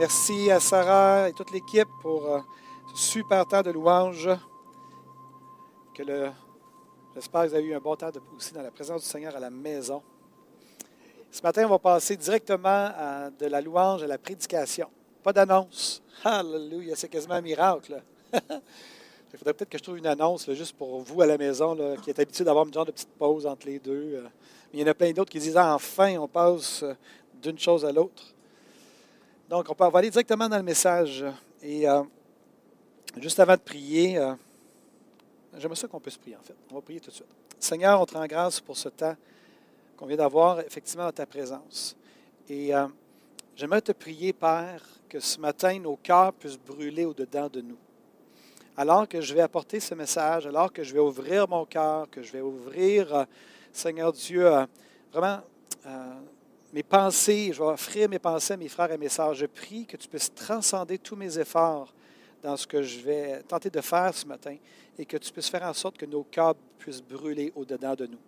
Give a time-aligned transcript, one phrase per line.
[0.00, 2.40] Merci à Sarah et toute l'équipe pour euh,
[2.94, 4.30] ce super temps de louange.
[5.94, 9.40] J'espère que vous avez eu un bon temps aussi dans la présence du Seigneur à
[9.40, 10.02] la maison.
[11.30, 14.88] Ce matin, on va passer directement à, de la louange à la prédication.
[15.22, 16.02] Pas d'annonce.
[16.24, 18.02] Alléluia, c'est quasiment un miracle.
[18.32, 22.08] Il faudrait peut-être que je trouve une annonce juste pour vous à la maison qui
[22.08, 24.14] êtes habitué d'avoir une genre de petite pause entre les deux.
[24.14, 24.22] euh.
[24.72, 26.94] Mais il y en a plein d'autres qui disent enfin, on passe euh,
[27.42, 28.34] d'une chose à l'autre.
[29.50, 31.24] Donc, on peut aller directement dans le message.
[31.60, 32.04] Et euh,
[33.16, 34.32] juste avant de prier, euh,
[35.58, 36.54] j'aimerais ça qu'on puisse prier en fait.
[36.70, 37.26] On va prier tout de suite.
[37.58, 39.16] Seigneur, on te rend grâce pour ce temps
[39.96, 41.96] qu'on vient d'avoir effectivement à ta présence.
[42.48, 42.86] Et euh,
[43.56, 47.78] j'aimerais te prier, Père, que ce matin, nos cœurs puissent brûler au-dedans de nous.
[48.76, 52.22] Alors que je vais apporter ce message, alors que je vais ouvrir mon cœur, que
[52.22, 53.26] je vais ouvrir,
[53.72, 54.48] Seigneur Dieu,
[55.12, 55.40] vraiment
[56.72, 59.34] mes pensées, je vais offrir mes pensées à mes frères et mes sœurs.
[59.34, 61.92] Je prie que tu puisses transcender tous mes efforts
[62.42, 64.56] dans ce que je vais tenter de faire ce matin
[64.98, 68.18] et que tu puisses faire en sorte que nos cœurs puissent brûler au-dedans de nous.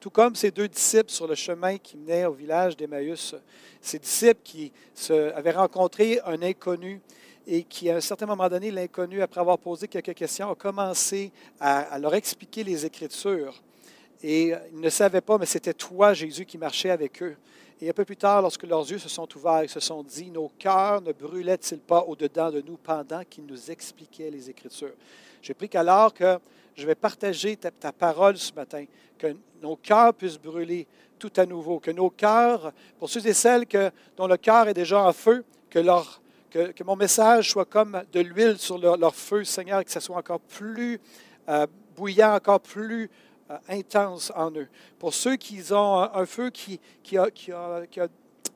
[0.00, 3.34] Tout comme ces deux disciples sur le chemin qui menait au village d'Emmaüs,
[3.82, 4.72] ces disciples qui
[5.10, 7.00] avaient rencontré un inconnu
[7.46, 11.32] et qui, à un certain moment donné, l'inconnu, après avoir posé quelques questions, a commencé
[11.58, 13.62] à, à leur expliquer les Écritures.
[14.22, 17.36] Et ils ne savaient pas, mais c'était toi, Jésus, qui marchait avec eux.
[17.82, 20.30] Et un peu plus tard, lorsque leurs yeux se sont ouverts, ils se sont dit,
[20.30, 24.92] nos cœurs ne brûlaient-ils pas au-dedans de nous pendant qu'ils nous expliquaient les Écritures?
[25.40, 26.38] J'ai pris qu'alors que
[26.76, 28.84] je vais partager ta, parole ce matin,
[29.16, 30.86] que nos cœurs puissent brûler
[31.18, 34.74] tout à nouveau, que nos cœurs, pour ceux et celles que, dont le cœur est
[34.74, 35.80] déjà en feu, que,
[36.50, 40.40] que, mon message soit comme de l'huile sur leur, feu, Seigneur, que ce soit encore
[40.40, 41.00] plus
[41.48, 41.66] euh,
[41.96, 43.08] bouillant, encore plus
[43.68, 44.68] intense en eux.
[44.98, 48.08] Pour ceux qui ont un, un feu qui, qui, a, qui, a,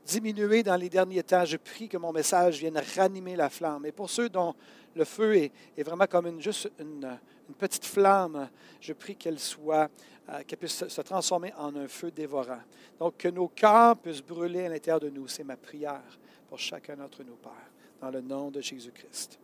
[0.06, 3.86] diminué dans les derniers temps, je prie que mon message vienne ranimer la flamme.
[3.86, 4.54] Et pour ceux dont
[4.94, 7.18] le feu est, est vraiment comme une, juste une,
[7.58, 8.48] petite flamme,
[8.80, 9.90] je prie qu'elle soit,
[10.30, 12.62] euh, qu'elle puisse se transformer en un feu dévorant.
[12.98, 15.28] Donc, que nos cœurs puissent brûler à l'intérieur de nous.
[15.28, 16.18] C'est ma prière
[16.48, 17.52] pour chacun d'entre nous, Père,
[18.00, 19.38] dans le nom de Jésus-Christ.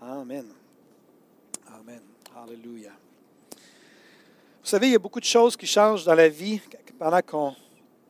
[0.00, 0.46] Amen.
[1.66, 2.02] Amen.
[2.36, 3.01] Alléluia.
[4.62, 6.60] Vous savez, il y a beaucoup de choses qui changent dans la vie
[6.96, 7.52] pendant qu'on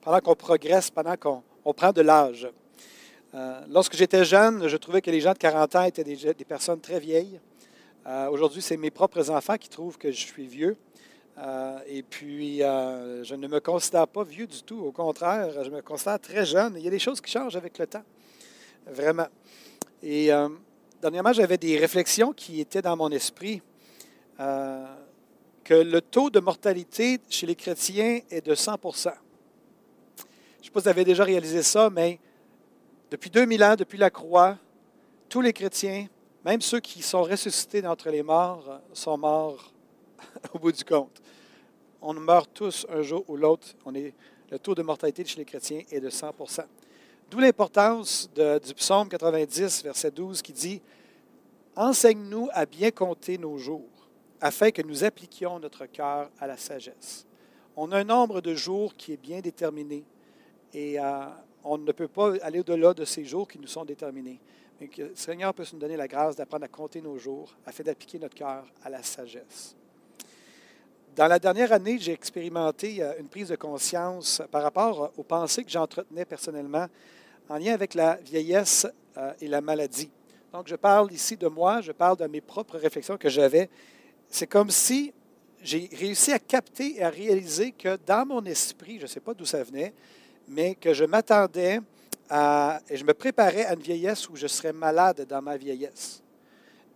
[0.03, 2.47] pendant qu'on progresse, pendant qu'on on prend de l'âge.
[3.35, 6.45] Euh, lorsque j'étais jeune, je trouvais que les gens de 40 ans étaient des, des
[6.45, 7.41] personnes très vieilles.
[8.07, 10.77] Euh, Aujourd'hui, c'est mes propres enfants qui trouvent que je suis vieux.
[11.39, 14.81] Euh, et puis, je ne me considère pas vieux du tout.
[14.81, 16.75] Au contraire, je me considère très jeune.
[16.77, 18.05] Il y a des choses qui changent avec le temps.
[18.87, 19.29] Vraiment.
[20.03, 20.29] Et
[21.01, 23.62] dernièrement, j'avais des réflexions qui étaient dans mon esprit
[25.65, 29.12] que le taux de mortalité chez les chrétiens est de 100% Je ne sais
[30.71, 32.19] pas si vous avez déjà réalisé ça, mais
[33.11, 34.56] depuis 2000 ans, depuis la croix,
[35.28, 36.06] tous les chrétiens,
[36.45, 39.73] même ceux qui sont ressuscités d'entre les morts, sont morts
[40.55, 41.23] au bout du compte.
[42.00, 43.69] On meurt tous un jour ou l'autre.
[43.87, 46.65] Le taux de mortalité chez les chrétiens est de 100%
[47.31, 50.83] D'où l'importance du psaume 90, verset 12, qui dit
[51.75, 54.02] Enseigne-nous à bien compter nos jours,
[54.43, 57.25] afin que nous appliquions notre cœur à la sagesse.
[57.77, 60.05] On a un nombre de jours qui est bien déterminé
[60.75, 61.27] et euh,
[61.63, 64.41] on ne peut pas aller au-delà de ces jours qui nous sont déterminés.
[64.81, 67.85] Mais que le Seigneur puisse nous donner la grâce d'apprendre à compter nos jours afin
[67.85, 69.77] d'appliquer notre cœur à la sagesse.
[71.15, 75.71] Dans la dernière année, j'ai expérimenté une prise de conscience par rapport aux pensées que
[75.71, 76.87] j'entretenais personnellement
[77.49, 78.88] en lien avec la vieillesse
[79.41, 80.11] et la maladie.
[80.53, 83.69] Donc, je parle ici de moi, je parle de mes propres réflexions que j'avais.
[84.32, 85.12] C'est comme si
[85.62, 89.34] j'ai réussi à capter et à réaliser que dans mon esprit, je ne sais pas
[89.34, 89.93] d'où ça venait,
[90.49, 91.81] mais que je m'attendais
[92.31, 96.23] à, et je me préparais à une vieillesse où je serais malade dans ma vieillesse.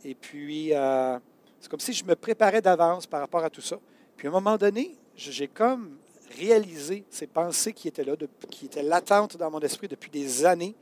[0.02, 1.18] Et puis, euh,
[1.60, 3.78] c'est comme si je me préparais d'avance par rapport à tout ça.
[4.16, 5.98] Puis à un moment donné, j'ai comme
[6.38, 8.14] réalisé ces pensées qui étaient là,
[8.50, 10.74] qui étaient latentes dans mon esprit depuis des années.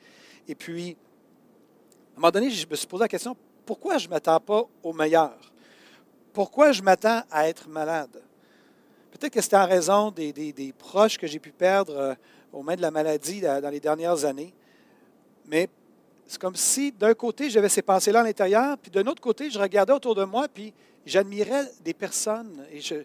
[0.46, 0.96] Et puis,
[2.14, 3.36] à un moment donné, je me suis posé la question,
[3.66, 5.36] pourquoi je ne m'attends pas au meilleur?
[6.34, 8.20] Pourquoi je m'attends à être malade?
[9.12, 12.14] Peut-être que c'était en raison des, proches que j'ai pu perdre euh,
[12.52, 14.52] aux mains de la maladie dans les dernières années.
[15.46, 15.69] Mais
[16.26, 19.60] c'est comme si d'un côté, j'avais ces pensées-là à l'intérieur, puis d'un autre côté, je
[19.60, 20.75] regardais autour de moi, puis
[21.06, 22.96] j'admirais des personnes et je,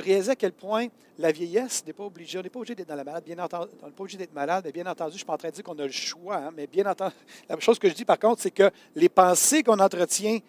[0.00, 0.88] réalisais à quel point
[1.18, 2.40] la vieillesse n'est pas obligée.
[2.40, 3.70] On n'est pas obligé d'être dans la malade, bien entendu.
[3.80, 5.84] Pas malade, mais bien entendu, je ne suis pas en train de dire qu'on a
[5.84, 6.36] le choix.
[6.38, 7.14] Hein, mais bien entendu,
[7.48, 10.40] la chose que je dis par contre, c'est que les pensées qu'on entretient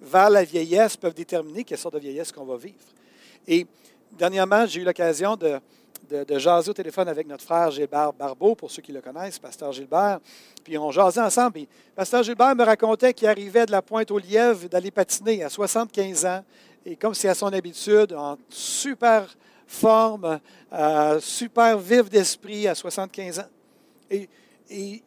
[0.00, 2.74] vers la vieillesse peuvent déterminer quelle sorte de vieillesse qu'on va vivre.
[3.46, 3.66] Et
[4.12, 5.60] dernièrement, j'ai eu l'occasion de,
[6.10, 9.72] de, jaser au téléphone avec notre frère Gilbert Barbeau, pour ceux qui le connaissent, pasteur
[9.72, 10.20] Gilbert.
[10.64, 11.52] Puis on jasait ensemble.
[11.52, 15.48] Puis pasteur Gilbert me racontait qu'il arrivait de la pointe aux lièvres d'aller patiner à
[15.48, 16.44] 75 ans
[16.84, 19.26] et comme c'est à son habitude, en super
[19.66, 20.40] forme,
[20.72, 23.48] euh, super vif d'esprit à 75 ans.
[24.10, 24.28] Et,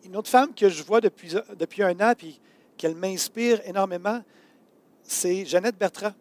[0.04, 2.38] une autre femme que je vois depuis, depuis un an, puis
[2.76, 4.22] qu'elle m'inspire énormément,
[5.04, 6.14] c'est Jeannette Bertrand.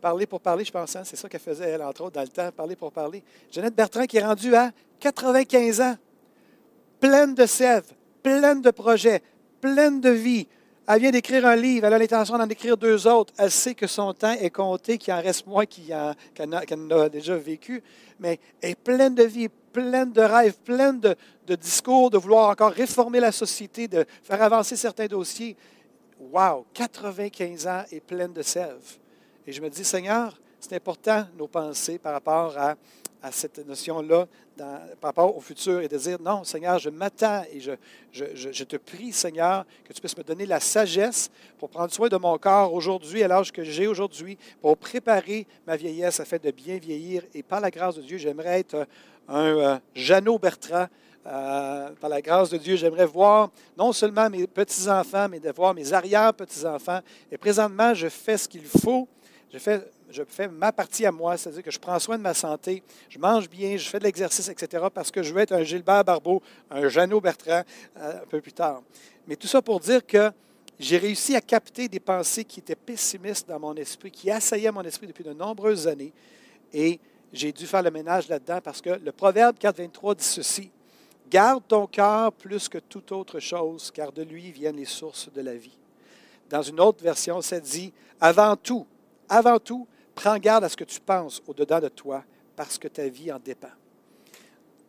[0.00, 2.50] Parler pour parler, je pense, c'est ça qu'elle faisait, elle, entre autres, dans le temps,
[2.52, 3.22] parler pour parler.
[3.50, 4.70] Jeannette Bertrand qui est rendue à
[5.00, 5.96] 95 ans,
[7.00, 7.84] pleine de sève,
[8.22, 9.22] pleine de projets,
[9.60, 10.46] pleine de vie,
[10.88, 13.32] elle vient d'écrire un livre, elle a l'intention d'en écrire deux autres.
[13.38, 16.14] Elle sait que son temps est compté, qu'il en reste moins qu'elle
[16.54, 17.82] en, a déjà vécu,
[18.20, 21.16] mais elle est pleine de vie, pleine de rêves, pleine de,
[21.56, 25.56] discours, de vouloir encore réformer la société, de faire avancer certains dossiers.
[26.18, 28.98] Wow, 95 ans et pleine de sève.
[29.46, 32.76] Et je me dis, Seigneur, c'est important nos pensées par rapport à
[33.30, 34.26] cette notion-là
[34.56, 37.72] par rapport au futur et de dire, non, Seigneur, je m'attends et je,
[38.12, 42.16] je, te prie, Seigneur, que tu puisses me donner la sagesse pour prendre soin de
[42.16, 46.78] mon corps aujourd'hui, à l'âge que j'ai aujourd'hui, pour préparer ma vieillesse afin de bien
[46.78, 47.22] vieillir.
[47.34, 48.86] Et par la grâce de Dieu, j'aimerais être
[49.28, 50.86] un euh, Jeannot Bertrand.
[51.26, 55.74] Euh, par la grâce de Dieu, j'aimerais voir non seulement mes petits-enfants, mais de voir
[55.74, 57.00] mes arrière-petits-enfants.
[57.32, 59.08] Et présentement, je fais ce qu'il faut.
[59.52, 63.18] Je fais ma partie à moi, c'est-à-dire que je prends soin de ma santé, je
[63.18, 66.42] mange bien, je fais de l'exercice, etc., parce que je veux être un Gilbert Barbeau,
[66.70, 67.62] un Jeannot Bertrand
[67.96, 68.82] euh, un peu plus tard.
[69.26, 70.30] Mais tout ça pour dire que
[70.78, 74.82] j'ai réussi à capter des pensées qui étaient pessimistes dans mon esprit, qui assaillaient mon
[74.82, 76.12] esprit depuis de nombreuses années,
[76.72, 77.00] et
[77.32, 80.70] j'ai dû faire le ménage là-dedans parce que le Proverbe 4.23 dit ceci,
[81.30, 85.40] Garde ton cœur plus que toute autre chose, car de lui viennent les sources de
[85.40, 85.76] la vie.
[86.48, 88.86] Dans une autre version, ça dit, avant tout,
[89.28, 89.86] avant tout,
[90.16, 92.24] Prends garde à ce que tu penses au-dedans de toi
[92.56, 93.70] parce que ta vie en dépend.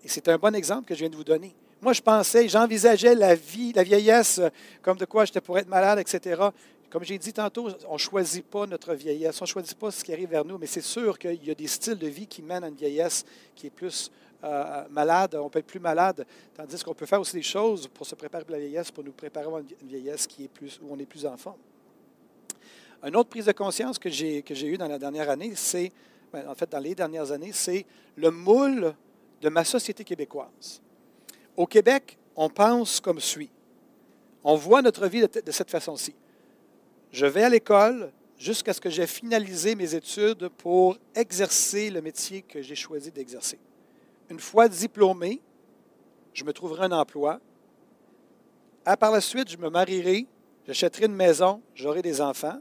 [0.04, 1.54] Et c'est un bon exemple que je viens de vous donner.
[1.82, 4.50] Moi, je pensais, j'envisageais la vie, la vieillesse, euh,
[4.82, 6.42] comme de quoi j'étais pour être malade, etc.
[6.90, 10.02] Comme j'ai dit tantôt, on ne choisit pas notre vieillesse, on ne choisit pas ce
[10.02, 12.42] qui arrive vers nous, mais c'est sûr qu'il y a des styles de vie qui
[12.42, 14.10] mènent à une vieillesse qui est plus
[14.44, 16.26] euh, malade, on peut être plus malade,
[16.56, 19.12] tandis qu'on peut faire aussi des choses pour se préparer pour la vieillesse, pour nous
[19.12, 21.58] préparer à une vieillesse qui est plus, où on est plus en forme.
[23.04, 25.92] Une autre prise de conscience que j'ai, que j'ai eue dans la dernière année, c'est,
[26.32, 27.86] ben, en fait, dans les dernières années, c'est
[28.16, 28.94] le moule
[29.42, 30.82] de ma société québécoise.
[31.56, 33.50] Au Québec, on pense comme suit.
[34.44, 36.14] On voit notre vie de, cette façon-ci.
[37.12, 42.44] Je vais à l'école jusqu'à ce que j'ai finalisé mes études pour exercer le métier
[42.44, 43.60] que j'ai choisi d'exercer.
[44.30, 45.42] Une fois diplômé,
[46.34, 47.40] je me trouverai un emploi.
[48.86, 50.28] À par la suite, je me marierai,
[50.66, 52.60] j'achèterai une maison, j'aurai des enfants.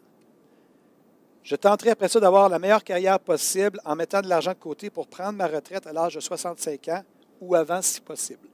[1.43, 4.91] Je tenterai après ça d'avoir la meilleure carrière possible en mettant de l'argent de côté
[4.91, 7.03] pour prendre ma retraite à l'âge de 65 ans
[7.41, 8.49] ou avant si possible.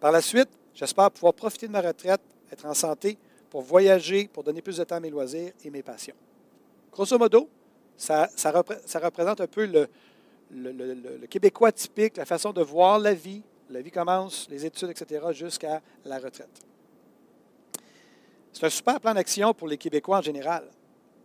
[0.00, 2.20] Par la suite, j'espère pouvoir profiter de ma retraite,
[2.50, 3.18] être en santé,
[3.50, 6.14] pour voyager, pour donner plus de temps à mes loisirs et mes passions.
[6.92, 7.48] Grosso modo,
[7.96, 9.88] ça, représente un peu le,
[10.50, 13.42] le, Québécois typique, la façon de voir la vie.
[13.70, 16.62] La vie commence, les études, etc., jusqu'à la retraite.
[18.52, 20.64] C'est un super plan d'action pour les Québécois en général.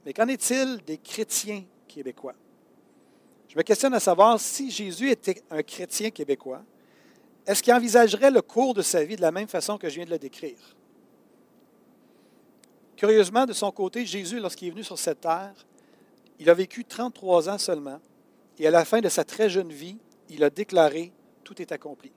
[0.05, 2.35] Mais qu'en est-il des chrétiens québécois?
[3.47, 6.63] Je me questionne à savoir si Jésus était un chrétien québécois,
[7.45, 10.05] est-ce qu'il envisagerait le cours de sa vie de la même façon que je viens
[10.05, 10.57] de le décrire?
[12.95, 15.53] Curieusement, de son côté, Jésus, lorsqu'il est venu sur cette terre,
[16.39, 17.99] il a vécu 33 ans seulement,
[18.59, 19.97] et à la fin de sa très jeune vie,
[20.29, 21.11] il a déclaré
[21.43, 22.11] Tout est accompli.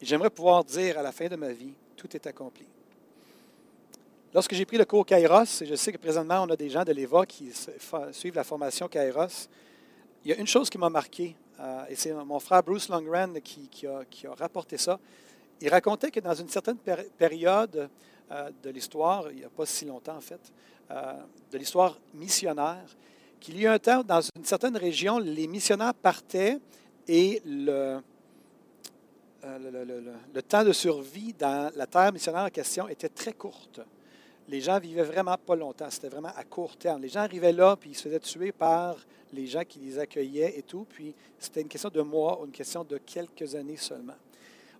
[0.00, 2.66] J'aimerais pouvoir dire à la fin de ma vie Tout est accompli.
[4.34, 6.84] Lorsque j'ai pris le cours Kairos, et je sais que présentement, on a des gens
[6.84, 7.52] de l'EVA qui
[8.12, 9.48] suivent la formation Kairos,
[10.24, 13.40] il y a une chose qui m'a marqué, euh, et c'est mon frère Bruce Longren
[13.42, 14.04] qui, a,
[14.38, 14.98] rapporté ça.
[15.60, 17.90] Il racontait que dans une certaine période
[18.30, 20.40] euh, de l'histoire, il n'y a pas si longtemps en fait,
[20.90, 21.12] euh,
[21.50, 22.86] de l'histoire missionnaire,
[23.42, 26.58] qu'il y a un temps, dans une certaine région, les missionnaires partaient
[27.06, 27.98] et le,
[29.44, 33.80] le temps de survie dans la terre missionnaire en question était très courte
[34.48, 35.88] les gens vivaient vraiment pas longtemps.
[35.90, 37.02] C'était vraiment à court terme.
[37.02, 38.96] Les gens arrivaient là, puis ils se faisaient tuer par
[39.32, 40.86] les gens qui les accueillaient et tout.
[40.88, 44.16] Puis c'était une question de mois ou une question de quelques années seulement.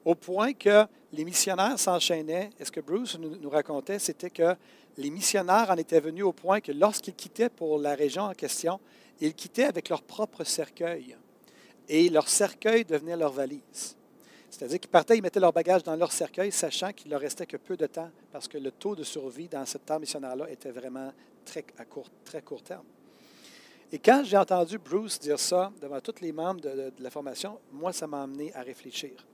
[0.04, 2.50] au point que les missionnaires s'enchaînaient.
[2.59, 4.57] Et ce que Bruce nous racontait, c'était que
[4.96, 8.80] les missionnaires en étaient venus au point que lorsqu'ils quittaient pour la région en question,
[9.20, 11.16] ils quittaient avec leur propre cercueil.
[11.88, 13.96] Et leur cercueil devenait leur valise.
[14.50, 17.56] C'est-à-dire qu'ils partaient, ils mettaient leur bagage dans leur cercueil, sachant qu'il leur restait que
[17.56, 21.12] peu de temps, parce que le taux de survie dans cette terre missionnaire-là était vraiment
[21.44, 22.84] très, à court, très court terme.
[23.90, 27.58] Et quand j'ai entendu Bruce dire ça devant tous les membres de, de la formation,
[27.72, 29.26] moi, ça m'a amené à réfléchir.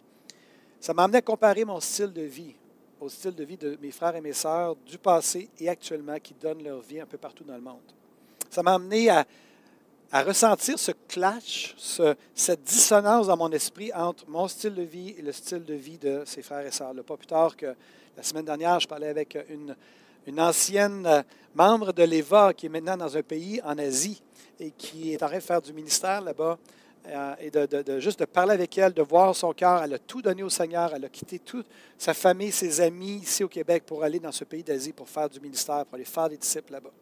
[0.80, 2.54] Ça m'a amené à comparer mon style de vie
[3.00, 6.34] au style de vie de mes frères et mes sœurs du passé et actuellement qui
[6.34, 7.80] donnent leur vie un peu partout dans le monde.
[8.50, 9.24] Ça m'a amené à,
[10.12, 15.22] ressentir ce clash, ce- cette dissonance dans mon esprit entre mon style de vie et
[15.22, 16.94] le style de vie de ses frères et sœurs.
[17.06, 17.74] Pas plus tard que
[18.16, 19.76] la semaine dernière, je parlais avec une,
[20.26, 21.24] une ancienne
[21.54, 24.22] membre de l'EVA qui est maintenant dans un pays en Asie
[24.58, 26.58] et qui est en train de faire du ministère là-bas.
[27.06, 29.82] Euh, et de, juste de parler avec elle, de voir son cœur.
[29.82, 30.92] Elle a tout donné au Seigneur.
[30.94, 34.44] Elle a quitté toute sa famille, ses amis ici au Québec pour aller dans ce
[34.44, 36.92] pays d'Asie pour faire du ministère, pour aller faire des disciples là-bas.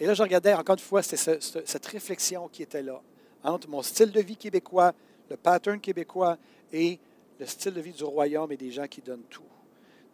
[0.00, 3.00] Et là, je regardais encore une fois, c'était ce- ce- cette réflexion qui était là
[3.44, 4.92] entre mon style de vie québécois,
[5.30, 6.36] le pattern québécois
[6.72, 6.98] et
[7.38, 9.42] le style de vie du royaume et des gens qui donnent tout.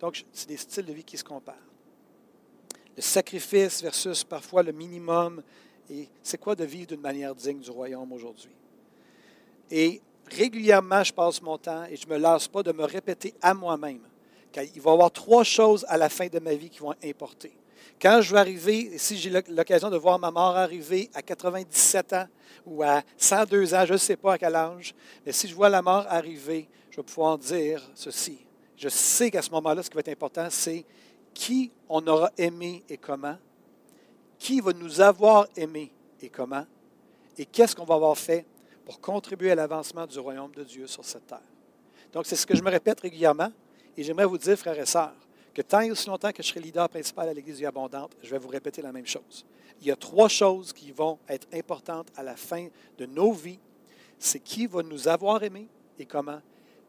[0.00, 1.56] Donc, c'est des styles de vie qui se comparent.
[2.96, 5.42] Le sacrifice versus parfois le minimum.
[5.90, 8.54] Et c'est quoi de vivre d'une manière digne du royaume aujourd'hui?
[9.70, 13.34] Et régulièrement, je passe mon temps et je ne me lasse pas de me répéter
[13.42, 14.00] à moi-même
[14.52, 17.52] qu'il va y avoir trois choses à la fin de ma vie qui vont importer.
[18.00, 22.12] Quand je vais arriver, si j'ai l'oc- l'occasion de voir ma mort arriver à 97
[22.12, 22.26] ans
[22.64, 24.94] ou à 102 ans, je ne sais pas à quel âge,
[25.26, 28.38] mais si je vois la mort arriver, je vais pouvoir dire ceci.
[28.76, 30.84] Je sais qu'à ce moment-là, ce qui va être important, c'est
[31.34, 33.37] qui on aura aimé et comment,
[34.38, 36.64] qui va nous avoir aimé et comment,
[37.37, 38.46] et qu'est-ce qu'on va avoir fait
[38.88, 41.42] pour contribuer à l'avancement du royaume de Dieu sur cette terre.
[42.11, 43.50] Donc, c'est ce que je me répète régulièrement,
[43.95, 45.12] et j'aimerais vous dire, frères et sœurs,
[45.52, 48.30] que tant et aussi longtemps que je serai leader principal à l'Église Vie Abondante, je
[48.30, 49.45] vais vous répéter la même chose.
[49.83, 53.59] Il y a trois choses qui vont être importantes à la fin de nos vies.
[54.18, 55.68] C'est qui va nous avoir aimés
[55.99, 56.40] et comment,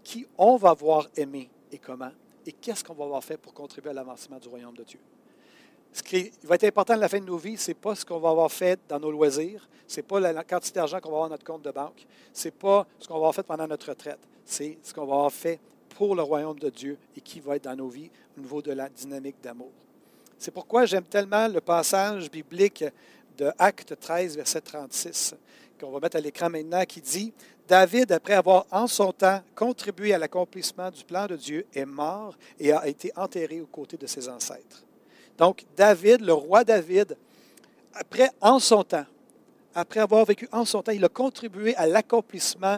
[0.01, 2.11] qui on va avoir aimé et comment,
[2.45, 5.01] et qu'est-ce qu'on va avoir fait pour contribuer à l'avancement du royaume de Dieu.
[5.91, 8.05] Ce qui va être important à la fin de nos vies, ce n'est pas ce
[8.05, 11.15] qu'on va avoir fait dans nos loisirs, ce n'est pas la quantité d'argent qu'on va
[11.15, 13.67] avoir dans notre compte de banque, ce n'est pas ce qu'on va avoir fait pendant
[13.67, 15.59] notre retraite, c'est ce qu'on va avoir fait
[15.95, 18.71] pour le royaume de Dieu et qui va être dans nos vies au niveau de
[18.71, 19.71] la dynamique d'amour.
[20.37, 22.85] C'est pourquoi j'aime tellement le passage biblique
[23.37, 25.35] de Acte 13, verset 36,
[25.79, 27.33] qu'on va mettre à l'écran maintenant, qui dit
[27.67, 32.35] David, après avoir en son temps contribué à l'accomplissement du plan de Dieu, est mort
[32.59, 34.83] et a été enterré aux côtés de ses ancêtres.
[35.39, 37.17] Donc, David, le roi David,
[37.93, 39.05] après, en son temps,
[39.73, 42.77] après avoir vécu en son temps, il a contribué à l'accomplissement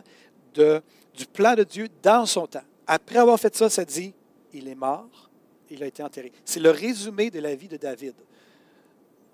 [0.54, 2.62] du plan de Dieu dans son temps.
[2.86, 4.14] Après avoir fait ça, ça dit,
[4.54, 5.30] il est mort,
[5.72, 6.32] il a été enterré.
[6.46, 8.14] C'est le résumé de la vie de David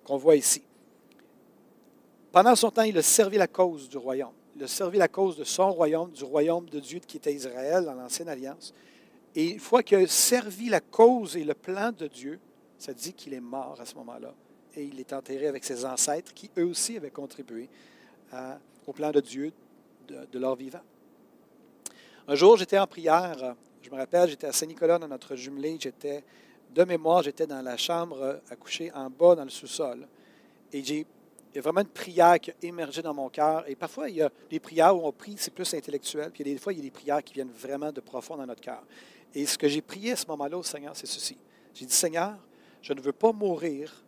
[0.05, 0.63] qu'on voit ici.
[2.31, 4.33] Pendant son temps, il a servi la cause du royaume.
[4.55, 7.83] Il a servi la cause de son royaume, du royaume de Dieu qui était Israël
[7.83, 8.73] dans l'Ancienne Alliance.
[9.35, 12.39] Et une fois qu'il a servi la cause et le plan de Dieu,
[12.77, 14.33] ça dit qu'il est mort à ce moment-là.
[14.75, 17.69] Et il est enterré avec ses ancêtres qui, eux aussi, avaient contribué
[18.31, 19.51] à- au plan de Dieu
[20.07, 20.81] de, leur vivant.
[22.27, 23.37] Un jour, j'étais en prière.
[23.43, 25.77] euh, Je me rappelle, j'étais à Saint-Nicolas dans notre jumelé.
[25.79, 26.23] J'étais,
[26.73, 30.07] de mémoire, j'étais dans la chambre euh, à coucher en bas dans le sous-sol.
[30.73, 33.63] Et j'ai, il y a vraiment une prière qui a émergé dans mon cœur.
[33.67, 36.31] Et parfois, il y a des prières où on prie, c'est plus intellectuel.
[36.31, 38.01] Puis il y a des fois, il y a des prières qui viennent vraiment de
[38.01, 38.83] profond dans notre cœur.
[39.33, 41.37] Et ce que j'ai prié à ce moment-là au Seigneur, c'est ceci.
[41.73, 42.35] J'ai dit, Seigneur,
[42.81, 44.03] je ne veux pas mourir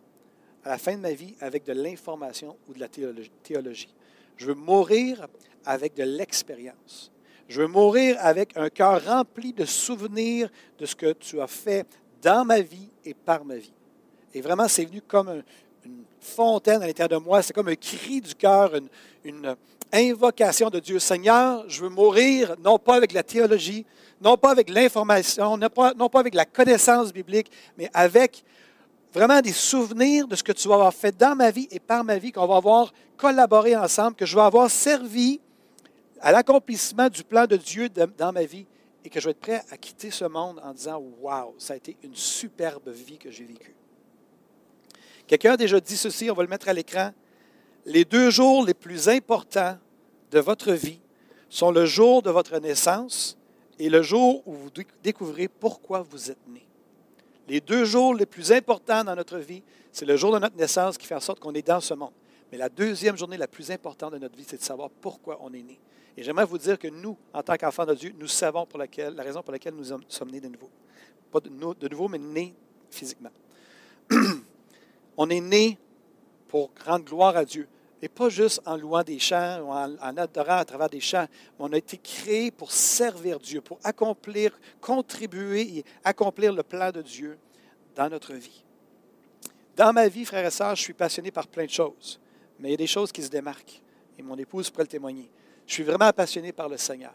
[0.64, 3.94] à la fin de ma vie avec de l'information ou de la théologie.
[4.36, 5.26] Je veux mourir
[5.64, 7.12] avec de l'expérience.
[7.48, 11.86] Je veux mourir avec un cœur rempli de souvenirs de ce que tu as fait
[12.22, 13.72] dans ma vie et par ma vie.
[14.32, 15.42] Et vraiment, c'est venu comme un-
[16.20, 17.42] fontaine à l'intérieur de moi.
[17.42, 18.72] C'est comme un cri du cœur,
[19.24, 19.56] une,
[19.92, 21.00] invocation de Dieu.
[21.00, 23.84] Seigneur, je veux mourir non pas avec la théologie,
[24.20, 28.44] non pas avec l'information, non pas, avec la connaissance biblique, mais avec
[29.12, 32.04] vraiment des souvenirs de ce que tu vas avoir fait dans ma vie et par
[32.04, 35.40] ma vie, qu'on va avoir collaboré ensemble, que je vais avoir servi
[36.20, 38.66] à l'accomplissement du plan de Dieu dans ma vie
[39.04, 41.76] et que je vais être prêt à quitter ce monde en disant Waouh, ça a
[41.76, 43.74] été une superbe vie que j'ai vécue.
[45.30, 47.12] Quelqu'un a déjà dit ceci, on va le mettre à l'écran.
[47.86, 49.78] Les deux jours les plus importants
[50.32, 50.98] de votre vie
[51.48, 53.38] sont le jour de votre naissance
[53.78, 54.70] et le jour où vous
[55.04, 56.66] découvrez pourquoi vous êtes né.
[57.46, 60.98] Les deux jours les plus importants dans notre vie, c'est le jour de notre naissance
[60.98, 62.10] qui fait en sorte qu'on est dans ce monde.
[62.50, 65.52] Mais la deuxième journée la plus importante de notre vie, c'est de savoir pourquoi on
[65.52, 65.78] est né.
[66.16, 69.14] Et j'aimerais vous dire que nous, en tant qu'enfants de Dieu, nous savons pour laquelle,
[69.14, 70.70] la raison pour laquelle nous sommes nés de nouveau.
[71.30, 72.52] Pas de, de nouveau, mais nés
[72.90, 73.30] physiquement.
[75.22, 75.76] On est nés
[76.48, 77.68] pour rendre gloire à Dieu.
[78.00, 81.26] Et pas juste en louant des chants ou en, adorant à travers des chants.
[81.58, 87.02] On a été créés pour servir Dieu, pour accomplir, contribuer et accomplir le plan de
[87.02, 87.38] Dieu
[87.94, 88.64] dans notre vie.
[89.76, 92.18] Dans ma vie, frères et sœurs, je suis passionné par plein de choses.
[92.58, 93.82] Mais il y a des choses qui se démarquent.
[94.18, 95.30] Et mon épouse pourrait le témoigner.
[95.66, 97.12] Je suis vraiment passionné par le Seigneur.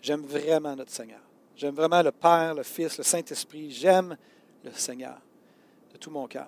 [0.00, 1.22] J'aime vraiment notre Seigneur.
[1.56, 3.72] J'aime vraiment le Père, le Fils, le Saint-Esprit.
[3.72, 4.16] J'aime
[4.62, 5.20] le Seigneur
[5.92, 6.46] de tout mon cœur.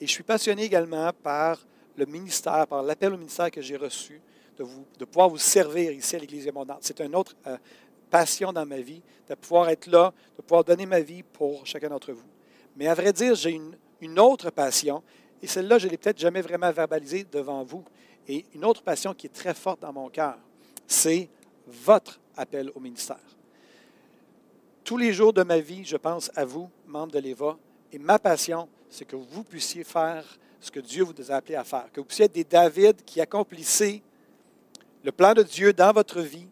[0.00, 1.58] Et je suis passionné également par
[1.96, 4.20] le ministère, par l'appel au ministère que j'ai reçu,
[4.58, 6.78] de, pouvoir vous servir ici à l'Église abondante.
[6.80, 7.56] C'est une autre euh,
[8.10, 11.88] passion dans ma vie, de pouvoir être là, de pouvoir donner ma vie pour chacun
[11.88, 12.26] d'entre vous.
[12.76, 15.02] Mais à vrai dire, j'ai une, une autre passion,
[15.42, 17.84] et celle-là, je ne l'ai peut-être jamais vraiment verbalisée devant vous.
[18.28, 20.38] Et une autre passion qui est très forte dans mon cœur,
[20.86, 21.28] c'est
[21.66, 23.18] votre appel au ministère.
[24.84, 27.56] Tous les jours de ma vie, je pense à vous, membres de l'EVA,
[27.92, 30.24] et ma passion, c'est que vous puissiez faire
[30.60, 33.20] ce que Dieu vous a appelé à faire, que vous puissiez être des David qui
[33.20, 34.02] accomplissaient
[35.02, 36.46] le plan de Dieu dans votre vie,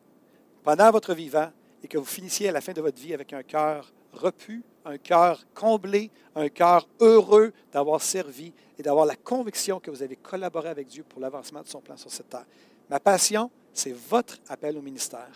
[0.62, 1.50] pendant votre vivant,
[1.82, 4.98] et que vous finissiez à la fin de votre vie avec un cœur repu, un
[4.98, 10.68] cœur comblé, un cœur heureux d'avoir servi et d'avoir la conviction que vous avez collaboré
[10.68, 12.46] avec Dieu pour l'avancement de son plan sur cette terre.
[12.88, 15.28] Ma passion, c'est votre appel au ministère.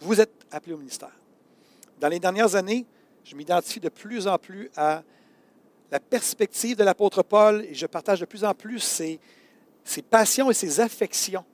[0.00, 1.12] Vous êtes appelé au ministère.
[2.00, 2.86] Dans les dernières années,
[3.24, 5.02] je m'identifie de plus en plus à
[5.92, 9.20] la perspective de l'apôtre Paul et je partage de plus en plus ses,
[10.10, 11.44] passions et ses affections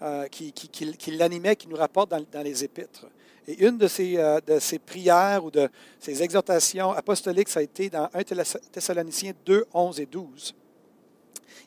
[0.00, 3.06] euh, qui, qui, l'animaient, qui nous rapportent dans, les épîtres.
[3.48, 5.68] Et une de ses, euh, de ses, prières ou de
[5.98, 8.22] ses exhortations apostoliques, ça a été dans 1
[8.70, 10.54] Thessaloniciens 2, 11 et 12.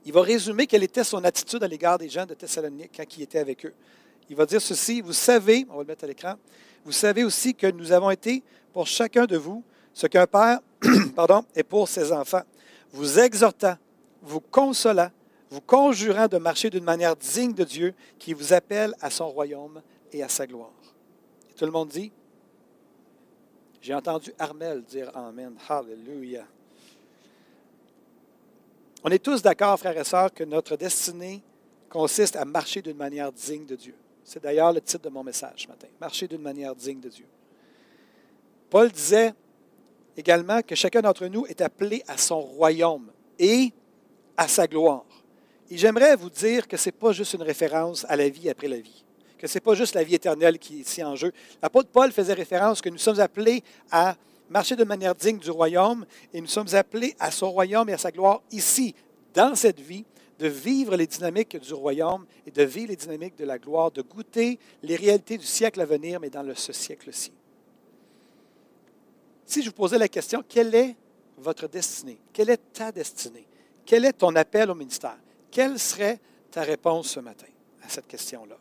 [0.06, 3.24] Il va résumer quelle était son attitude à l'égard des gens de Thessalonique quand il
[3.24, 3.74] était avec eux.
[4.30, 6.36] Il va dire ceci, vous savez, on va le mettre à l'écran,
[6.86, 9.62] vous savez aussi que nous avons été pour chacun de vous
[9.94, 10.60] ce qu'un père
[11.16, 12.44] pardon, est pour ses enfants,
[12.92, 13.75] vous exhortant,
[14.22, 15.10] vous consolant,
[15.50, 19.82] vous conjurant de marcher d'une manière digne de Dieu qui vous appelle à son royaume
[20.12, 20.72] et à sa gloire.
[21.56, 22.12] Tout le monde dit,
[23.82, 25.56] j'ai entendu Armel dire Amen.
[25.68, 26.48] Hallelujah.
[29.03, 31.44] On est tous d'accord, frères et sœurs, que notre destinée
[31.90, 33.96] consiste à marcher d'une manière digne de Dieu.
[34.24, 35.88] C'est d'ailleurs le titre de mon message ce matin.
[36.00, 37.25] Marcher d'une manière digne de Dieu.
[38.70, 39.34] Paul disait
[40.18, 43.72] également que chacun d'entre nous est appelé à son royaume et
[44.38, 45.06] à sa gloire.
[45.70, 48.68] Et j'aimerais vous dire que ce n'est pas juste une référence à la vie après
[48.68, 49.04] la vie,
[49.38, 51.32] que ce n'est pas juste la vie éternelle qui est ici en jeu.
[51.62, 54.16] L'apôtre Paul faisait référence que nous sommes appelés à
[54.50, 57.98] marcher de manière digne du royaume et nous sommes appelés à son royaume et à
[57.98, 58.94] sa gloire ici,
[59.34, 60.06] dans cette vie,
[60.40, 64.02] de vivre les dynamiques du royaume et de vivre les dynamiques de la gloire, de
[64.02, 67.32] goûter les réalités du siècle à venir, mais dans ce siècle-ci.
[69.46, 70.96] Si je vous posais la question, quelle est
[71.38, 72.20] votre destinée?
[72.32, 73.48] Quelle est ta destinée?
[73.86, 75.18] Quel est ton appel au ministère?
[75.51, 76.20] Quelle serait
[76.51, 77.48] ta réponse ce matin
[77.84, 78.58] à cette question-là?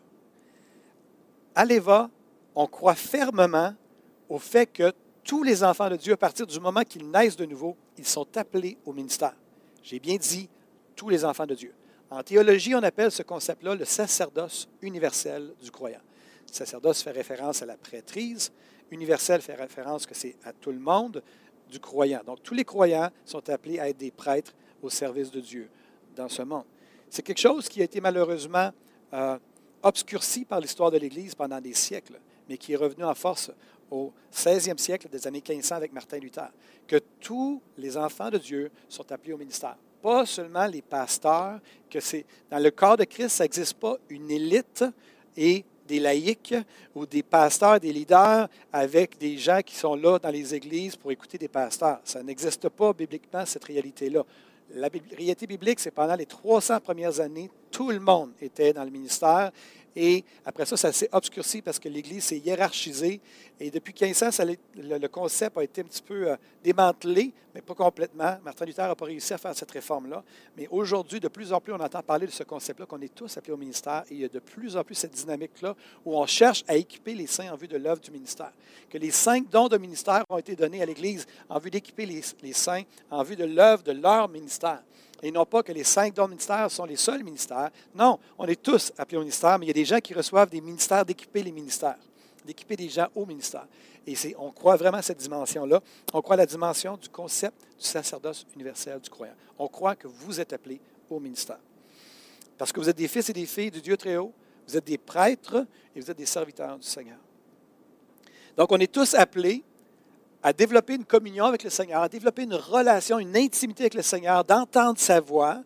[1.54, 2.10] À l'EVA,
[2.54, 3.74] on croit fermement
[4.28, 4.92] au fait que
[5.24, 8.36] tous les enfants de Dieu, à partir du moment qu'ils naissent de nouveau, ils sont
[8.36, 9.34] appelés au ministère.
[9.82, 10.48] J'ai bien dit
[10.96, 11.72] tous les enfants de Dieu.
[12.10, 16.00] En théologie, on appelle ce concept-là le sacerdoce universel du croyant.
[16.48, 18.52] Le sacerdoce fait référence à la prêtrise.
[18.92, 21.22] Universel fait référence que c'est à tout le monde
[21.70, 22.20] du croyant.
[22.24, 25.70] Donc, tous les croyants sont appelés à être des prêtres au service de Dieu
[26.14, 26.64] dans ce monde.
[27.08, 28.70] C'est quelque chose qui a été malheureusement
[29.14, 29.38] euh,
[29.82, 33.50] obscurci par l'histoire de l'Église pendant des siècles, mais qui est revenu en force
[33.90, 36.50] au 16e siècle des années 1500 avec Martin Luther,
[36.86, 39.76] que tous les enfants de Dieu sont appelés au ministère.
[40.02, 44.30] Pas seulement les pasteurs, que c'est dans le corps de Christ, ça n'existe pas une
[44.30, 44.84] élite
[45.36, 46.54] et des laïcs
[46.94, 51.12] ou des pasteurs, des leaders avec des gens qui sont là dans les églises pour
[51.12, 52.00] écouter des pasteurs.
[52.02, 54.24] Ça n'existe pas bibliquement, cette réalité-là.
[54.74, 58.90] La réalité biblique, c'est pendant les 300 premières années, tout le monde était dans le
[58.90, 59.52] ministère
[59.94, 63.20] et après ça, ça s'est obscurci parce que l'Église s'est hiérarchisée.
[63.60, 64.44] Et depuis 15 ans,
[64.76, 68.36] le, concept a été un petit peu euh, démantelé, mais pas complètement.
[68.42, 70.24] Martin Luther n'a pas réussi à faire cette réforme-là.
[70.56, 73.36] Mais aujourd'hui, de plus en plus, on entend parler de ce concept-là, qu'on est tous
[73.36, 74.04] appelés au ministère.
[74.10, 77.14] Et il y a de plus en plus cette dynamique-là où on cherche à équiper
[77.14, 78.52] les saints en vue de l'œuvre du ministère.
[78.88, 82.52] Que les cinq dons de ministère ont été donnés à l'Église en vue d'équiper les
[82.52, 84.82] saints en vue de l'œuvre de leur ministère
[85.22, 87.70] et non pas que les cinq dons ministères sont les seuls ministères.
[87.94, 90.50] Non, on est tous appelés au ministère, mais il y a des gens qui reçoivent
[90.50, 91.98] des ministères d'équiper les ministères,
[92.44, 93.66] d'équiper des gens au ministère.
[94.04, 95.80] Et on croit vraiment à cette dimension-là.
[96.12, 99.34] On croit à la dimension du concept du sacerdoce universel du croyant.
[99.58, 101.60] On croit que vous êtes appelés au ministère.
[102.58, 104.32] Parce que vous êtes des fils et des filles du Dieu très haut,
[104.66, 107.18] Vous êtes des prêtres et vous êtes des serviteurs du Seigneur.
[108.56, 109.64] Donc, on est tous appelés
[110.42, 114.02] à développer une communion avec le Seigneur, à développer une relation, une intimité avec le
[114.02, 115.62] Seigneur, d'entendre sa voix.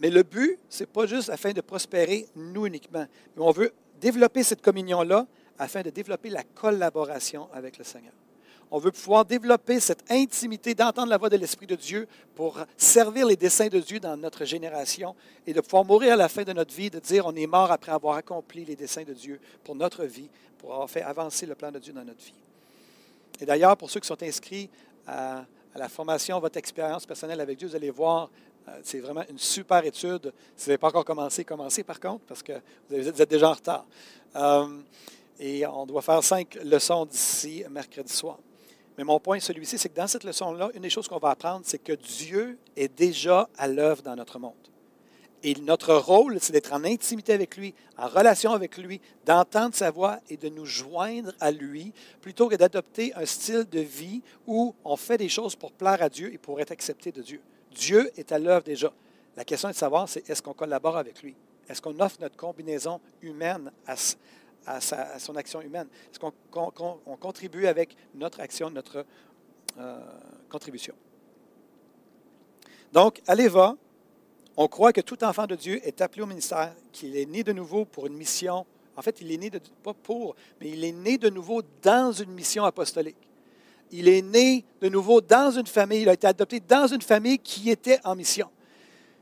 [0.00, 3.72] Mais le but, ce n'est pas juste afin de prospérer nous uniquement, mais on veut
[4.00, 5.26] développer cette communion-là
[5.58, 8.12] afin de développer la collaboration avec le Seigneur.
[8.70, 13.26] On veut pouvoir développer cette intimité d'entendre la voix de l'Esprit de Dieu pour servir
[13.26, 15.14] les desseins de Dieu dans notre génération
[15.46, 17.70] et de pouvoir mourir à la fin de notre vie, de dire on est mort
[17.70, 21.54] après avoir accompli les desseins de Dieu pour notre vie, pour avoir fait avancer le
[21.54, 22.34] plan de Dieu dans notre vie.
[23.40, 24.70] Et d'ailleurs, pour ceux qui sont inscrits
[25.06, 25.44] à,
[25.74, 28.30] la formation, votre expérience personnelle avec Dieu, vous allez voir,
[28.68, 30.32] euh, c'est vraiment une super étude.
[30.56, 32.52] Si vous n'avez pas encore commencé, commencez par contre, parce que
[32.88, 33.84] vous êtes déjà en retard.
[34.36, 34.78] Euh,
[35.40, 38.38] et on doit faire cinq leçons d'ici mercredi soir.
[38.96, 41.62] Mais mon point, celui-ci, c'est que dans cette leçon-là, une des choses qu'on va apprendre,
[41.64, 44.52] c'est que Dieu est déjà à l'œuvre dans notre monde.
[45.46, 49.90] Et notre rôle, c'est d'être en intimité avec lui, en relation avec lui, d'entendre sa
[49.90, 54.74] voix et de nous joindre à lui, plutôt que d'adopter un style de vie où
[54.86, 57.42] on fait des choses pour plaire à Dieu et pour être accepté de Dieu.
[57.72, 58.90] Dieu est à l'œuvre déjà.
[59.36, 61.36] La question est de savoir, c'est est-ce qu'on collabore avec lui?
[61.68, 63.96] Est-ce qu'on offre notre combinaison humaine à,
[64.66, 64.80] à,
[65.18, 65.88] son action humaine?
[66.10, 69.04] Est-ce qu'on contribue avec notre action, notre
[69.78, 69.98] euh,
[70.48, 70.94] contribution?
[72.94, 73.76] Donc, allez va,
[74.56, 77.52] on croit que tout enfant de Dieu est appelé au ministère, qu'il est né de
[77.52, 78.64] nouveau pour une mission.
[78.96, 82.12] En fait, il est né de, pas pour, mais il est né de nouveau dans
[82.12, 83.16] une mission apostolique.
[83.90, 87.38] Il est né de nouveau dans une famille, il a été adopté dans une famille
[87.38, 88.48] qui était en mission.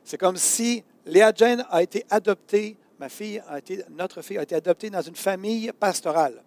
[0.05, 4.45] C'est comme si Léa Jane a été adoptée ma fille a été, notre fille a
[4.45, 6.41] été adoptée dans une famille pastorale.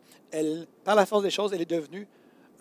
[0.86, 2.08] Par la force des choses, elle est devenue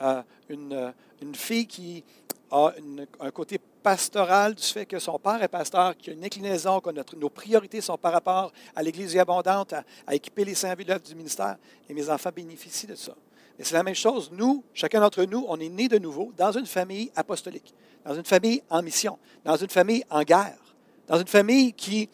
[0.03, 2.03] euh, une, une, fille qui
[2.51, 2.73] a
[3.21, 6.81] un côté pastoral du fait que son père est pasteur, qu'il y a une inclinaison,
[6.81, 9.75] que nos priorités sont par rapport à l'Église abondante,
[10.07, 11.57] à, équiper les saints l'œuvre du ministère.
[11.89, 13.13] Et mes enfants bénéficient de ça.
[13.59, 14.31] Et c'est la même chose.
[14.33, 17.75] Nous, chacun d'entre nous, on est né de nouveau dans une famille apostolique,
[18.07, 20.59] dans une famille en mission, dans une famille en guerre,
[21.07, 22.09] dans une famille qui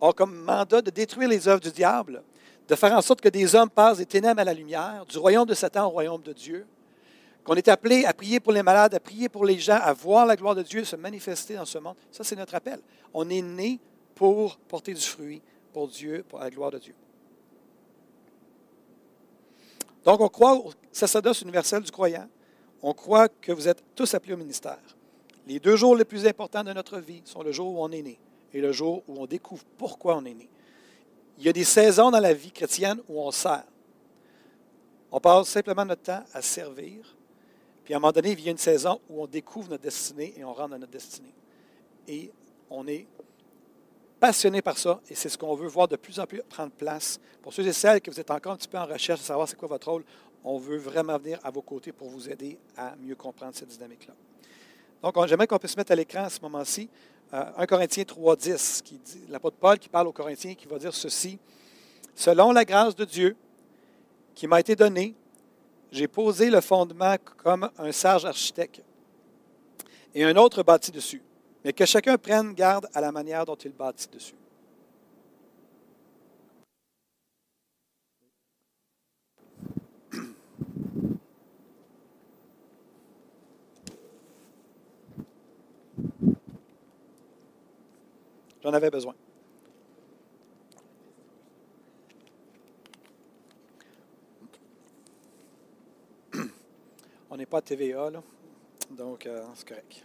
[0.00, 2.24] ont comme mandat de détruire les œuvres du diable,
[2.66, 5.46] de faire en sorte que des hommes passent des ténèbres à la lumière, du royaume
[5.46, 6.66] de Satan au royaume de Dieu,
[7.46, 10.26] qu'on est appelé à prier pour les malades, à prier pour les gens, à voir
[10.26, 11.94] la gloire de Dieu se manifester dans ce monde.
[12.10, 12.80] Ça, c'est notre appel.
[13.14, 13.78] On est né
[14.16, 15.40] pour porter du fruit
[15.72, 16.94] pour Dieu, pour la gloire de Dieu.
[20.04, 22.28] Donc, on croit au sacerdoce universel du croyant.
[22.82, 24.82] On croit que vous êtes tous appelés au ministère.
[25.46, 28.02] Les deux jours les plus importants de notre vie sont le jour où on est
[28.02, 28.18] né
[28.52, 30.48] et le jour où on découvre pourquoi on est né.
[31.38, 33.64] Il y a des saisons dans la vie chrétienne où on sert.
[35.12, 37.15] On passe simplement notre temps à servir.
[37.86, 40.34] Puis à un moment donné, il y a une saison où on découvre notre destinée
[40.36, 41.32] et on rentre dans notre destinée.
[42.08, 42.32] Et
[42.68, 43.06] on est
[44.18, 47.20] passionné par ça et c'est ce qu'on veut voir de plus en plus prendre place.
[47.42, 49.48] Pour ceux et celles que vous êtes encore un petit peu en recherche de savoir
[49.48, 50.04] c'est quoi votre rôle,
[50.42, 54.14] on veut vraiment venir à vos côtés pour vous aider à mieux comprendre cette dynamique-là.
[55.00, 56.88] Donc, j'aimerais qu'on puisse se mettre à l'écran à ce moment-ci.
[57.30, 60.92] 1 euh, Corinthiens 3.10, qui dit, l'apôtre Paul qui parle aux Corinthiens, qui va dire
[60.92, 61.38] ceci.
[62.16, 63.36] Selon la grâce de Dieu
[64.34, 65.14] qui m'a été donnée,
[65.92, 68.82] j'ai posé le fondement comme un sage architecte
[70.14, 71.22] et un autre bâti dessus.
[71.64, 74.34] Mais que chacun prenne garde à la manière dont il bâtit dessus.
[88.62, 89.14] J'en avais besoin.
[97.60, 98.22] TVA, là.
[98.90, 100.04] donc euh, c'est correct.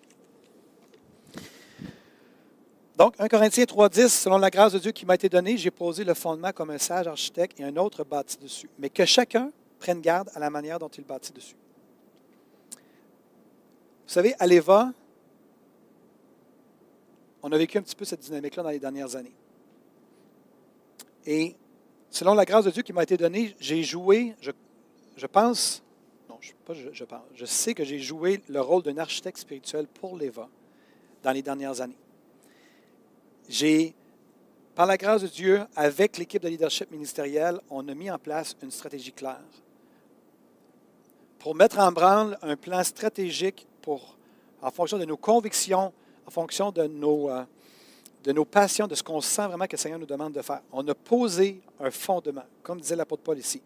[2.97, 6.03] Donc, 1 Corinthiens 3.10, selon la grâce de Dieu qui m'a été donnée, j'ai posé
[6.03, 8.69] le fondement comme un sage architecte et un autre bâti dessus.
[8.77, 11.55] Mais que chacun prenne garde à la manière dont il bâtit dessus.
[14.05, 14.91] Vous savez, à l'Eva,
[17.41, 19.33] on a vécu un petit peu cette dynamique-là dans les dernières années.
[21.25, 21.55] Et
[22.09, 24.35] selon la grâce de Dieu qui m'a été donnée, j'ai joué,
[25.15, 25.90] je, pense, non,
[27.35, 30.49] je, sais que j'ai joué le rôle d'un architecte spirituel pour l'Eva
[31.23, 31.97] dans les dernières années.
[33.47, 33.93] J'ai,
[34.75, 38.55] par la grâce de Dieu, avec l'équipe de leadership ministériel, on a mis en place
[38.61, 39.41] une stratégie claire
[41.41, 44.15] pour mettre en branle un plan stratégique pour,
[44.61, 45.91] en fonction de nos convictions,
[46.27, 47.43] en fonction de nos, euh,
[48.23, 50.61] de nos passions, de ce qu'on sent vraiment que le Seigneur nous demande de faire.
[50.71, 53.59] On a posé un fondement, comme disait l'apôtre Paul ici.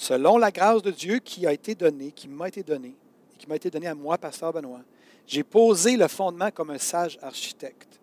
[0.00, 2.96] Selon la grâce de Dieu qui a été donnée, qui m'a été donnée,
[3.34, 4.80] et qui m'a été donnée à moi, pasteur Benoît,
[5.26, 8.00] j'ai posé le fondement comme un sage architecte.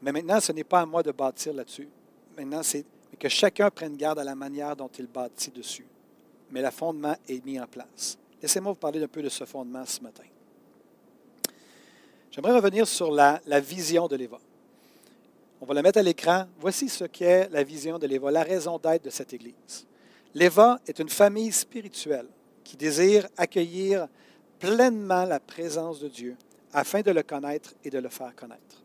[0.00, 1.90] Mais maintenant, ce n'est pas à moi de bâtir là-dessus.
[2.38, 2.86] Maintenant, c'est
[3.20, 5.86] que chacun prenne garde à la manière dont il bâtit dessus.
[6.50, 8.16] Mais le fondement est mis en place.
[8.40, 10.24] Laissez-moi vous parler un peu de ce fondement ce matin.
[12.30, 14.40] J'aimerais revenir sur la, la vision de l'Éva.
[15.60, 16.46] On va la mettre à l'écran.
[16.60, 19.86] Voici ce qu'est la vision de l'Éva, la raison d'être de cette Église.
[20.34, 22.26] L'Éva est une famille spirituelle
[22.64, 24.08] qui désire accueillir
[24.58, 26.36] pleinement la présence de Dieu
[26.72, 28.82] afin de le connaître et de le faire connaître.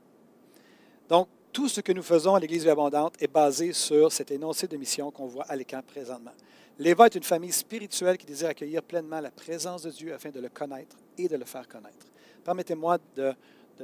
[1.07, 4.77] Donc, tout ce que nous faisons à l'Église abondante est basé sur cet énoncé de
[4.77, 6.33] mission qu'on voit à l'écran présentement.
[6.77, 10.39] L'Éva est une famille spirituelle qui désire accueillir pleinement la présence de Dieu afin de
[10.39, 12.05] le connaître et de le faire connaître.
[12.45, 12.99] Permettez-moi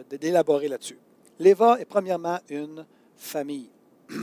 [0.10, 1.00] d'élaborer là-dessus.
[1.40, 2.86] L'Éva est premièrement une
[3.18, 3.70] famille.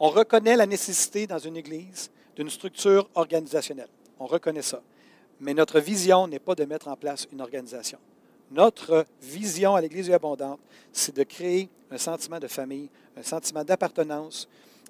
[0.00, 3.88] On reconnaît la nécessité dans une Église d'une structure organisationnelle.
[4.18, 4.82] On reconnaît ça.
[5.40, 7.98] Mais notre vision n'est pas de mettre en place une organisation.
[8.50, 10.60] Notre vision à l'Église abondante,
[10.92, 14.48] c'est de créer un sentiment de famille, un sentiment d'appartenance,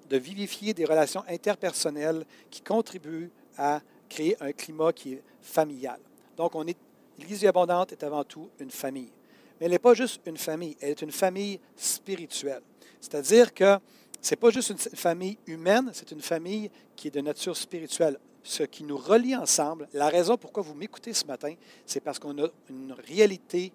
[0.09, 5.99] de vivifier des relations interpersonnelles qui contribuent à créer un climat qui est familial.
[6.37, 6.77] Donc, on est,
[7.17, 9.11] l'Église abondante est avant tout une famille.
[9.59, 12.61] Mais elle n'est pas juste une famille, elle est une famille spirituelle.
[13.01, 13.79] C'est-à-dire que
[14.27, 18.19] ce n'est pas juste une famille humaine, c'est une famille qui est de nature spirituelle.
[18.43, 21.53] Ce qui nous relie ensemble, la raison pourquoi vous m'écoutez ce matin,
[21.85, 23.71] c'est parce qu'on a une réalité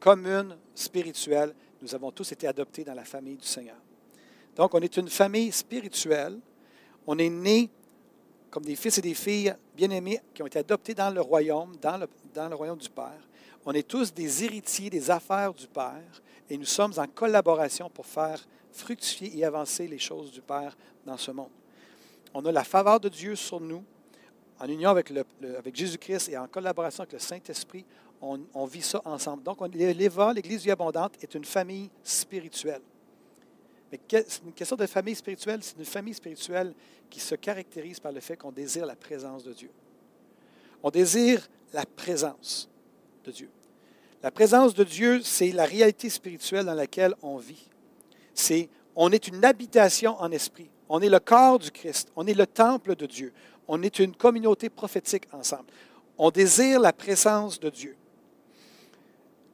[0.00, 1.54] commune, spirituelle.
[1.82, 3.76] Nous avons tous été adoptés dans la famille du Seigneur.
[4.56, 6.38] Donc, on est une famille spirituelle.
[7.06, 7.68] On est nés
[8.50, 11.98] comme des fils et des filles bien-aimés qui ont été adoptés dans le royaume, dans
[11.98, 13.20] le, dans le royaume du Père.
[13.66, 18.06] On est tous des héritiers des affaires du Père et nous sommes en collaboration pour
[18.06, 18.40] faire
[18.74, 21.50] fructifier et avancer les choses du Père dans ce monde.
[22.34, 23.84] On a la faveur de Dieu sur nous.
[24.58, 25.12] En union avec,
[25.72, 27.84] Jésus-Christ et en collaboration avec le Saint-Esprit,
[28.20, 29.42] on, vit ça ensemble.
[29.42, 32.80] Donc, l'Éva, l'Église vie abondante, est une famille spirituelle.
[33.92, 36.72] Mais c'est une question de famille spirituelle, c'est une famille spirituelle
[37.10, 39.70] qui se caractérise par le fait qu'on désire la présence de Dieu.
[40.82, 42.68] On désire la présence
[43.24, 43.50] de Dieu.
[44.22, 47.68] La présence de Dieu, c'est la réalité spirituelle dans laquelle on vit
[48.34, 50.70] c'est on est une habitation en esprit.
[50.88, 52.10] On est le corps du Christ.
[52.16, 53.32] On est le temple de Dieu.
[53.66, 55.64] On est une communauté prophétique ensemble.
[56.18, 57.96] On désire la présence de Dieu.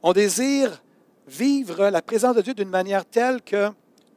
[0.03, 0.81] On désire
[1.27, 3.69] vivre la présence de Dieu d'une manière telle que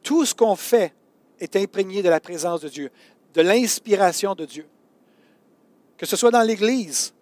[0.03, 0.93] tout ce qu'on fait
[1.39, 2.91] est imprégné de la présence de Dieu,
[3.33, 4.67] de l'inspiration de Dieu.
[5.97, 7.13] Que ce soit dans l'Église,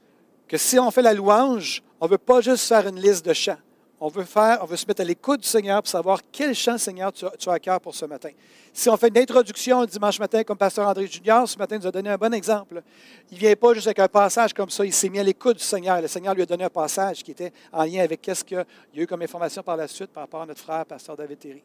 [0.48, 3.34] que si on fait la louange, on ne veut pas juste faire une liste de
[3.34, 3.58] chants
[4.04, 6.78] on veut faire, on veut se mettre à l'écoute du Seigneur pour savoir quel chant,
[6.78, 8.32] Seigneur, tu as, à cœur pour ce matin.
[8.74, 11.92] Si on fait une introduction dimanche matin, comme Pasteur André Junior, ce matin nous a
[11.92, 12.84] donné un bon exemple.
[13.32, 15.56] Il ne vient pas juste avec un passage comme ça, il s'est mis à l'écoute
[15.56, 16.02] du Seigneur.
[16.02, 19.00] Le Seigneur lui a donné un passage qui était en lien avec qu'est-ce qu'il y
[19.00, 21.64] a eu comme information par la suite par rapport à notre frère, Pasteur David Terry.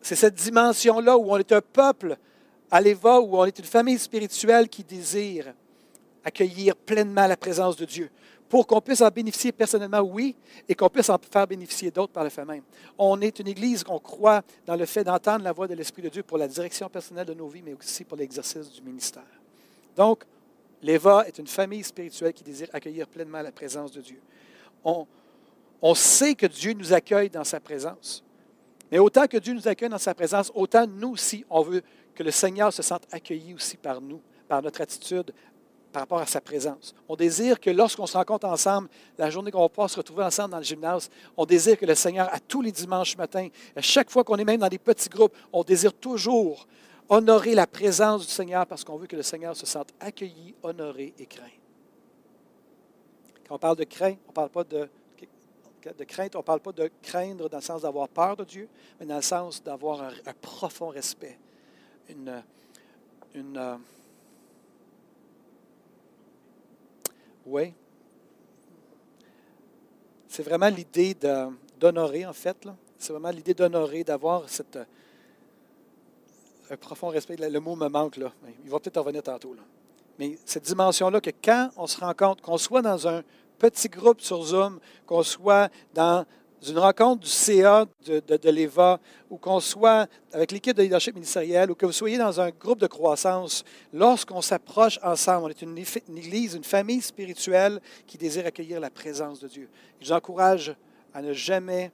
[0.00, 2.16] C'est cette dimension-là où on est un peuple
[2.70, 5.52] à l'Éva, où on est une famille spirituelle qui désire
[6.24, 8.10] accueillir pleinement la présence de Dieu
[8.48, 10.36] pour qu'on puisse en bénéficier personnellement, oui,
[10.68, 12.62] et qu'on puisse en faire bénéficier d'autres par le fait même.
[12.96, 16.08] On est une Église qu'on croit dans le fait d'entendre la voix de l'Esprit de
[16.08, 19.24] Dieu pour la direction personnelle de nos vies, mais aussi pour l'exercice du ministère.
[19.96, 20.24] Donc,
[20.82, 24.20] l'Éva est une famille spirituelle qui désire accueillir pleinement la présence de Dieu.
[24.84, 25.06] On,
[25.82, 28.22] on sait que Dieu nous accueille dans sa présence.
[28.92, 31.82] Mais autant que Dieu nous accueille dans sa présence, autant nous aussi, on veut
[32.14, 35.32] que le Seigneur se sente accueilli aussi par nous, par notre attitude
[35.96, 36.94] par rapport à sa présence.
[37.08, 40.58] On désire que lorsqu'on se rencontre ensemble, la journée qu'on va se retrouver ensemble dans
[40.58, 44.22] le gymnase, on désire que le Seigneur, à tous les dimanches matins, à chaque fois
[44.22, 46.66] qu'on est même dans des petits groupes, on désire toujours
[47.08, 51.14] honorer la présence du Seigneur parce qu'on veut que le Seigneur se sente accueilli, honoré
[51.18, 51.44] et craint.
[53.48, 54.90] Quand on parle de crainte, on ne parle pas de,
[56.06, 58.68] crainte, on ne parle pas de craindre dans le sens d'avoir peur de Dieu,
[59.00, 61.38] mais dans le sens d'avoir un, profond respect,
[62.10, 62.42] une,
[63.34, 63.76] une euh,
[67.46, 67.72] Oui.
[70.28, 71.16] C'est vraiment l'idée
[71.78, 72.56] d'honorer, en fait.
[72.98, 74.44] C'est vraiment l'idée d'honorer, d'avoir
[76.68, 77.36] un profond respect.
[77.36, 78.32] Le mot me manque, là.
[78.64, 79.54] Il va peut-être revenir tantôt.
[80.18, 83.22] Mais cette dimension-là, que quand on se rend compte, qu'on soit dans un
[83.58, 86.26] petit groupe sur Zoom, qu'on soit dans
[86.62, 88.98] d'une rencontre du CA de, l'EVA,
[89.30, 92.80] ou qu'on soit avec l'équipe de leadership ministériel, ou que vous soyez dans un groupe
[92.80, 95.78] de croissance, lorsqu'on s'approche ensemble, on est une,
[96.18, 99.68] église, une famille spirituelle qui désire accueillir la présence de Dieu.
[100.00, 100.74] Je vous encourage
[101.14, 101.92] à ne jamais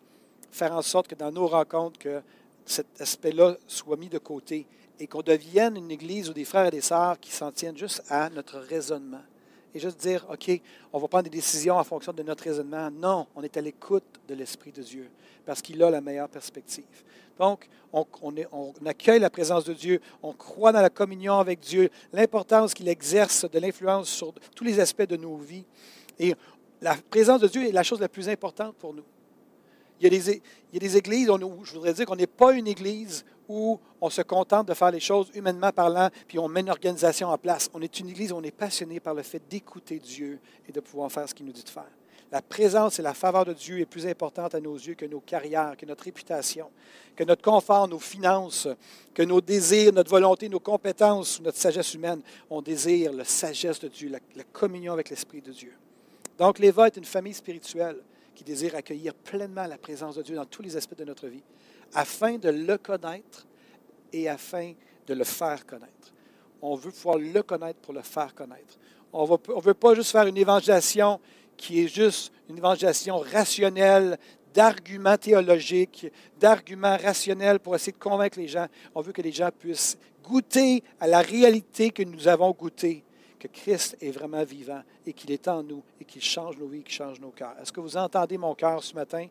[0.50, 2.22] faire en sorte que dans nos rencontres, que
[2.64, 4.66] cet aspect-là soit mis de côté
[5.00, 8.02] et qu'on devienne une église ou des frères et des sœurs qui s'en tiennent juste
[8.08, 9.22] à notre raisonnement
[9.74, 10.50] et juste dire, OK,
[10.92, 12.90] on va prendre des décisions en fonction de notre raisonnement.
[12.90, 15.08] Non, on est à l'écoute de l'Esprit de Dieu
[15.46, 16.84] parce qu'il a la meilleure perspective.
[17.38, 18.06] Donc, on,
[18.52, 22.88] on, accueille la présence de Dieu, on croit dans la communion avec Dieu, l'importance qu'il
[22.88, 25.64] exerce de l'influence sur tous les aspects de nos vies.
[26.18, 26.34] Et
[26.80, 29.04] la présence de Dieu est la chose la plus importante pour nous.
[30.00, 32.26] Il y a des, il y a des églises, où je voudrais dire qu'on n'est
[32.26, 36.48] pas une église où on se contente de faire les choses humainement parlant, puis on
[36.48, 37.68] met une organisation en place.
[37.74, 41.12] On est une église on est passionné par le fait d'écouter Dieu et de pouvoir
[41.12, 41.90] faire ce qu'il nous dit de faire.
[42.30, 45.20] La présence et la faveur de Dieu est plus importante à nos yeux que nos
[45.20, 46.70] carrières, que notre réputation,
[47.14, 48.68] que notre confort, nos finances,
[49.12, 52.22] que nos désirs, notre volonté, nos compétences notre sagesse humaine.
[52.48, 55.74] On désire la sagesse de Dieu, la, la communion avec l'Esprit de Dieu.
[56.38, 57.98] Donc, l'Éva est une famille spirituelle
[58.34, 61.42] qui désire accueillir pleinement la présence de Dieu dans tous les aspects de notre vie,
[61.94, 63.46] afin de le connaître
[64.12, 64.72] et afin
[65.06, 66.12] de le faire connaître.
[66.60, 68.78] On veut pouvoir le connaître pour le faire connaître.
[69.12, 71.20] On ne veut pas juste faire une évangélisation
[71.56, 74.18] qui est juste une évangélisation rationnelle,
[74.52, 76.06] d'arguments théologiques,
[76.38, 78.66] d'arguments rationnels pour essayer de convaincre les gens.
[78.94, 83.04] On veut que les gens puissent goûter à la réalité que nous avons goûtée,
[83.38, 86.82] que Christ est vraiment vivant et qu'il est en nous et qu'il change nos vies,
[86.82, 87.56] qu'il change nos cœurs.
[87.60, 89.26] Est-ce que vous entendez mon cœur ce matin?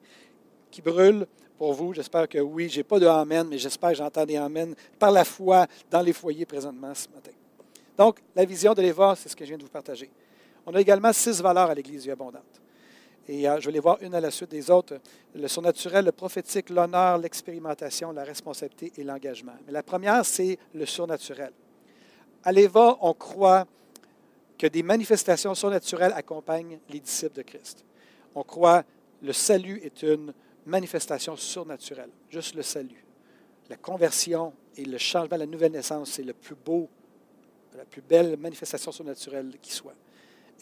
[0.71, 1.93] Qui brûle pour vous?
[1.93, 2.69] J'espère que oui.
[2.69, 6.01] Je n'ai pas de Amen, mais j'espère que j'entends des Amen par la foi dans
[6.01, 7.31] les foyers présentement ce matin.
[7.97, 10.09] Donc, la vision de l'Éva, c'est ce que je viens de vous partager.
[10.65, 12.61] On a également six valeurs à l'Église abondante.
[13.27, 14.99] Et euh, je vais les voir une à la suite des autres.
[15.35, 19.53] Le surnaturel, le prophétique, l'honneur, l'expérimentation, la responsabilité et l'engagement.
[19.65, 21.51] Mais la première, c'est le surnaturel.
[22.43, 23.67] À l'Éva, on croit
[24.57, 27.85] que des manifestations surnaturelles accompagnent les disciples de Christ.
[28.35, 28.87] On croit que
[29.27, 30.33] le salut est une
[30.65, 33.05] manifestation surnaturelle, juste le salut.
[33.69, 36.89] La conversion et le changement, la nouvelle naissance, c'est le plus beau,
[37.77, 39.95] la plus belle manifestation surnaturelle qui soit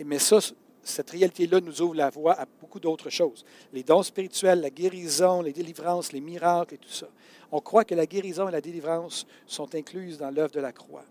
[0.05, 0.39] mais ça,
[0.83, 3.43] cette réalité-là nous ouvre la voie à beaucoup d'autres choses.
[3.73, 7.07] Les dons spirituels, la guérison, les délivrances, les miracles et tout ça.
[7.51, 11.05] On croit que la guérison et la délivrance sont incluses dans l'œuvre de la croix.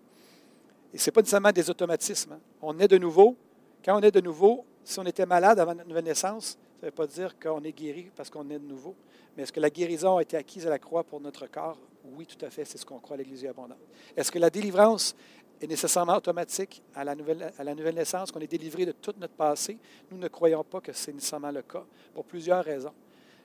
[0.93, 2.33] Et ce n'est pas nécessairement des automatismes.
[2.33, 2.41] Hein.
[2.63, 3.37] On est de nouveau.
[3.85, 6.91] Quand on est de nouveau, si on était malade avant notre nouvelle naissance, ça ne
[6.91, 8.95] veut pas dire qu'on est guéri parce qu'on est de nouveau.
[9.37, 11.77] Mais est-ce que la guérison a été acquise à la croix pour notre corps?
[12.05, 13.79] Oui, tout à fait, c'est ce qu'on croit à l'Église abondante.
[14.17, 15.17] Est-ce que la délivrance
[15.61, 19.77] est nécessairement automatique à la, nouvelle, naissance, qu'on est délivré de tout notre passé?
[20.09, 22.95] Nous ne croyons pas que c'est nécessairement le cas, pour plusieurs raisons.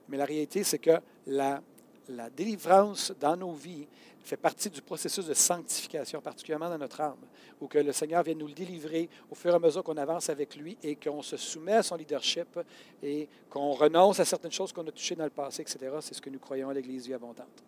[0.09, 1.59] Mais la réalité, c'est que la
[2.35, 3.87] délivrance dans nos vies
[4.23, 7.19] fait partie du processus de sanctification, particulièrement dans notre âme,
[7.59, 10.29] où que le Seigneur vient nous le délivrer au fur et à mesure qu'on avance
[10.29, 12.59] avec lui et qu'on se soumet à son leadership
[13.01, 15.79] et qu'on renonce à certaines choses qu'on a touchées dans le passé, etc.
[16.01, 17.63] C'est ce que nous croyons à l'Église vie abondante.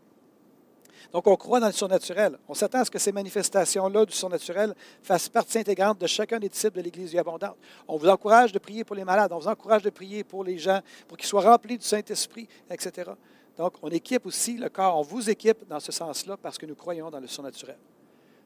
[1.11, 2.37] Donc, on croit dans le surnaturel.
[2.47, 6.49] On s'attend à ce que ces manifestations-là du surnaturel fassent partie intégrante de chacun des
[6.49, 7.57] disciples de l'Église vie abondante.
[7.87, 10.57] On vous encourage de prier pour les malades, on vous encourage de prier pour les
[10.57, 13.11] gens, pour qu'ils soient remplis du Saint-Esprit, etc.
[13.57, 16.75] Donc, on équipe aussi le corps, on vous équipe dans ce sens-là parce que nous
[16.75, 17.77] croyons dans le surnaturel.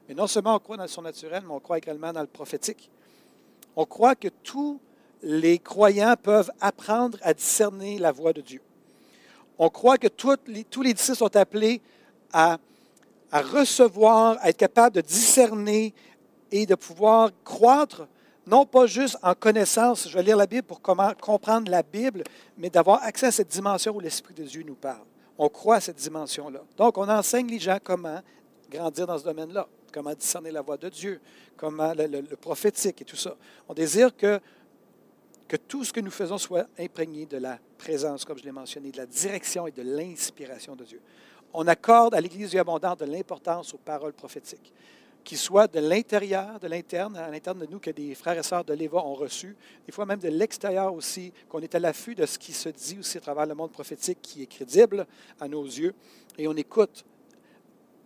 [0.08, 2.90] Mais non seulement on croit dans le surnaturel, mais on croit également dans le prophétique.
[3.74, 4.80] On croit que tous
[5.22, 8.60] les croyants peuvent apprendre à discerner la voix de Dieu.
[9.58, 11.82] On croit que tous les disciples sont appelés
[12.32, 12.58] à,
[13.32, 15.92] recevoir, à être capable de discerner
[16.50, 18.06] et de pouvoir croître,
[18.46, 22.24] non pas juste en connaissance, je vais lire la Bible pour comprendre la Bible,
[22.56, 25.04] mais d'avoir accès à cette dimension où l'Esprit de Dieu nous parle.
[25.38, 26.60] On croit à cette dimension-là.
[26.76, 28.20] Donc, on enseigne les gens comment
[28.70, 31.20] grandir dans ce domaine-là, comment discerner la voix de Dieu,
[31.56, 33.36] comment le, le, prophétique et tout ça.
[33.68, 34.40] On désire que,
[35.48, 38.90] que tout ce que nous faisons soit imprégné de la présence, comme je l'ai mentionné,
[38.90, 41.00] de la direction et de l'inspiration de Dieu
[41.52, 44.72] on accorde à l'Église abondante de l'importance aux paroles prophétiques,
[45.24, 48.64] qui soient de l'intérieur, de l'interne, à l'interne de nous, que des frères et sœurs
[48.64, 49.56] de l'Éva ont reçu,
[49.86, 52.98] des fois même de l'extérieur aussi, qu'on est à l'affût de ce qui se dit
[52.98, 55.06] aussi à travers le monde prophétique qui est crédible
[55.38, 55.94] à nos yeux,
[56.38, 57.04] et on écoute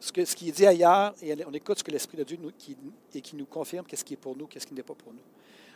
[0.01, 2.77] ce, qui est dit ailleurs, et on écoute ce que l'Esprit de Dieu qui,
[3.15, 5.23] et qui nous confirme qu'est-ce qui est pour nous, qu'est-ce qui n'est pas pour nous.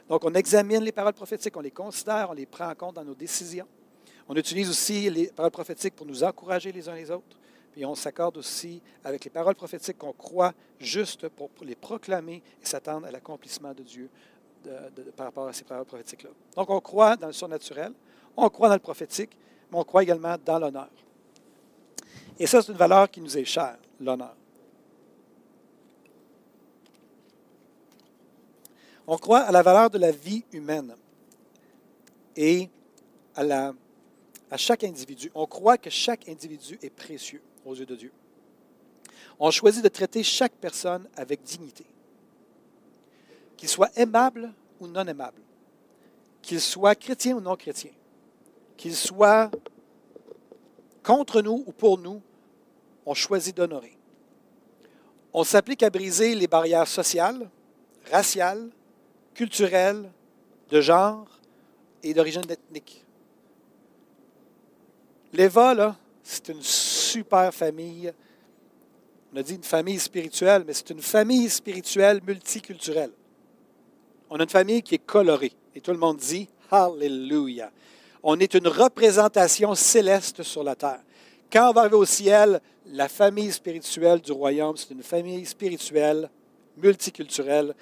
[0.09, 3.05] Donc, on examine les paroles prophétiques, on les considère, on les prend en compte dans
[3.05, 3.67] nos décisions.
[4.29, 7.37] On utilise aussi les paroles prophétiques pour nous encourager les uns les autres.
[7.79, 12.67] Et on s'accorde aussi avec les paroles prophétiques qu'on croit juste pour, les proclamer et
[12.67, 14.11] s'attendre à l'accomplissement de Dieu
[15.17, 16.31] par rapport à ces paroles prophétiques-là.
[16.57, 17.93] Donc, on croit dans le surnaturel,
[18.37, 19.31] on croit dans le prophétique,
[19.71, 20.91] mais on croit également dans l'honneur.
[22.37, 24.35] Et ça, c'est une valeur qui nous est chère, l'honneur.
[29.07, 30.97] On croit à la valeur de la vie humaine
[32.35, 32.69] et
[33.37, 35.31] à chaque individu.
[35.33, 38.13] On croit que chaque individu est précieux aux yeux de Dieu.
[39.39, 41.87] On choisit de traiter chaque personne avec dignité.
[43.57, 45.43] Qu'il soit aimable ou non aimables,
[46.43, 47.93] qu'ils soient chrétiens ou non chrétiens,
[48.77, 49.51] qu'ils soient
[51.03, 52.23] contre nous ou pour nous,
[53.07, 53.97] on choisit d'honorer.
[55.33, 57.49] On s'applique à briser les barrières sociales,
[58.11, 58.71] raciales,
[59.35, 60.11] culturelles,
[60.71, 61.27] de genre
[62.03, 63.05] et d'origine ethnique.
[65.33, 66.63] L'Eva, c'est une
[67.09, 68.13] super famille.
[69.33, 73.11] On a dit une famille spirituelle, mais c'est une famille spirituelle multiculturelle.
[74.31, 75.53] On a une famille qui est colorée.
[75.75, 77.71] Et tout le monde dit Hallelujah.
[78.23, 81.01] On est une représentation céleste sur la terre.
[81.51, 86.29] Quand on va arriver au ciel, la famille spirituelle du royaume, c'est une famille spirituelle
[86.77, 87.75] multiculturelle.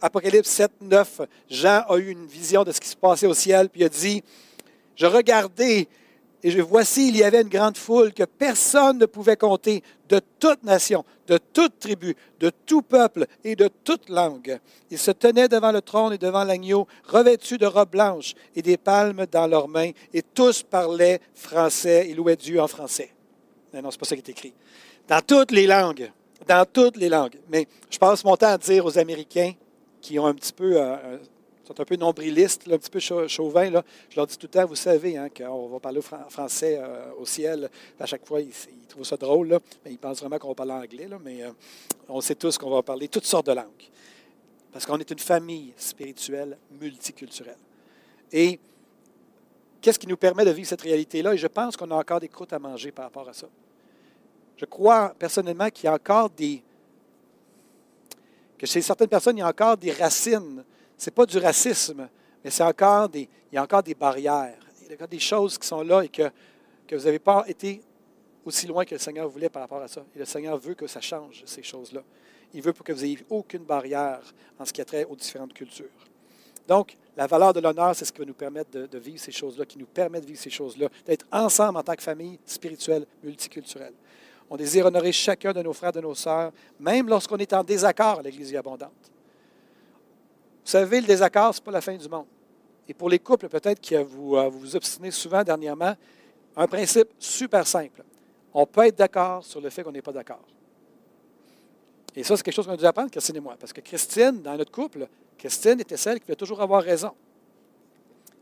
[0.00, 3.68] Apocalypse 7, 9, Jean a eu une vision de ce qui se passait au ciel,
[3.68, 4.22] puis il a dit,
[4.94, 5.88] je regardais
[6.42, 10.64] et voici, il y avait une grande foule que personne ne pouvait compter, de toute
[10.64, 14.58] nation, de toute tribu, de tout peuple et de toute langue.
[14.90, 18.76] Ils se tenaient devant le trône et devant l'agneau, revêtus de robes blanches et des
[18.76, 23.10] palmes dans leurs mains, et tous parlaient français et louaient Dieu en français.
[23.72, 24.52] Non, non, c'est pas ça qui est écrit.
[25.08, 26.10] Dans toutes les langues.
[26.46, 27.38] Dans toutes les langues.
[27.48, 29.52] Mais je passe mon temps à dire aux Américains
[30.00, 31.18] qui ont un petit peu euh,
[31.80, 33.70] un peu nombrilistes, un petit peu chauvins.
[33.70, 33.84] Là.
[34.10, 37.26] Je leur dis tout le temps, vous savez, hein, qu'on va parler français euh, au
[37.26, 37.70] ciel.
[37.98, 38.52] À chaque fois, ils,
[38.88, 41.08] trouvent ça drôle, mais ils pensent vraiment qu'on va parler anglais.
[41.24, 41.50] Mais euh,
[42.08, 43.90] on sait tous qu'on va parler toutes sortes de langues.
[44.72, 47.58] Parce qu'on est une famille spirituelle multiculturelle.
[48.32, 48.58] Et
[49.80, 51.34] qu'est-ce qui nous permet de vivre cette réalité-là?
[51.34, 53.48] Et je pense qu'on a encore des croûtes à manger par rapport à ça.
[54.56, 56.62] Je crois personnellement qu'il y a encore des...
[58.56, 60.64] que chez certaines personnes, il y a encore des racines
[61.06, 62.08] n'est pas du racisme,
[62.44, 64.58] mais c'est encore il y a encore des barrières.
[64.82, 66.30] Il y a encore des choses qui sont là et que,
[66.86, 67.82] que vous n'avez pas été
[68.44, 70.04] aussi loin que le Seigneur voulait par rapport à ça.
[70.14, 72.02] Et le Seigneur veut que ça change, ces choses-là.
[72.54, 74.20] Il veut pour que vous n'ayez aucune barrière
[74.58, 75.86] en ce qui a trait aux différentes cultures.
[76.68, 79.32] Donc, la valeur de l'honneur, c'est ce qui va nous permettre de, de vivre ces
[79.32, 83.06] choses-là, qui nous permet de vivre ces choses-là, d'être ensemble en tant que famille spirituelle,
[83.22, 83.94] multiculturelle.
[84.48, 88.18] On désire honorer chacun de nos frères, de nos sœurs, même lorsqu'on est en désaccord
[88.18, 88.92] à l'Église abondante.
[90.64, 92.26] Vous savez, le désaccord, ce n'est pas la fin du monde.
[92.88, 95.94] Et pour les couples, peut-être vous euh, vous obstinez souvent dernièrement,
[96.56, 98.02] un principe super simple.
[98.54, 100.42] On peut être d'accord sur le fait qu'on n'est pas d'accord.
[102.14, 103.56] Et ça, c'est quelque chose qu'on a dû apprendre, Christine et moi.
[103.58, 105.08] Parce que Christine, dans notre couple,
[105.38, 107.12] Christine était celle qui voulait toujours avoir raison.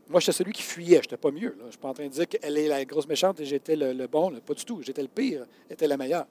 [0.09, 0.97] Moi, j'étais celui qui fuyait.
[0.97, 1.55] Je n'étais pas mieux.
[1.57, 3.77] Je ne suis pas en train de dire qu'elle est la grosse méchante et j'étais
[3.77, 4.37] le, bon.
[4.45, 4.81] Pas du tout.
[4.81, 5.45] J'étais le pire.
[5.69, 6.25] Elle était la meilleure.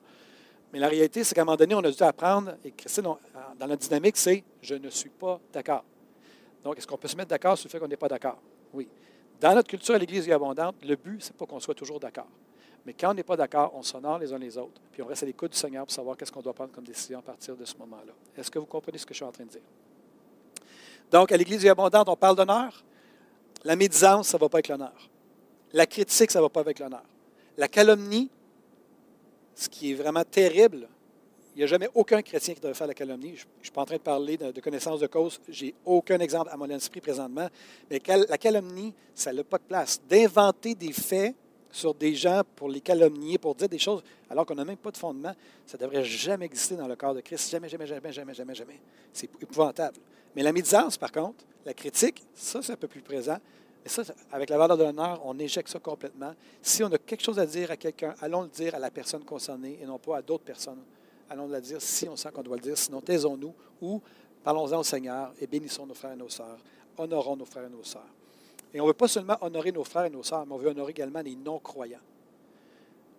[0.73, 3.05] Mais la réalité, c'est qu'à un moment donné, on a dû apprendre, et Christine,
[3.59, 5.85] dans la dynamique, c'est je ne suis pas d'accord.
[6.63, 8.39] Donc, est-ce qu'on peut se mettre d'accord sur le fait qu'on n'est pas d'accord?
[8.73, 8.89] Oui.
[9.41, 12.29] Dans notre culture à l'Église abondante, le but, ce n'est pas qu'on soit toujours d'accord.
[12.87, 15.23] Mais quand on n'est pas d'accord, on s'honore les uns les autres, puis on reste
[15.23, 17.65] à l'écoute du Seigneur pour savoir qu'est-ce qu'on doit prendre comme décision à partir de
[17.65, 18.13] ce moment-là.
[18.37, 19.61] Est-ce que vous comprenez ce que je suis en train de dire?
[21.11, 22.85] Donc, à l'Église abondante, on parle d'honneur.
[23.65, 25.11] La médisance, ça ne va pas avec l'honneur.
[25.73, 27.03] La critique, ça ne va pas avec l'honneur.
[27.57, 28.31] La calomnie,
[29.61, 30.89] ce qui est vraiment terrible,
[31.55, 33.37] il n'y a jamais aucun chrétien qui devrait faire la calomnie.
[33.37, 35.39] Je ne suis pas en train de parler de, connaissance de cause.
[35.49, 37.49] J'ai aucun exemple à mon esprit présentement.
[37.91, 40.01] Mais la calomnie, ça n'a pas de place.
[40.09, 41.35] D'inventer des faits
[41.71, 44.91] sur des gens pour les calomnier, pour dire des choses alors qu'on n'a même pas
[44.91, 45.35] de fondement,
[45.67, 47.51] ça ne devrait jamais exister dans le corps de Christ.
[47.51, 48.81] Jamais, jamais, jamais, jamais, jamais, jamais.
[49.13, 49.99] C'est épouvantable.
[50.35, 53.37] Mais la médisance, par contre, la critique, ça, c'est un peu plus présent.
[53.85, 56.35] Et ça, avec la valeur de l'honneur, on éjecte ça complètement.
[56.61, 59.25] Si on a quelque chose à dire à quelqu'un, allons le dire à la personne
[59.25, 60.83] concernée et non pas à d'autres personnes.
[61.31, 62.77] Allons le dire si on sent qu'on doit le dire.
[62.77, 64.03] Sinon, taisons-nous ou
[64.45, 66.59] parlons-en au Seigneur et bénissons nos frères et nos sœurs.
[66.99, 68.09] Honorons nos frères et nos sœurs.
[68.75, 70.69] Et on ne veut pas seulement honorer nos frères et nos sœurs, mais on veut
[70.71, 71.99] honorer également les non-croyants.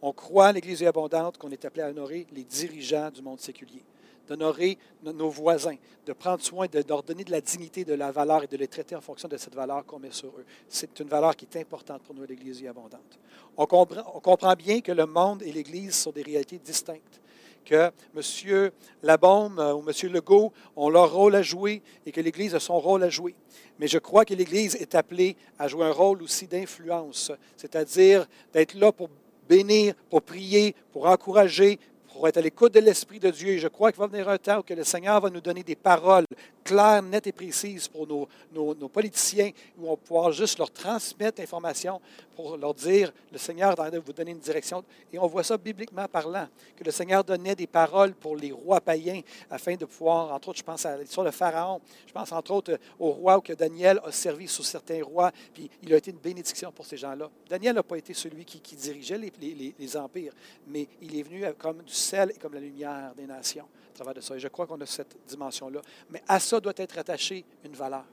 [0.02, 3.84] On croit à l'Église abondante qu'on est appelé à honorer les dirigeants du monde séculier
[4.32, 5.76] d'honorer nos voisins,
[6.06, 8.96] de prendre soin de leur de la dignité, de la valeur et de les traiter
[8.96, 10.46] en fonction de cette valeur qu'on met sur eux.
[10.68, 13.20] C'est une valeur qui est importante pour nous, l'Église abondante.
[13.58, 17.20] On comprend, on comprend bien que le monde et l'Église sont des réalités distinctes
[17.66, 18.72] que M.
[19.04, 20.12] Labaume euh, ou M.
[20.12, 23.36] Legault ont leur rôle à jouer et que l'Église a son rôle à jouer.
[23.80, 28.74] Mais je crois que l'Église est appelée à jouer un rôle aussi d'influence, c'est-à-dire d'être
[28.74, 29.10] là pour
[29.48, 31.78] bénir, pour prier, pour encourager,
[32.22, 33.54] pour être à l'écoute de l'Esprit de Dieu.
[33.54, 35.76] Et je crois qu'il va venir un temps où le Seigneur va nous donner des
[35.76, 36.26] paroles
[36.64, 39.50] claires, nettes et précises pour nos, nos, politiciens,
[39.80, 42.00] où on va pouvoir juste leur transmettre l'information
[42.36, 44.84] pour leur dire, le Seigneur de vous donner une direction.
[45.12, 46.48] Et on voit ça bibliquement parlant,
[46.78, 50.60] que le Seigneur donnait des paroles pour les rois païens afin de pouvoir, entre autres,
[50.60, 54.00] je pense à l'histoire de Pharaon, je pense entre autres au roi où que Daniel
[54.04, 57.30] a servi sous certains rois, puis il a été une bénédiction pour ces gens-là.
[57.50, 60.34] Daniel n'a pas été celui qui, qui dirigeait les, les, les, empires,
[60.68, 64.22] mais il est venu comme du et comme la lumière des nations à travers de
[64.22, 64.36] ça.
[64.36, 65.82] Et je crois qu'on a cette dimension-là.
[66.10, 68.06] Mais à ça doit être attaché une valeur.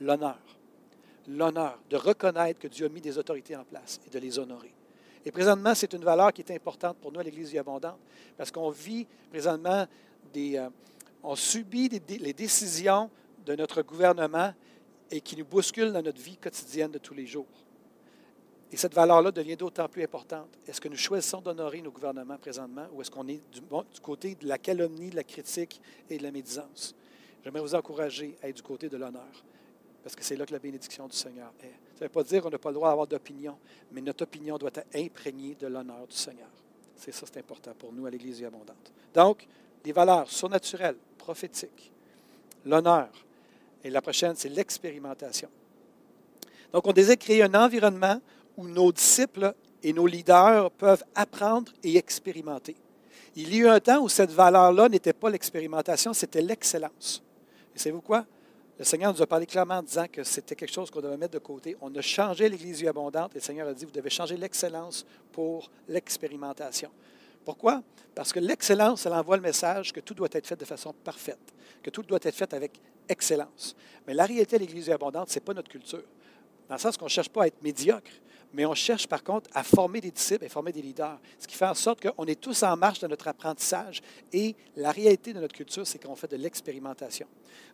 [0.00, 0.38] l'honneur.
[1.28, 4.72] L'honneur, de reconnaître que Dieu a mis des autorités en place et de les honorer.
[5.24, 7.98] Et présentement, c'est une valeur qui est importante pour nous à l'Église Vie Abondante,
[8.36, 9.86] parce qu'on vit présentement
[10.32, 10.56] des.
[10.56, 10.68] Euh,
[11.24, 13.10] on subit les décisions
[13.44, 14.52] de notre gouvernement
[15.10, 17.46] et qui nous bousculent dans notre vie quotidienne de tous les jours.
[18.72, 20.48] Et cette valeur-là devient d'autant plus importante.
[20.66, 23.60] Est-ce que nous choisissons d'honorer nos gouvernements présentement ou est-ce qu'on est du,
[24.02, 26.94] côté de la calomnie, de la critique et de la médisance?
[27.44, 29.44] J'aimerais vous encourager à être du côté de l'honneur,
[30.02, 31.74] parce que c'est là que la bénédiction du Seigneur est.
[31.96, 33.56] Ça ne veut pas dire qu'on n'a pas le droit d'avoir d'opinion,
[33.92, 36.48] mais notre opinion doit être imprégnée de l'honneur du Seigneur.
[36.96, 38.92] C'est ça, c'est important pour nous à l'Église abondante.
[39.14, 39.46] Donc,
[39.84, 41.92] les valeurs surnaturelles, prophétiques,
[42.64, 43.08] l'honneur,
[43.84, 45.48] et la prochaine, c'est l'expérimentation.
[46.72, 48.20] Donc, on désire créer un environnement
[48.56, 52.76] où nos disciples et nos leaders peuvent apprendre et expérimenter.
[53.34, 57.22] Il y a eu un temps où cette valeur-là n'était pas l'expérimentation, c'était l'excellence.
[57.74, 58.24] Et savez-vous quoi?
[58.78, 61.34] Le Seigneur nous a parlé clairement en disant que c'était quelque chose qu'on devait mettre
[61.34, 61.76] de côté.
[61.80, 65.70] On a changé l'Église abondante et le Seigneur a dit, vous devez changer l'excellence pour
[65.88, 66.90] l'expérimentation.
[67.44, 67.82] Pourquoi?
[68.14, 71.54] Parce que l'excellence, elle envoie le message que tout doit être fait de façon parfaite,
[71.82, 72.72] que tout doit être fait avec
[73.08, 73.76] excellence.
[74.06, 76.02] Mais la réalité de l'Église abondante, ce n'est pas notre culture.
[76.68, 78.10] Dans le sens qu'on ne cherche pas à être médiocre,
[78.52, 81.18] mais on cherche par contre à former des disciples et former des leaders.
[81.38, 84.00] Ce qui fait en sorte qu'on est tous en marche de notre apprentissage.
[84.32, 87.26] Et la réalité de notre culture, c'est qu'on fait de l'expérimentation.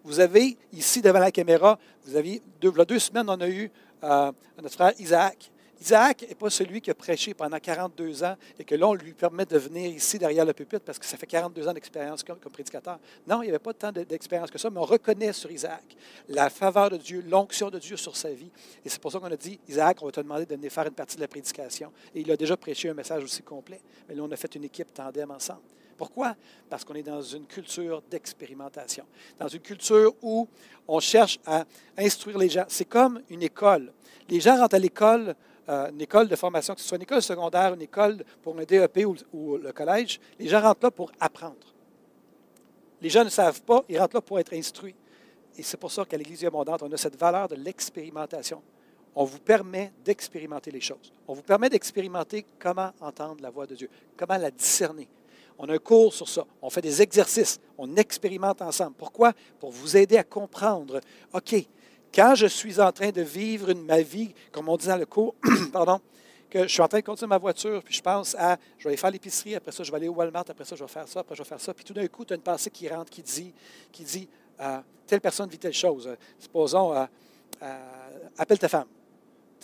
[0.04, 3.70] Vous avez ici devant la caméra, vous avez deux, deux semaines, on a eu
[4.04, 5.50] euh, notre frère Isaac
[5.82, 9.14] Isaac n'est pas celui qui a prêché pendant 42 ans et que là, on lui
[9.14, 12.38] permet de venir ici derrière le pupitre parce que ça fait 42 ans d'expérience comme,
[12.38, 13.00] prédicateur.
[13.26, 15.82] Non, il n'y avait pas tant d'expérience que ça, mais on reconnaît sur Isaac
[16.28, 18.52] la faveur de Dieu, l'onction de Dieu sur sa vie.
[18.84, 20.86] Et c'est pour ça qu'on a dit, Isaac, on va te demander de venir faire
[20.86, 21.92] une partie de la prédication.
[22.14, 23.80] Et il a déjà prêché un message aussi complet.
[24.08, 25.62] Mais là, on a fait une équipe tandem ensemble.
[25.96, 26.36] Pourquoi?
[26.70, 29.04] Parce qu'on est dans une culture d'expérimentation,
[29.36, 30.46] dans une culture où
[30.86, 31.64] on cherche à
[31.98, 32.66] instruire les gens.
[32.68, 33.92] C'est comme une école.
[34.28, 35.34] Les gens rentrent à l'école
[35.68, 38.64] euh, une école de formation, que ce soit une école secondaire, une école pour un
[38.64, 41.74] DEP ou, le collège, les gens rentrent là pour apprendre.
[43.00, 44.94] Les gens ne savent pas, ils rentrent là pour être instruits.
[45.56, 48.62] Et c'est pour ça qu'à l'Église abondante, on a cette valeur de l'expérimentation.
[49.14, 51.12] On vous permet d'expérimenter les choses.
[51.28, 55.08] On vous permet d'expérimenter comment entendre la voix de Dieu, comment la discerner.
[55.58, 56.44] On a un cours sur ça.
[56.60, 57.60] On fait des exercices.
[57.76, 58.94] On expérimente ensemble.
[58.96, 59.32] Pourquoi?
[59.60, 61.00] Pour vous aider à comprendre.
[61.32, 61.54] OK,
[62.14, 65.34] quand je suis en train de vivre ma vie, comme on dit dans le cours,
[65.72, 66.00] pardon,
[66.50, 68.90] que je suis en train de conduire ma voiture, puis je pense à, je vais
[68.90, 71.08] aller faire l'épicerie, après ça, je vais aller au Walmart, après ça, je vais faire
[71.08, 71.72] ça, après, je vais faire ça.
[71.72, 73.54] Puis tout d'un coup, tu as une pensée qui rentre, qui dit,
[73.90, 74.28] qui dit
[74.60, 76.14] euh, telle personne vit telle chose.
[76.38, 77.04] Supposons, euh,
[77.62, 77.78] euh,
[78.36, 78.86] appelle ta femme.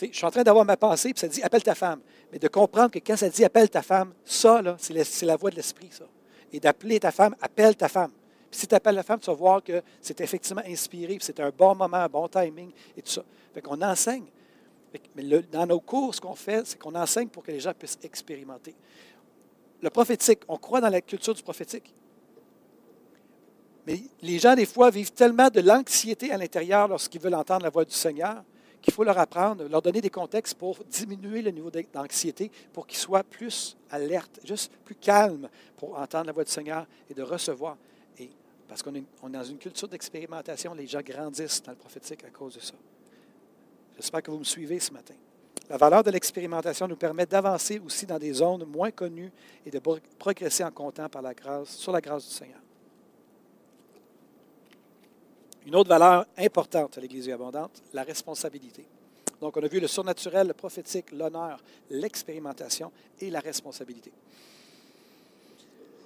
[0.01, 2.01] je suis en train d'avoir ma pensée, puis ça dit appelle ta femme.
[2.31, 5.57] Mais de comprendre que quand ça dit appelle ta femme, ça, c'est la voix de
[5.57, 6.05] l'esprit, ça.
[6.51, 8.11] Et d'appeler ta femme, appelle ta femme.
[8.49, 11.51] Puis si tu appelles la femme, tu vas voir que c'est effectivement inspiré, c'est un
[11.51, 13.23] bon moment, un bon timing et tout ça.
[13.53, 14.25] Fait qu'on enseigne.
[15.15, 17.99] Mais dans nos cours, ce qu'on fait, c'est qu'on enseigne pour que les gens puissent
[18.01, 18.73] expérimenter.
[19.81, 21.93] Le prophétique, on croit dans la culture du prophétique.
[23.85, 27.69] Mais les gens, des fois, vivent tellement de l'anxiété à l'intérieur lorsqu'ils veulent entendre la
[27.69, 28.43] voix du Seigneur
[28.81, 32.97] qu'il faut leur apprendre, leur donner des contextes pour diminuer le niveau d'anxiété, pour qu'ils
[32.97, 37.77] soient plus alertes, juste plus calmes pour entendre la voix du Seigneur et de recevoir.
[38.69, 42.53] Parce qu'on est, dans une culture d'expérimentation, les gens grandissent dans le prophétique à cause
[42.53, 42.75] de ça.
[43.97, 45.15] J'espère que vous me suivez ce matin.
[45.67, 49.31] La valeur de l'expérimentation nous permet d'avancer aussi dans des zones moins connues
[49.65, 49.79] et de
[50.19, 52.59] progresser en comptant par la grâce, sur la grâce du Seigneur.
[55.65, 58.85] Une autre valeur importante à l'Église abondante, la responsabilité.
[59.41, 64.11] Donc, on a vu le surnaturel, le prophétique, l'honneur, l'expérimentation et la responsabilité.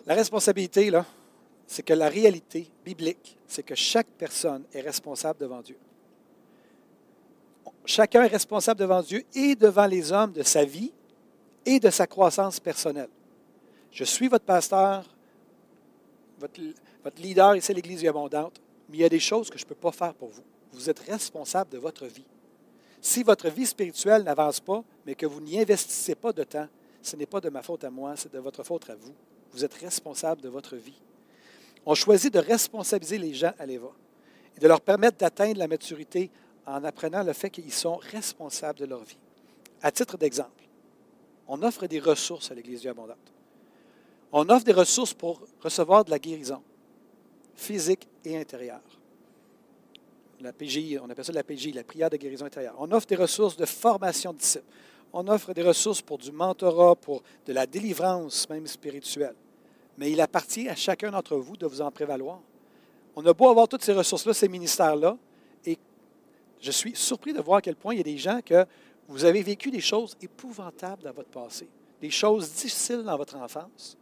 [0.06, 1.06] La responsabilité, là,
[1.68, 5.78] c'est que la réalité biblique, c'est que chaque personne est responsable devant Dieu.
[7.86, 10.92] Chacun est responsable devant Dieu et devant les hommes de sa vie
[11.66, 13.10] et de sa croissance personnelle.
[13.92, 15.06] Je suis votre pasteur,
[16.40, 16.60] votre,
[17.18, 19.76] leader ici à l'Église abondante, mais il y a des choses que je ne peux
[19.76, 20.44] pas faire pour vous.
[20.72, 22.26] Vous êtes responsable de votre vie.
[23.02, 26.68] Si votre vie spirituelle n'avance pas, mais que vous n'y investissez pas de temps,
[27.02, 29.14] ce n'est pas de ma faute à moi, c'est de votre faute à vous.
[29.52, 31.02] Vous êtes responsable de votre vie
[31.86, 33.92] ont choisi de responsabiliser les gens à l'EVA
[34.56, 36.30] et de leur permettre d'atteindre la maturité
[36.66, 39.18] en apprenant le fait qu'ils sont responsables de leur vie.
[39.82, 40.64] À titre d'exemple,
[41.48, 43.18] on offre des ressources à l'Église du Abondante.
[44.32, 46.62] On offre des ressources pour recevoir de la guérison
[47.56, 48.82] physique et intérieure.
[50.40, 52.76] La PJ, on appelle ça la PJ, la prière de guérison intérieure.
[52.80, 54.66] On offre des ressources de formation de disciples.
[55.14, 59.36] On offre des ressources pour du mentorat, pour de la délivrance même spirituelle
[59.98, 62.40] mais il appartient à chacun d'entre vous de vous en prévaloir.
[63.16, 65.18] On a beau avoir toutes ces ressources-là, ces ministères-là,
[65.66, 65.78] et
[66.60, 68.66] je suis surpris de voir à quel point il y a des gens que
[69.08, 71.68] vous avez vécu des choses épouvantables dans votre passé,
[72.02, 73.98] des choses difficiles dans votre enfance.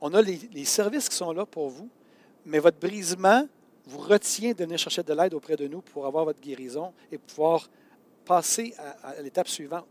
[0.00, 1.88] On a les, services qui sont là pour vous,
[2.44, 3.46] mais votre brisement
[3.86, 7.18] vous retient de venir chercher de l'aide auprès de nous pour avoir votre guérison et
[7.18, 7.68] pouvoir
[8.24, 9.86] passer à, l'étape suivante.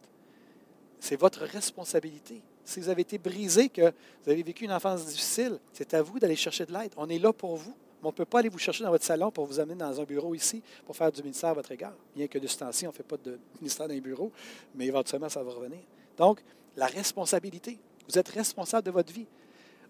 [0.99, 2.41] C'est votre responsabilité.
[2.65, 3.93] Si vous avez été brisé, que
[4.23, 6.91] vous avez vécu une enfance difficile, c'est à vous d'aller chercher de l'aide.
[6.97, 7.75] On est là pour vous.
[8.03, 10.03] on ne peut pas aller vous chercher dans votre salon pour vous amener dans un
[10.03, 11.93] bureau ici pour faire du ministère à votre égard.
[12.15, 14.31] Bien que de ce temps-ci, on ne fait pas de ministère dans les bureaux,
[14.73, 15.79] mais éventuellement, ça va revenir.
[16.17, 16.41] Donc,
[16.75, 17.77] la responsabilité.
[18.09, 19.25] Vous êtes responsable de votre vie.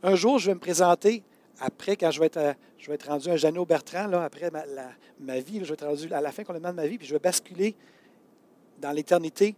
[0.03, 1.23] Un jour, je vais me présenter
[1.59, 2.55] après, quand je vais être,
[2.89, 4.63] être rendu un Jeannot Bertrand, là, après ma,
[5.19, 7.13] ma, vie, je vais être rendu à la fin complètement de ma vie, puis je
[7.13, 7.75] vais basculer
[8.81, 9.55] dans l'éternité,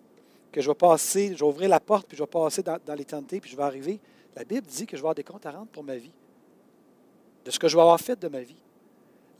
[0.51, 3.39] que je vais passer, je vais ouvrir la porte, puis je vais passer dans, l'éternité,
[3.39, 3.99] puis je vais arriver.
[4.35, 6.13] La Bible dit que je vais avoir des comptes à rendre pour ma vie,
[7.45, 8.57] de ce que je vais avoir fait de ma vie.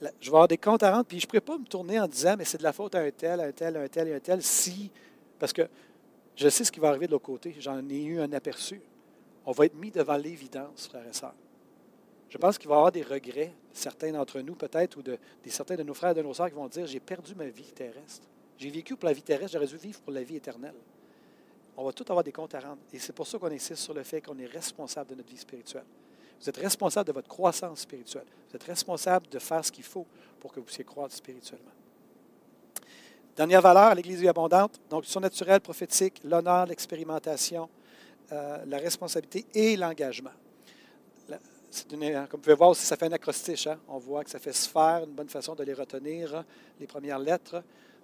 [0.01, 2.07] je vais avoir des comptes à rendre, puis je ne pourrais pas me tourner en
[2.07, 4.11] disant, mais c'est de la faute à un tel, à un tel, à un tel,
[4.11, 4.91] à un tel, si,
[5.39, 5.67] parce que
[6.35, 7.55] je sais ce qui va arriver de l'autre côté.
[7.59, 8.79] J'en ai eu un aperçu.
[9.45, 11.33] On va être mis devant l'évidence, frères et sœurs.
[12.29, 15.75] Je pense qu'il va y avoir des regrets, certains d'entre nous peut-être, ou de, certains
[15.75, 18.27] de nos frères et de nos sœurs qui vont dire J'ai perdu ma vie terrestre.
[18.57, 20.75] J'ai vécu pour la vie terrestre, j'aurais dû vivre pour la vie éternelle.
[21.78, 22.82] On va tout avoir des comptes à rendre.
[22.91, 25.38] Et c'est pour ça qu'on insiste sur le fait qu'on est responsable de notre vie
[25.38, 25.86] spirituelle.
[26.41, 28.25] Vous êtes responsable de votre croissance spirituelle.
[28.49, 30.05] Vous êtes responsable de faire ce qu'il faut
[30.39, 31.71] pour que vous puissiez croître spirituellement.
[33.36, 37.69] Dernière valeur l'Église vie abondante, donc surnaturel, prophétique, l'honneur, l'expérimentation,
[38.32, 40.32] euh, la responsabilité et l'engagement.
[41.30, 41.39] comme
[42.32, 43.67] vous pouvez voir aussi, ça fait un acrostiche.
[43.67, 43.80] Hein.
[43.88, 46.43] On voit que ça fait faire, une bonne façon de les retenir,
[46.80, 47.61] les premières lettres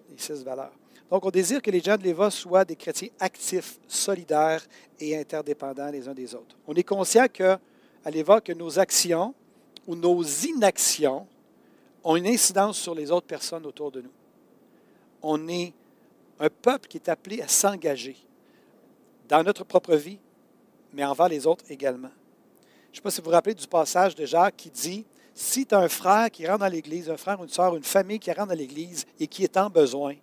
[0.09, 0.71] les six valeurs.
[1.13, 4.65] Donc, on désire que les gens de l'Éva soient des chrétiens actifs, solidaires
[4.99, 6.57] et interdépendants les uns des autres.
[6.65, 7.55] On est conscient que,
[8.03, 9.35] à que nos actions
[9.85, 11.27] ou nos inactions
[12.03, 14.09] ont une incidence sur les autres personnes autour de nous.
[15.21, 15.71] On est
[16.39, 18.17] un peuple qui est appelé à s'engager
[19.29, 20.17] dans notre propre vie,
[20.93, 22.09] mais envers les autres également.
[22.91, 25.05] Je ne sais pas si vous vous rappelez du passage de Jacques qui dit
[25.35, 27.83] si tu as un frère qui rentre dans l'Église, un frère ou une soeur, une
[27.83, 30.15] famille qui rentre dans l'Église et qui est en besoin,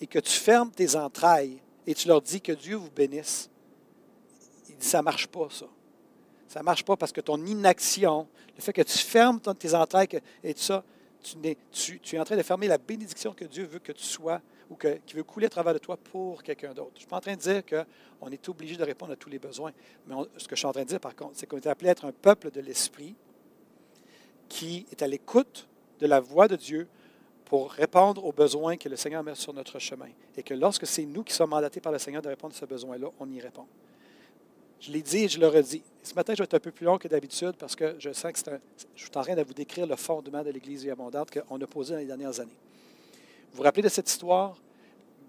[0.00, 3.50] et que tu fermes tes entrailles et tu leur dis que Dieu vous bénisse,
[4.68, 5.66] il dit ça ne marche pas, ça.
[6.48, 10.08] Ça ne marche pas parce que ton inaction, le fait que tu fermes tes entrailles
[10.42, 10.84] et tout ça,
[11.72, 14.40] tu, es en train de fermer la bénédiction que Dieu veut que tu sois
[14.70, 16.92] ou qui veut couler à travers de toi pour quelqu'un d'autre.
[16.92, 19.30] Je ne suis pas en train de dire qu'on est obligé de répondre à tous
[19.30, 19.72] les besoins.
[20.06, 21.88] Mais ce que je suis en train de dire, par contre, c'est qu'on est appelé
[21.88, 23.14] à être un peuple de l'esprit
[24.48, 25.66] qui est à l'écoute
[26.00, 26.88] de la voix de Dieu
[27.44, 30.08] pour répondre aux besoins que le Seigneur met sur notre chemin.
[30.36, 32.64] Et que lorsque c'est nous qui sommes mandatés par le Seigneur de répondre à ce
[32.64, 33.66] besoin-là, on y répond.
[34.80, 35.82] Je l'ai dit et je le redis.
[36.02, 38.32] Ce matin, je vais être un peu plus long que d'habitude parce que je sens
[38.32, 38.58] que c'est un,
[38.94, 41.94] je suis en train de vous décrire le fondement de l'Église abondante qu'on a posé
[41.94, 42.58] dans les dernières années.
[43.50, 44.56] Vous vous rappelez de cette histoire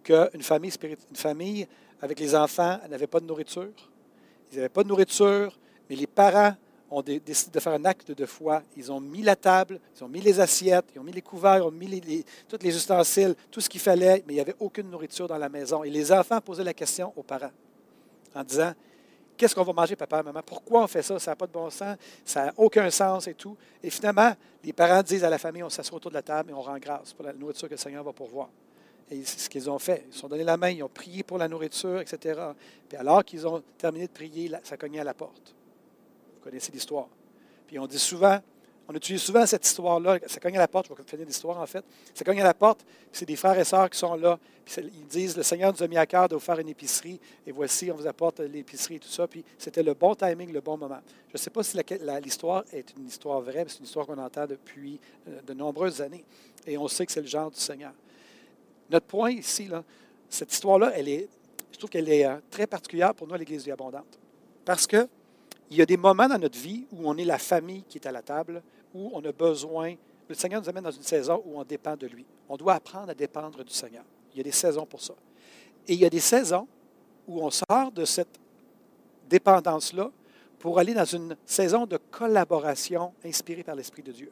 [0.03, 0.73] qu'une famille,
[1.09, 1.67] une famille
[2.01, 3.71] avec les enfants n'avait pas de nourriture?
[4.51, 5.57] Ils n'avaient pas de nourriture,
[5.89, 6.55] mais les parents
[6.95, 8.63] ont décidé de faire un acte de foi.
[8.77, 11.57] Ils ont mis la table, ils ont mis les assiettes, ils ont mis les couverts,
[11.57, 14.55] ils ont mis les, tous les ustensiles, tout ce qu'il fallait, mais il n'y avait
[14.59, 15.83] aucune nourriture dans la maison.
[15.83, 17.51] Et les enfants posaient la question aux parents
[18.33, 18.73] en disant
[19.37, 20.39] Qu'est-ce qu'on va manger, papa, maman?
[20.45, 21.19] Pourquoi on fait ça?
[21.19, 23.57] Ça n'a pas de bon sens, ça n'a aucun sens et tout.
[23.83, 24.33] Et finalement,
[24.63, 26.77] les parents disent à la famille On s'assoit autour de la table et on rend
[26.77, 28.47] grâce pour la nourriture que le Seigneur va pourvoir.
[29.11, 30.05] Et c'est ce qu'ils ont fait.
[30.07, 32.39] Ils se sont donné la main, ils ont prié pour la nourriture, etc.
[32.87, 35.53] Puis alors qu'ils ont terminé de prier, ça cognait à la porte
[36.45, 37.07] connaissez l'histoire.
[37.67, 38.39] Puis on dit souvent,
[38.87, 41.65] on utilise souvent cette histoire-là, ça cogne à la porte, je vais finir l'histoire en
[41.65, 41.83] fait.
[42.13, 44.37] Ça cogne à la porte, c'est des frères et sœurs qui sont là,
[44.77, 47.51] ils disent Le Seigneur nous a mis à cœur de vous faire une épicerie, et
[47.51, 49.27] voici, on vous apporte l'épicerie et tout ça.
[49.27, 50.99] Puis c'était le bon timing, le bon moment.
[51.29, 51.77] Je ne sais pas si
[52.23, 56.01] l'histoire est une histoire vraie, mais c'est une histoire qu'on entend depuis euh, de nombreuses
[56.01, 56.23] années,
[56.67, 57.93] et on sait que c'est le genre du Seigneur.
[58.91, 59.83] Notre point ici, là,
[60.29, 61.27] cette histoire-là, elle est,
[61.71, 64.19] je trouve qu'elle est euh, très particulière pour nous à l'Église abondante.
[64.63, 65.07] Parce que
[65.69, 68.07] il y a des moments dans notre vie où on est la famille qui est
[68.07, 68.61] à la table,
[68.93, 69.95] où on a besoin.
[70.27, 72.25] Le Seigneur nous amène dans une saison où on dépend de lui.
[72.47, 74.03] On doit apprendre à dépendre du Seigneur.
[74.33, 75.13] Il y a des saisons pour ça.
[75.87, 76.67] Et il y a des saisons
[77.27, 78.39] où on sort de cette
[79.29, 80.11] dépendance-là
[80.59, 84.31] pour aller dans une saison de collaboration inspirée par l'Esprit de Dieu.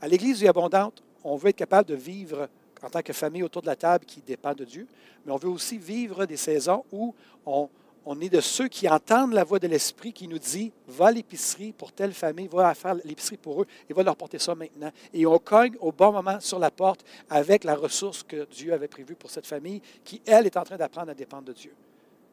[0.00, 2.48] À l'Église vie abondante, on veut être capable de vivre
[2.82, 4.86] en tant que famille autour de la table qui dépend de Dieu,
[5.24, 7.14] mais on veut aussi vivre des saisons où
[7.46, 7.68] on,
[8.06, 11.10] on est de ceux qui entendent la voix de l'Esprit qui nous dit Va à
[11.10, 14.92] l'épicerie pour telle famille, va faire l'épicerie pour eux et va leur porter ça maintenant.
[15.12, 18.86] Et on cogne au bon moment sur la porte avec la ressource que Dieu avait
[18.86, 21.74] prévue pour cette famille qui, elle, est en train d'apprendre à dépendre de Dieu.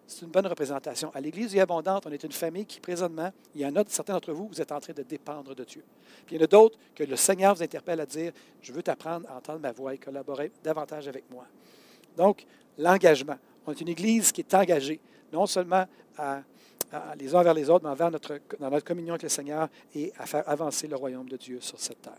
[0.06, 1.12] c'est une bonne représentation.
[1.16, 4.14] À l'Église Vie Abondante, on est une famille qui, présentement, il y en a certains
[4.14, 5.84] d'entre vous, vous êtes en train de dépendre de Dieu.
[6.28, 8.84] Puis il y en a d'autres que le Seigneur vous interpelle à dire Je veux
[8.84, 11.48] t'apprendre à entendre ma voix et collaborer davantage avec moi.
[12.16, 12.46] Donc,
[12.78, 13.38] l'engagement.
[13.66, 15.00] On est une Église qui est engagée,
[15.34, 15.86] non seulement
[17.18, 20.14] les uns vers les autres, mais envers notre, dans notre communion avec le Seigneur et
[20.18, 22.14] à faire avancer le royaume de Dieu sur cette terre.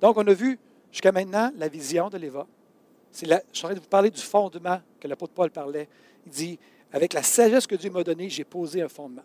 [0.00, 0.58] Donc, on a vu
[0.92, 2.46] jusqu'à maintenant la vision de l'Éva.
[3.12, 3.38] je suis en
[3.68, 5.88] train de vous parler du fondement que l'apôtre Paul parlait.
[6.26, 6.58] Il dit
[6.92, 9.24] avec la sagesse que Dieu m'a donnée, j'ai posé un fondement.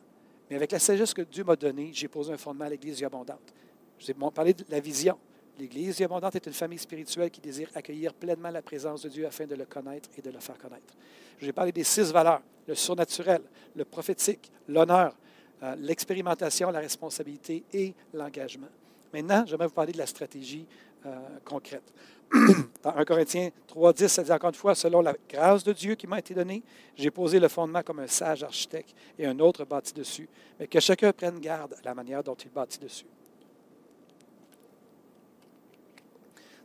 [0.50, 3.54] Mais avec la sagesse que Dieu m'a donnée, j'ai posé un fondement à l'Église abondante.
[4.00, 5.18] Je vous ai de la vision.
[5.60, 9.46] L'Église abondante est une famille spirituelle qui désire accueillir pleinement la présence de Dieu afin
[9.46, 10.94] de le connaître et de le faire connaître.
[11.38, 13.42] Je ai parlé des six valeurs le surnaturel,
[13.76, 15.14] le prophétique, l'honneur,
[15.64, 18.70] euh, l'expérimentation, la responsabilité et l'engagement.
[19.12, 20.66] Maintenant, j'aimerais vous parler de la stratégie
[21.06, 21.94] euh, concrète.
[22.84, 25.96] Dans 1 Corinthiens 3, 10, ça dit encore une fois, selon la grâce de Dieu
[25.96, 26.64] qui m'a été donnée,
[26.96, 30.80] j'ai posé le fondement comme un sage architecte et un autre bâti dessus, mais que
[30.80, 33.08] chacun prenne garde à la manière dont il bâtit dessus.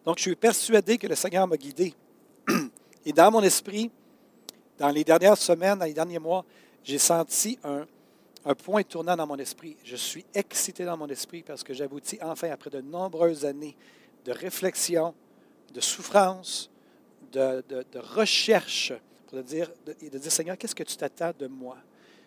[0.04, 1.94] Donc, je suis persuadé que le Seigneur m'a guidé.
[3.06, 3.90] Et dans mon esprit,
[4.78, 6.44] dans les dernières semaines, dans les derniers mois,
[6.82, 7.86] j'ai senti un,
[8.54, 9.76] point tournant dans mon esprit.
[9.84, 13.74] Je suis excité dans mon esprit parce que j'aboutis enfin, après de nombreuses années
[14.24, 15.14] de réflexion,
[15.72, 16.70] de souffrance,
[17.32, 17.62] de,
[17.94, 18.92] recherche,
[19.26, 21.78] pour dire, de, de dire Seigneur, qu'est-ce que tu t'attends de moi?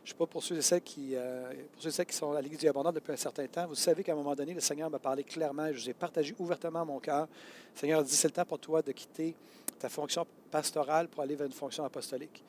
[0.08, 2.16] Je ne sais pas pour ceux et celles qui, euh, pour ceux et celles qui
[2.16, 3.68] sont à l'Église du Abondant depuis un certain temps.
[3.68, 5.68] Vous savez qu'à un moment donné, le Seigneur m'a parlé clairement.
[5.74, 7.28] Je vous ai partagé ouvertement mon cœur.
[7.74, 9.36] Le Seigneur a dit c'est le temps pour toi de quitter
[9.78, 12.42] ta fonction pastorale pour aller vers une fonction apostolique.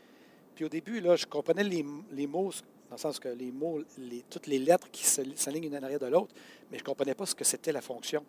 [0.54, 2.52] Puis au début, là, je comprenais les, les mots
[2.88, 3.82] dans le sens que les mots,
[4.30, 6.32] toutes les lettres qui s'alignent une en arrière de l'autre,
[6.70, 8.24] mais je ne comprenais pas ce que c'était la fonction.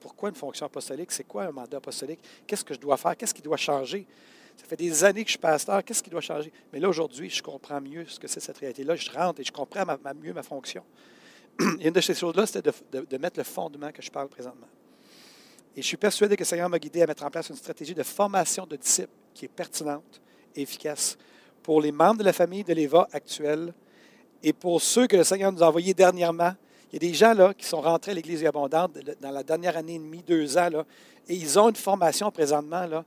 [0.00, 1.12] Pourquoi une fonction apostolique?
[1.12, 2.20] C'est quoi un mandat apostolique?
[2.46, 3.16] Qu'est-ce que je dois faire?
[3.16, 4.06] Qu'est-ce qui doit changer?
[4.56, 5.84] Ça fait des années que je suis pasteur.
[5.84, 6.52] Qu'est-ce qui doit changer?
[6.72, 8.96] Mais là, aujourd'hui, je comprends mieux ce que c'est cette réalité-là.
[8.96, 9.84] Je rentre et je comprends
[10.20, 10.82] mieux ma fonction.
[11.80, 14.66] Et une de ces choses-là, c'était de, mettre le fondement que je parle présentement.
[15.76, 17.94] Et je suis persuadé que le Seigneur m'a guidé à mettre en place une stratégie
[17.94, 20.20] de formation de disciples qui est pertinente
[20.54, 21.16] et efficace
[21.62, 23.74] pour les membres de la famille de l'Éva actuelle
[24.42, 26.52] et pour ceux que le Seigneur nous a envoyés dernièrement,
[26.92, 29.76] il y a des gens là, qui sont rentrés à l'Église abondante dans la dernière
[29.76, 30.86] année et demie, deux ans, là,
[31.28, 33.04] et ils ont une formation présentement là,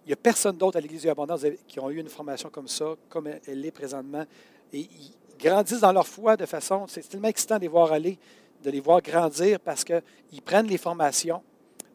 [0.00, 2.94] qu'il n'y a personne d'autre à l'Église abondante qui ont eu une formation comme ça,
[3.08, 4.24] comme elle est présentement.
[4.72, 8.18] Et ils grandissent dans leur foi de façon, c'est tellement excitant de les voir aller,
[8.62, 11.42] de les voir grandir parce qu'ils prennent les formations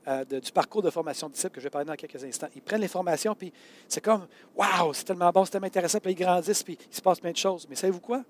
[0.07, 2.47] euh, du parcours de formation de disciples que je vais parler dans quelques instants.
[2.55, 3.51] Ils prennent les formations, puis
[3.87, 7.01] c'est comme, waouh, c'est tellement bon, c'est tellement intéressant, puis ils grandissent, puis il se
[7.01, 7.65] passe plein de choses.
[7.67, 8.23] Mais savez-vous quoi?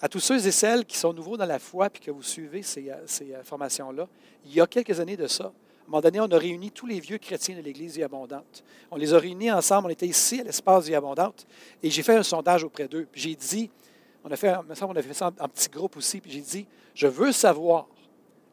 [0.00, 2.62] À tous ceux et celles qui sont nouveaux dans la foi, puis que vous suivez
[2.62, 4.06] ces, euh, ces euh, formations-là,
[4.46, 6.86] il y a quelques années de ça, à un moment donné, on a réuni tous
[6.86, 8.62] les vieux chrétiens de l'Église Vie Abondante.
[8.90, 11.44] On les a réunis ensemble, on était ici à l'espace Vie Abondante,
[11.82, 13.08] et j'ai fait un sondage auprès d'eux.
[13.12, 13.68] J'ai dit,
[14.24, 17.08] on a fait, on a fait ça en petit groupe aussi, puis j'ai dit, je
[17.08, 17.88] veux savoir,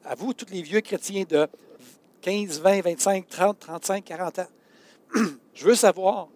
[0.03, 1.47] à vous, tous les vieux chrétiens de
[2.21, 4.47] 15, 20, 25, 30, 35, 40 ans.
[5.53, 6.29] Je veux savoir,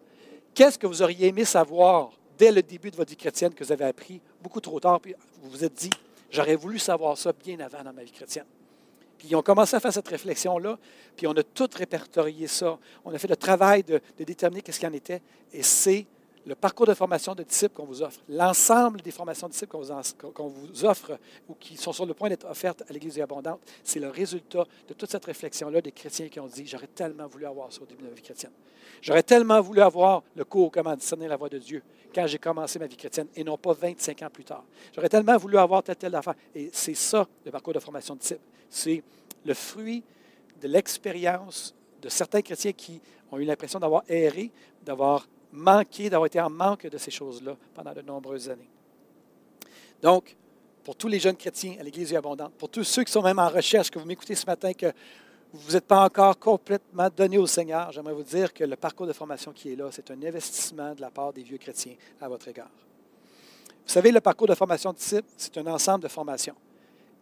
[0.53, 3.71] qu'est-ce que vous auriez aimé savoir dès le début de votre vie chrétienne que vous
[3.71, 5.89] avez appris beaucoup trop tard, puis vous vous êtes dit,
[6.29, 8.45] j'aurais voulu savoir ça bien avant dans ma vie chrétienne.
[9.23, 10.77] Ils ont commencé à faire cette réflexion-là,
[11.15, 12.77] puis on a tout répertorié ça.
[13.05, 15.21] On a fait le travail de, déterminer qu'est-ce qu'il en était,
[15.53, 16.05] et c'est
[16.45, 19.77] le parcours de formation de disciples qu'on vous offre, l'ensemble des formations de disciples
[20.33, 21.17] qu'on vous, offre
[21.47, 24.93] ou qui sont sur le point d'être offertes à l'Église abondante, c'est le résultat de
[24.93, 28.03] toute cette réflexion-là des chrétiens qui ont dit J'aurais tellement voulu avoir ça au début
[28.03, 28.51] de ma vie chrétienne.
[29.01, 31.81] J'aurais tellement voulu avoir le cours Comment discerner la voix de Dieu
[32.13, 34.63] quand j'ai commencé ma vie chrétienne et non pas 25 ans plus tard.
[34.93, 36.35] J'aurais tellement voulu avoir telle, telle affaire.
[36.53, 38.41] Et c'est ça, le parcours de formation de disciples.
[38.73, 39.03] C'est
[39.45, 40.03] le fruit
[40.59, 42.99] de l'expérience de certains chrétiens qui
[43.31, 44.49] ont eu l'impression d'avoir erré,
[44.81, 48.69] d'avoir manqué, d'avoir été en manque de ces choses-là pendant de nombreuses années.
[50.01, 50.35] Donc,
[50.83, 53.47] pour tous les jeunes chrétiens à l'Église abondante, pour tous ceux qui sont même en
[53.47, 54.91] recherche, que vous m'écoutez ce matin, que
[55.53, 59.13] vous n'êtes pas encore complètement donné au Seigneur, j'aimerais vous dire que le parcours de
[59.13, 62.47] formation qui est là, c'est un investissement de la part des vieux chrétiens à votre
[62.47, 62.71] égard.
[63.85, 66.55] Vous savez, le parcours de formation de disciples, c'est un ensemble de formations.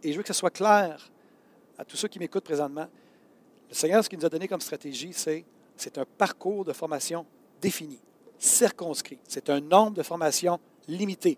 [0.01, 1.11] Et je veux que ce soit clair
[1.77, 2.87] à tous ceux qui m'écoutent présentement.
[3.69, 5.45] Le Seigneur, ce qu'il nous a donné comme stratégie, c'est,
[5.97, 7.25] un parcours de formation
[7.61, 7.99] défini
[8.37, 9.19] circonscrit.
[9.27, 11.37] C'est un nombre de formations limité.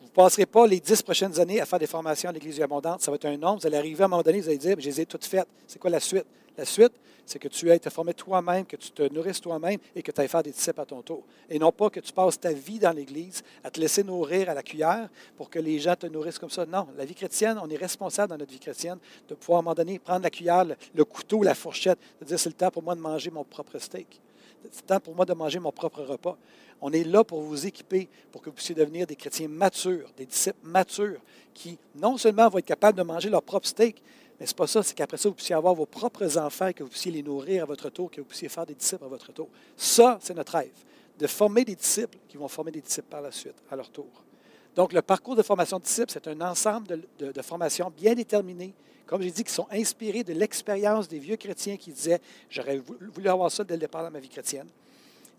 [0.00, 3.00] Vous ne passerez pas les dix prochaines années à faire des formations à l'Église abondante.
[3.00, 3.60] Ça va être un nombre.
[3.60, 5.48] Vous allez arriver à un moment donné, vous allez dire, je les ai toutes faites.
[5.66, 6.26] C'est quoi la suite?
[6.56, 6.92] La suite,
[7.24, 10.20] c'est que tu aies été formé toi-même, que tu te nourrisses toi-même et que tu
[10.20, 11.22] ailles faire des disciples à ton tour.
[11.48, 14.54] Et non pas que tu passes ta vie dans l'Église à te laisser nourrir à
[14.54, 16.66] la cuillère pour que les gens te nourrissent comme ça.
[16.66, 18.98] Non, la vie chrétienne, on est responsable dans notre vie chrétienne
[19.28, 22.38] de pouvoir à un moment donné prendre la cuillère, le, couteau, la fourchette, de dire
[22.38, 24.20] c'est le temps pour moi de manger mon propre steak
[24.70, 26.36] c'est temps pour moi de manger mon propre repas.
[26.80, 30.26] On est là pour vous équiper, pour que vous puissiez devenir des chrétiens matures, des
[30.26, 31.20] disciples matures,
[31.54, 34.02] qui non seulement vont être capables de manger leur propre steak,
[34.42, 36.82] mais ce n'est pas ça, c'est qu'après ça, vous puissiez avoir vos propres enfants, que
[36.82, 39.32] vous puissiez les nourrir à votre tour, que vous puissiez faire des disciples à votre
[39.32, 39.48] tour.
[39.76, 40.74] Ça, c'est notre rêve,
[41.16, 44.10] de former des disciples qui vont former des disciples par la suite, à leur tour.
[44.74, 48.74] Donc, le parcours de formation de disciples, c'est un ensemble de, de, formations bien déterminées,
[49.06, 52.20] comme j'ai dit, qui sont inspirées de l'expérience des vieux chrétiens qui disaient
[52.50, 52.78] J'aurais
[53.14, 54.66] voulu avoir ça dès le départ dans ma vie chrétienne.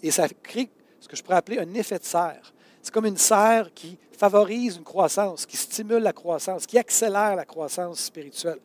[0.02, 0.70] Et ça crée
[1.02, 2.54] ce que je pourrais appeler un effet de serre.
[2.82, 7.44] C'est comme une serre qui favorise une croissance, qui stimule la croissance, qui accélère la
[7.44, 8.60] croissance spirituelle.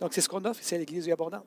[0.00, 1.44] Donc, c'est ce qu'on offre ici à l'Église abondante.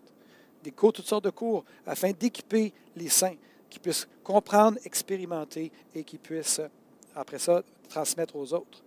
[0.63, 3.35] Des cours, toutes sortes de cours, afin d'équiper les saints,
[3.69, 6.61] qui puissent comprendre, expérimenter et qui puissent,
[7.15, 8.81] après ça, transmettre aux autres.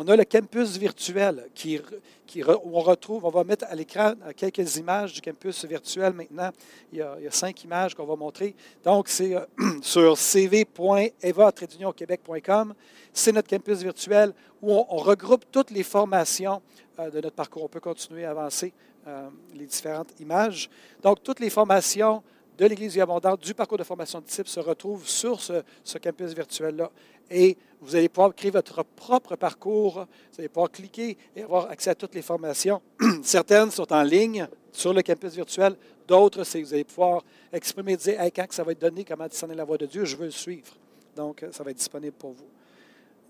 [0.00, 4.76] On a le campus virtuel qui, où on retrouve, on va mettre à l'écran quelques
[4.76, 6.50] images du campus virtuel maintenant.
[6.92, 8.54] Il y a, cinq images qu'on va montrer.
[8.84, 9.40] Donc, c'est euh,
[9.82, 12.74] sur cv.eva.québec.com.
[13.12, 14.32] C'est notre campus virtuel
[14.62, 16.62] où on, regroupe toutes les formations
[17.00, 17.64] euh, de notre parcours.
[17.64, 18.72] On peut continuer à avancer
[19.08, 20.68] euh, les différentes images.
[21.02, 22.22] Donc, toutes les formations
[22.58, 25.62] de l'Église vie abondante, du parcours de formation de type, se retrouvent sur ce,
[25.98, 26.90] campus virtuel-là.
[27.30, 30.06] Et vous allez pouvoir créer votre propre parcours.
[30.32, 32.82] Vous allez pouvoir cliquer et avoir accès à toutes les formations.
[33.22, 35.74] Certaines sont en ligne sur le campus virtuel.
[36.06, 39.54] D'autres, c'est vous allez pouvoir exprimer, dire hey, quand ça va être donné, comment discerner
[39.54, 40.74] la voix de Dieu, je veux le suivre.
[41.16, 42.48] Donc, ça va être disponible pour vous.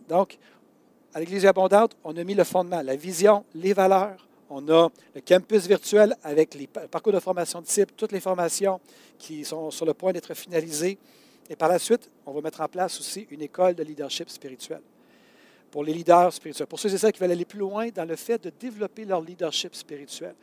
[0.09, 0.39] Donc,
[1.15, 5.21] à l'Église abondante, on a mis le fondement, la vision, les valeurs, on a le
[5.21, 8.81] campus virtuel avec les parcours de formation de type, toutes les formations
[9.19, 10.99] qui sont sur le point d'être finalisées.
[11.51, 14.81] Et par la suite, on va mettre en place aussi une école de leadership spirituel
[15.71, 18.17] pour les leaders spirituels, pour ceux et celles qui veulent aller plus loin dans le
[18.17, 20.35] fait de développer leur leadership spirituel.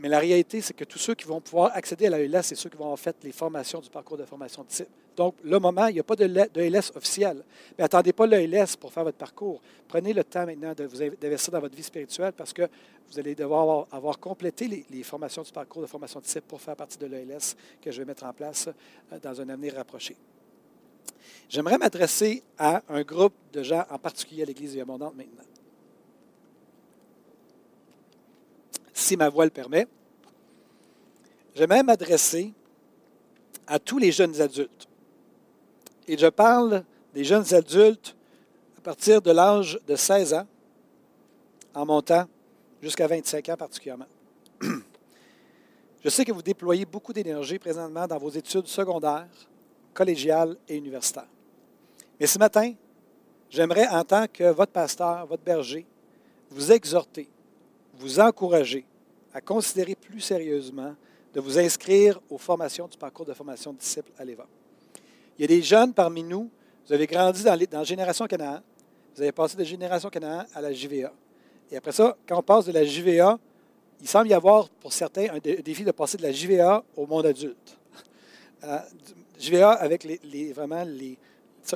[0.00, 2.54] Mais la réalité, c'est que tous ceux qui vont pouvoir accéder à la ELS, c'est
[2.54, 4.88] ceux qui vont avoir fait les formations du parcours de formation type.
[5.14, 7.44] Donc, le moment, il n'y a pas de, de LS officiel.
[7.76, 9.60] Mais attendez pas le LS pour faire votre parcours.
[9.86, 12.62] Prenez le temps maintenant de vous investir dans votre vie spirituelle parce que
[13.10, 16.96] vous allez devoir avoir, complété les, formations du parcours de formation type pour faire partie
[16.96, 18.70] de l'ELS que je vais mettre en place
[19.12, 20.16] euh, dans un avenir rapproché.
[21.46, 25.44] J'aimerais m'adresser à un groupe de gens, en particulier à l'Église Abondante maintenant.
[29.10, 29.88] Si ma voix le permet,
[31.56, 32.54] j'aimerais m'adresser
[33.66, 34.86] à tous les jeunes adultes.
[36.06, 38.14] Et je parle des jeunes adultes
[38.78, 40.46] à partir de l'âge de 16 ans,
[41.74, 42.26] en montant
[42.80, 44.06] jusqu'à 25 ans particulièrement.
[46.04, 49.26] Je sais que vous déployez beaucoup d'énergie présentement dans vos études secondaires,
[49.92, 51.28] collégiales et universitaires.
[52.20, 52.74] Mais ce matin,
[53.50, 55.84] j'aimerais, en tant que votre pasteur, votre berger,
[56.48, 57.28] vous exhorter,
[57.98, 58.86] vous encourager
[59.32, 60.94] à considérer plus sérieusement
[61.32, 64.46] de vous inscrire aux formations du parcours de formation de disciples à l'EVA.
[65.38, 66.50] Il y a des jeunes parmi nous,
[66.86, 68.60] vous avez grandi dans, dans Génération Canaan,
[69.14, 71.12] vous avez passé de Génération Canaan à la JVA.
[71.70, 73.38] Et après ça, quand on passe de la JVA,
[74.00, 77.26] il semble y avoir pour certains un défi de passer de la JVA au monde
[77.26, 77.78] adulte.
[78.64, 78.78] Euh,
[79.38, 81.16] JVA avec les, vraiment les,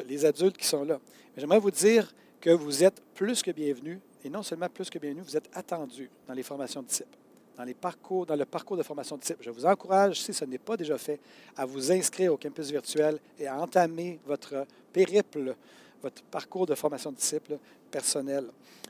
[0.06, 0.98] les adultes qui sont là.
[1.36, 5.24] J'aimerais vous dire que vous êtes plus que bienvenus, et non seulement plus que bienvenus,
[5.24, 7.16] vous êtes attendus dans les formations de disciples
[7.56, 9.36] dans, les parcours, dans le parcours de formation de type.
[9.40, 11.20] Je vous encourage, si ce n'est pas déjà fait,
[11.56, 15.54] à vous inscrire au campus virtuel et à entamer votre périple,
[16.02, 17.58] votre parcours de formation de
[17.90, 18.46] personnel.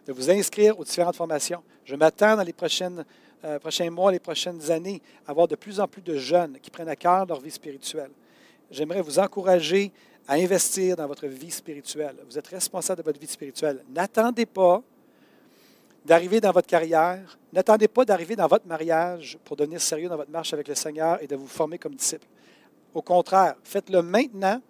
[0.06, 1.62] De vous inscrire aux différentes formations.
[1.84, 3.04] Je m'attends dans les prochaines,
[3.44, 6.70] euh, prochains mois, les prochaines années, à avoir de plus en plus de jeunes qui
[6.70, 8.10] prennent à cœur leur vie spirituelle.
[8.70, 9.92] J'aimerais vous encourager
[10.26, 12.16] à investir dans votre vie spirituelle.
[12.28, 13.84] Vous êtes responsable de votre vie spirituelle.
[13.90, 14.82] N'attendez pas
[16.04, 17.38] d'arriver dans votre carrière.
[17.52, 21.22] N'attendez pas d'arriver dans votre mariage pour devenir sérieux dans votre marche avec le Seigneur
[21.22, 22.26] et de vous former comme disciple.
[22.92, 24.60] Au contraire, faites-le maintenant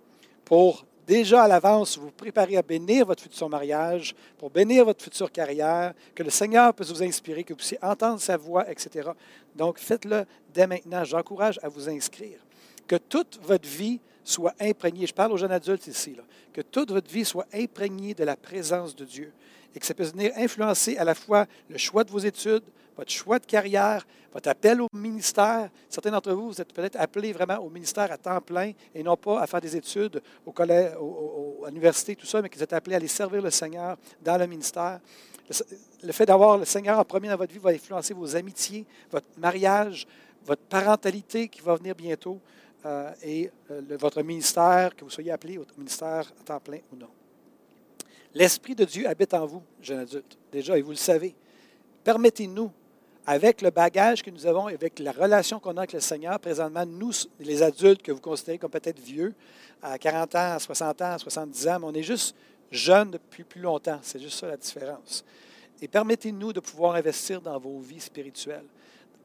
[0.45, 5.31] pour déjà à l'avance vous préparer à bénir votre futur mariage, pour bénir votre future
[5.31, 9.11] carrière, que le Seigneur puisse vous inspirer, que vous puissiez entendre sa voix, etc.
[9.55, 11.05] Donc, faites-le dès maintenant.
[11.05, 12.39] J'encourage à vous inscrire.
[12.87, 16.17] Que toute votre vie soit imprégnée, je parle aux jeunes adultes ici,
[16.53, 19.33] que toute votre vie soit imprégnée de la présence de Dieu
[19.75, 22.65] et que ça puisse venir influencer à la fois le choix de vos études,
[22.97, 25.71] votre choix de carrière, votre appel au ministère.
[25.89, 29.17] Certains d'entre vous, vous êtes peut-être appelés vraiment au ministère à temps plein et non
[29.17, 30.93] pas à faire des études au collège,
[31.67, 34.39] à l'université, tout ça, mais que vous êtes appelés à aller servir le Seigneur dans
[34.39, 35.01] le ministère.
[36.03, 39.27] Le fait d'avoir le Seigneur en premier dans votre vie va influencer vos amitiés, votre
[39.39, 40.07] mariage,
[40.45, 42.41] votre parentalité qui va venir bientôt
[42.87, 46.97] euh, et euh, votre ministère, que vous soyez appelé au ministère à temps plein ou
[46.97, 47.09] non.
[48.35, 51.35] L'Esprit de Dieu habite en vous, jeune adulte, déjà, et vous le savez.
[52.03, 52.71] Permettez-nous,
[53.27, 56.85] avec le bagage que nous avons, avec la relation qu'on a avec le Seigneur, présentement,
[56.85, 59.35] nous, les adultes que vous considérez comme peut-être vieux,
[59.83, 62.35] à 40 ans, à 60 ans, à 70 ans, mais on est juste
[62.71, 63.99] jeunes depuis plus longtemps.
[64.03, 65.25] C'est juste ça la différence.
[65.81, 68.67] Et permettez-nous de pouvoir investir dans vos vies spirituelles.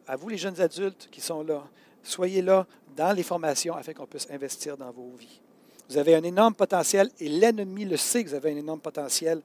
[0.07, 1.63] À vous, les jeunes adultes qui sont là,
[2.03, 5.41] soyez là dans les formations afin qu'on puisse investir dans vos vies.
[5.89, 9.41] Vous avez un énorme potentiel et l'ennemi le sait que vous avez un énorme potentiel.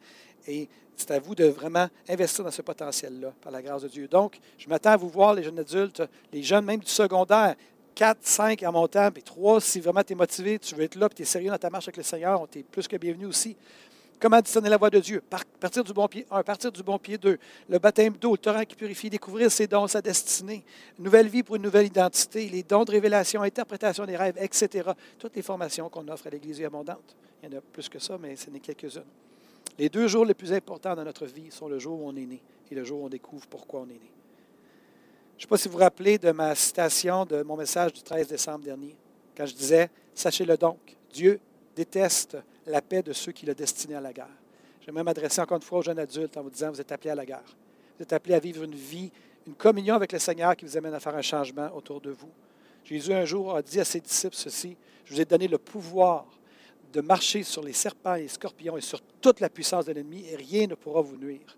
[0.46, 4.06] Et c'est à vous de vraiment investir dans ce potentiel-là, par la grâce de Dieu.
[4.06, 7.54] Donc, je m'attends à vous voir, les jeunes adultes, les jeunes même du secondaire,
[7.94, 11.08] 4, 5 en montant, puis 3, si vraiment tu es motivé, tu veux être là,
[11.08, 13.26] puis tu es sérieux dans ta marche avec le Seigneur, on t'est plus que bienvenu
[13.26, 13.56] aussi.
[14.20, 15.22] Comment discerner la voix de Dieu?
[15.60, 17.38] Partir du bon pied 1, partir du bon pied 2.
[17.68, 20.64] Le baptême d'eau, le torrent qui purifie, découvrir ses dons, sa destinée.
[20.98, 24.90] Nouvelle vie pour une nouvelle identité, les dons de révélation, interprétation des rêves, etc.
[25.18, 27.16] Toutes les formations qu'on offre à l'Église abondante.
[27.42, 29.04] Il y en a plus que ça, mais ce n'est quelques-unes.
[29.78, 32.26] Les deux jours les plus importants dans notre vie sont le jour où on est
[32.26, 32.40] né
[32.70, 34.10] et le jour où on découvre pourquoi on est né.
[35.36, 38.02] Je ne sais pas si vous vous rappelez de ma citation de mon message du
[38.02, 38.94] 13 décembre dernier,
[39.36, 40.78] quand je disais Sachez-le donc,
[41.12, 41.40] Dieu
[41.74, 42.36] déteste
[42.66, 44.28] la paix de ceux qui le destinaient à la guerre.
[44.84, 47.14] J'aimerais m'adresser encore une fois aux jeunes adultes en vous disant Vous êtes appelés à
[47.14, 47.56] la guerre.
[47.96, 49.10] Vous êtes appelés à vivre une vie,
[49.46, 52.30] une communion avec le Seigneur qui vous amène à faire un changement autour de vous.
[52.84, 56.26] Jésus un jour a dit à ses disciples ceci Je vous ai donné le pouvoir
[56.92, 60.24] de marcher sur les serpents et les scorpions et sur toute la puissance de l'ennemi
[60.30, 61.56] et rien ne pourra vous nuire.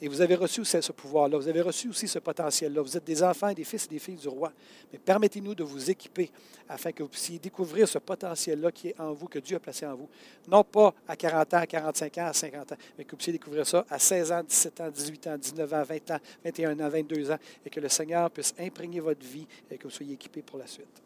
[0.00, 2.82] Et vous avez reçu aussi ce pouvoir-là, vous avez reçu aussi ce potentiel-là.
[2.82, 4.52] Vous êtes des enfants, des fils et des filles du roi.
[4.92, 6.30] Mais permettez-nous de vous équiper
[6.68, 9.86] afin que vous puissiez découvrir ce potentiel-là qui est en vous, que Dieu a placé
[9.86, 10.08] en vous.
[10.46, 13.32] Non pas à 40 ans, à 45 ans, à 50 ans, mais que vous puissiez
[13.32, 16.88] découvrir ça à 16 ans, 17 ans, 18 ans, 19 ans, 20 ans, 21 ans,
[16.88, 20.42] 22 ans, et que le Seigneur puisse imprégner votre vie et que vous soyez équipés
[20.42, 21.02] pour la suite.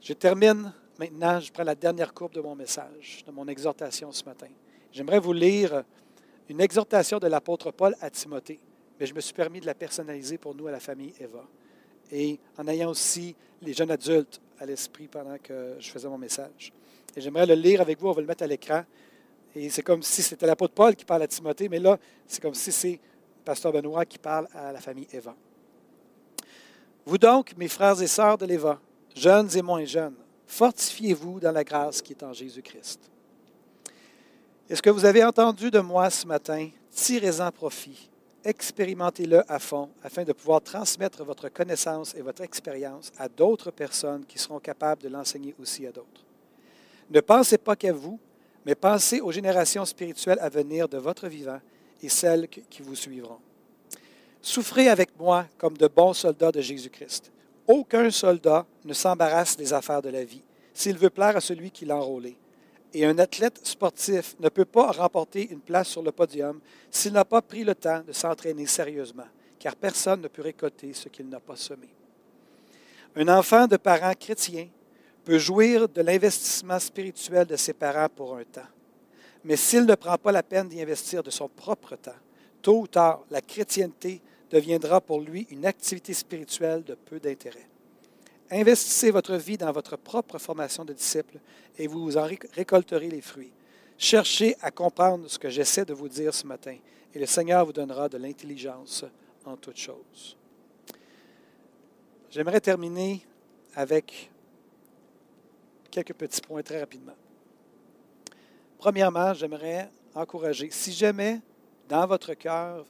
[0.00, 4.24] Je termine Maintenant, je prends la dernière courbe de mon message, de mon exhortation ce
[4.24, 4.48] matin.
[4.90, 5.84] J'aimerais vous lire
[6.48, 8.60] une exhortation de l'apôtre Paul à Timothée,
[8.98, 11.44] mais je me suis permis de la personnaliser pour nous à la famille Eva.
[12.10, 16.72] Et en ayant aussi les jeunes adultes à l'esprit pendant que je faisais mon message.
[17.14, 18.84] Et j'aimerais le lire avec vous, on va le mettre à l'écran.
[19.54, 22.54] Et c'est comme si c'était l'apôtre Paul qui parle à Timothée, mais là, c'est comme
[22.54, 23.00] si c'est
[23.44, 25.34] Pasteur Benoît qui parle à la famille Eva.
[27.04, 28.80] Vous donc, mes frères et sœurs de l'Eva,
[29.14, 30.16] jeunes et moins jeunes,
[30.48, 33.10] Fortifiez-vous dans la grâce qui est en Jésus-Christ.
[34.68, 38.10] Est ce que vous avez entendu de moi ce matin, tirez-en profit,
[38.44, 44.24] expérimentez-le à fond afin de pouvoir transmettre votre connaissance et votre expérience à d'autres personnes
[44.26, 46.24] qui seront capables de l'enseigner aussi à d'autres.
[47.10, 48.18] Ne pensez pas qu'à vous,
[48.66, 51.60] mais pensez aux générations spirituelles à venir de votre vivant
[52.02, 53.38] et celles qui vous suivront.
[54.42, 57.32] Souffrez avec moi comme de bons soldats de Jésus-Christ.
[57.66, 60.42] Aucun soldat ne s'embarrasse des affaires de la vie
[60.74, 62.36] s'il veut plaire à celui qui l'a enrôlé.
[62.94, 66.60] Et un athlète sportif ne peut pas remporter une place sur le podium
[66.90, 69.26] s'il n'a pas pris le temps de s'entraîner sérieusement,
[69.58, 71.88] car personne ne peut récolter ce qu'il n'a pas semé.
[73.16, 74.68] Un enfant de parents chrétiens
[75.24, 78.62] peut jouir de l'investissement spirituel de ses parents pour un temps.
[79.44, 82.12] Mais s'il ne prend pas la peine d'y investir de son propre temps,
[82.62, 87.68] tôt ou tard, la chrétienté deviendra pour lui une activité spirituelle de peu d'intérêt.
[88.50, 91.38] Investissez votre vie dans votre propre formation de disciples
[91.76, 93.52] et vous en récolterez les fruits.
[93.98, 96.76] Cherchez à comprendre ce que j'essaie de vous dire ce matin
[97.14, 99.04] et le Seigneur vous donnera de l'intelligence
[99.44, 100.36] en toutes choses.
[102.30, 103.22] J'aimerais terminer
[103.74, 104.30] avec
[105.90, 107.16] quelques petits points très rapidement.
[108.78, 111.40] Premièrement, j'aimerais encourager, si jamais
[111.88, 112.86] dans votre cœur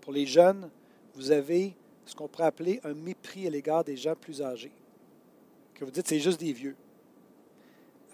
[0.00, 0.70] pour les jeunes,
[1.14, 1.74] vous avez
[2.10, 4.72] ce qu'on pourrait appeler un mépris à l'égard des gens plus âgés.
[5.74, 6.76] Que vous dites, c'est juste des vieux.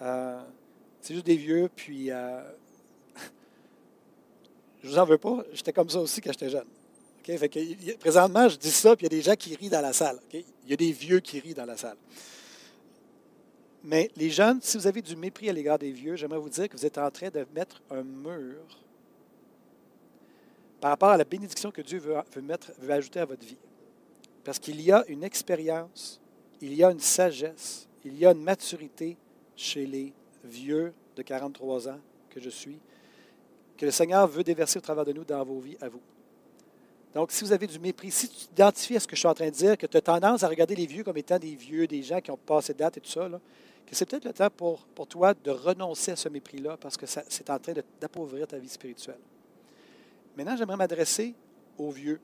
[0.02, 0.42] Euh,
[1.00, 2.42] c'est juste des vieux, puis euh,
[4.82, 6.66] je vous en veux pas, j'étais comme ça aussi quand j'étais jeune.
[7.98, 10.20] présentement, je dis ça, puis il y a des gens qui rient dans la salle.
[10.32, 11.96] Il y a des vieux qui rient dans la salle.
[13.82, 16.68] Mais les jeunes, si vous avez du mépris à l'égard des vieux, j'aimerais vous dire
[16.68, 18.58] que vous êtes en train de mettre un mur
[20.80, 23.56] par rapport à la bénédiction que Dieu veut, mettre, veut ajouter à votre vie.
[24.46, 26.20] Parce qu'il y a une expérience,
[26.60, 29.16] il y a une sagesse, il y a une maturité
[29.56, 30.12] chez les
[30.44, 31.98] vieux de 43 ans
[32.30, 32.78] que je suis,
[33.76, 36.00] que le Seigneur veut déverser au travers de nous dans vos vies à vous.
[37.12, 39.34] Donc, si vous avez du mépris, si tu t'identifies à ce que je suis en
[39.34, 41.88] train de dire, que tu as tendance à regarder les vieux comme étant des vieux,
[41.88, 44.86] des gens qui ont passé date et tout ça, que c'est peut-être le temps pour,
[44.94, 48.68] pour toi de renoncer à ce mépris-là parce que c'est en train d'appauvrir ta vie
[48.68, 49.18] spirituelle.
[50.36, 51.34] Maintenant, j'aimerais m'adresser
[51.78, 52.20] aux vieux,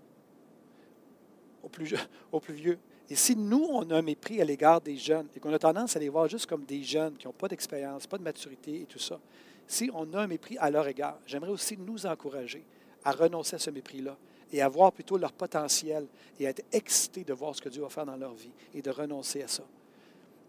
[1.63, 2.79] aux plus, vieux.
[3.11, 5.97] Et si nous, on a un mépris à l'égard des jeunes et qu'on a tendance
[5.97, 8.87] à les voir juste comme des jeunes qui n'ont pas d'expérience, pas de maturité et
[8.87, 9.21] tout ça,
[9.67, 12.65] si on a un mépris à leur égard, j'aimerais aussi nous encourager
[13.05, 14.17] à renoncer à ce mépris-là
[14.53, 16.07] et à voir plutôt leur potentiel
[16.39, 18.83] et à être excités de voir ce que Dieu va faire dans leur vie et
[18.83, 19.65] de renoncer à ça.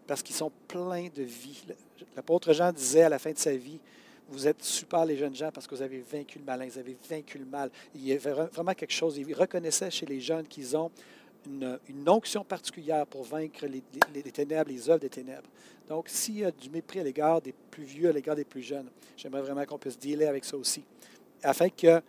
[0.06, 1.64] Parce qu'ils sont pleins de vie.
[2.14, 3.80] L'apôtre Jean disait à la fin de sa vie,
[4.28, 6.96] vous êtes super les jeunes gens parce que vous avez vaincu le malin, vous avez
[7.08, 7.70] vaincu le mal.
[7.94, 9.18] Il y avait vraiment quelque chose.
[9.18, 10.90] Il reconnaissait chez les jeunes qu'ils ont
[11.46, 13.82] une, onction particulière pour vaincre les,
[14.22, 15.48] ténèbres, les œuvres des ténèbres.
[15.88, 18.62] Donc, s'il y a du mépris à l'égard des plus vieux, à l'égard des plus
[18.62, 20.82] jeunes, j'aimerais vraiment qu'on puisse dealer avec ça aussi.
[21.42, 22.00] Afin que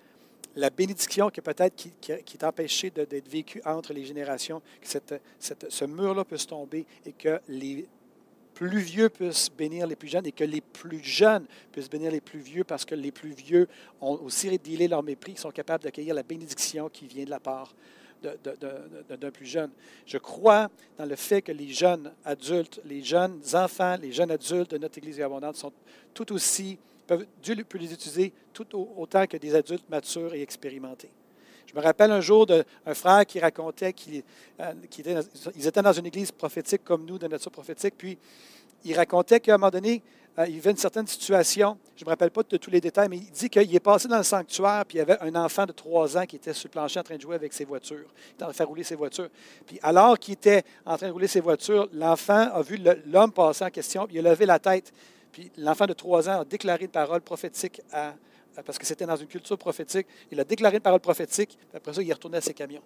[0.56, 5.20] la bénédiction qui peut-être qui, est empêchée d'être vécue entre les générations, que
[5.68, 7.86] ce mur-là puisse tomber et que les
[8.56, 12.22] plus vieux puissent bénir les plus jeunes et que les plus jeunes puissent bénir les
[12.22, 13.68] plus vieux parce que les plus vieux
[14.02, 17.40] ont aussi rédilé leur mépris, ils sont capables d'accueillir la bénédiction qui vient de la
[17.40, 17.76] part
[18.24, 19.70] d'un plus jeune.
[20.08, 24.72] Je crois dans le fait que les jeunes adultes, les jeunes enfants, les jeunes adultes
[24.72, 25.74] de notre Église abondante sont
[26.14, 31.12] tout aussi, peuvent, Dieu peut les utiliser tout autant que des adultes matures et expérimentés.
[31.66, 32.64] Je me rappelle un jour d'un
[32.94, 34.24] frère qui racontait qu'ils
[34.60, 34.74] euh,
[35.58, 38.18] étaient dans une église prophétique comme nous, de nature prophétique, puis
[38.84, 40.02] il racontait qu'à un moment donné,
[40.38, 43.08] euh, il vivait une certaine situation, je ne me rappelle pas de tous les détails,
[43.10, 45.66] mais il dit qu'il est passé dans le sanctuaire, puis il y avait un enfant
[45.66, 48.06] de trois ans qui était sur le plancher en train de jouer avec ses voitures.
[48.28, 49.30] Il était en train de faire rouler ses voitures.
[49.66, 53.64] Puis alors qu'il était en train de rouler ses voitures, l'enfant a vu l'homme passer
[53.64, 54.92] en question, il a levé la tête,
[55.32, 58.14] puis l'enfant de trois ans a déclaré une parole prophétique à,
[58.64, 60.08] parce que c'était dans une culture prophétique.
[60.32, 62.84] Il a déclaré une parole prophétique, puis après ça, il est retourné à ses camions.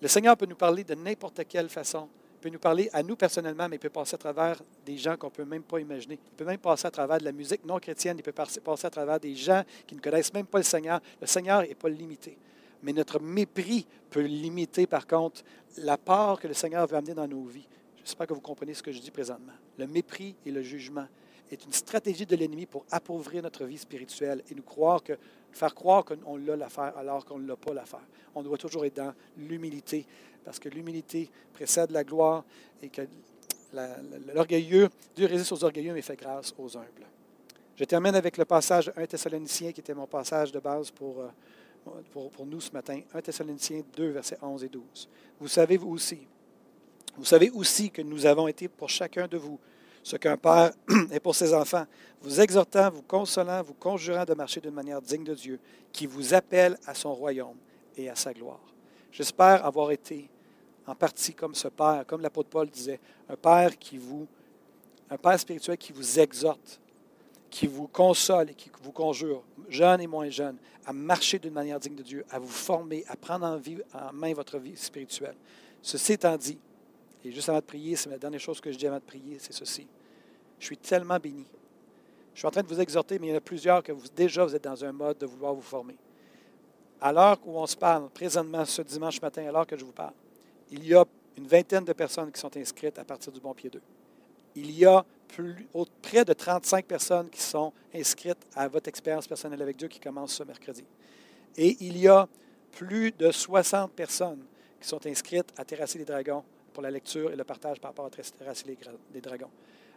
[0.00, 2.08] Le Seigneur peut nous parler de n'importe quelle façon.
[2.36, 5.16] Il peut nous parler à nous personnellement, mais il peut passer à travers des gens
[5.18, 6.18] qu'on ne peut même pas imaginer.
[6.32, 8.16] Il peut même passer à travers de la musique non chrétienne.
[8.18, 11.00] Il peut passer à travers des gens qui ne connaissent même pas le Seigneur.
[11.20, 12.38] Le Seigneur n'est pas limité.
[12.82, 15.42] Mais notre mépris peut limiter, par contre,
[15.76, 17.68] la part que le Seigneur veut amener dans nos vies.
[18.02, 19.52] J'espère que vous comprenez ce que je dis présentement.
[19.76, 21.06] Le mépris et le jugement
[21.50, 25.14] est une stratégie de l'ennemi pour appauvrir notre vie spirituelle et nous croire que,
[25.52, 28.06] faire croire qu'on l'a l'affaire alors qu'on ne l'a pas l'affaire.
[28.34, 30.06] On doit toujours être dans l'humilité
[30.44, 32.44] parce que l'humilité précède la gloire
[32.82, 33.02] et que
[34.34, 37.06] l'orgueilleux, Dieu résiste aux orgueilleux mais fait grâce aux humbles.
[37.76, 41.90] Je termine avec le passage 1 Thessaloniciens qui était mon passage de base pour, euh,
[42.12, 43.00] pour, pour nous ce matin.
[43.14, 45.08] 1 Thessaloniciens 2, versets 11 et 12.
[45.40, 46.26] Vous savez vous aussi,
[47.16, 49.58] vous savez aussi que nous avons été pour chacun de vous
[50.02, 50.72] ce qu'un père
[51.10, 51.86] est pour ses enfants,
[52.22, 55.58] vous exhortant, vous consolant, vous conjurant de marcher d'une manière digne de Dieu,
[55.92, 57.56] qui vous appelle à son royaume
[57.96, 58.60] et à sa gloire.
[59.12, 60.28] J'espère avoir été
[60.86, 64.26] en partie comme ce Père, comme l'apôtre Paul disait, un Père qui vous,
[65.10, 66.80] un Père spirituel qui vous exhorte,
[67.50, 71.80] qui vous console et qui vous conjure, jeunes et moins jeunes, à marcher d'une manière
[71.80, 75.36] digne de Dieu, à vous former, à prendre en, en main votre vie spirituelle.
[75.82, 76.58] Ceci étant dit,
[77.24, 79.38] et juste avant de prier, c'est la dernière chose que je dis avant de prier,
[79.38, 79.86] c'est ceci.
[80.58, 81.46] Je suis tellement béni.
[82.34, 84.06] Je suis en train de vous exhorter, mais il y en a plusieurs que vous,
[84.14, 85.96] déjà vous êtes dans un mode de vouloir vous former.
[87.00, 89.92] À l'heure où on se parle, présentement ce dimanche matin, à l'heure que je vous
[89.92, 90.12] parle,
[90.70, 91.04] il y a
[91.36, 93.80] une vingtaine de personnes qui sont inscrites à partir du Bon Pied 2.
[94.56, 95.04] Il y a
[96.02, 100.34] près de 35 personnes qui sont inscrites à votre expérience personnelle avec Dieu qui commence
[100.34, 100.84] ce mercredi.
[101.56, 102.28] Et il y a
[102.72, 104.42] plus de 60 personnes
[104.80, 108.06] qui sont inscrites à Terrasser les Dragons pour la lecture et le partage par rapport
[108.06, 108.76] à Terrasser
[109.12, 109.50] les Dragons.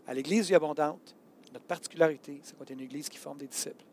[0.07, 1.15] À l'Église vie abondante,
[1.53, 3.83] notre particularité, c'est qu'on est une Église qui forme des disciples.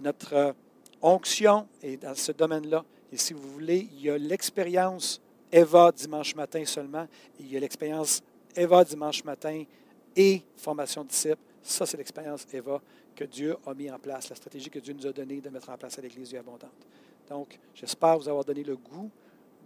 [0.00, 0.52] Notre euh,
[1.00, 2.84] onction est dans ce domaine-là.
[3.12, 5.20] Et si vous voulez, il y a l'expérience
[5.52, 7.06] Eva dimanche matin seulement.
[7.38, 8.22] Et il y a l'expérience
[8.56, 9.64] Eva dimanche matin
[10.16, 11.42] et formation de disciples.
[11.62, 12.80] Ça, c'est l'expérience Eva
[13.14, 15.68] que Dieu a mis en place, la stratégie que Dieu nous a donnée de mettre
[15.70, 16.70] en place à l'Église vie abondante.
[17.28, 19.10] Donc, j'espère vous avoir donné le goût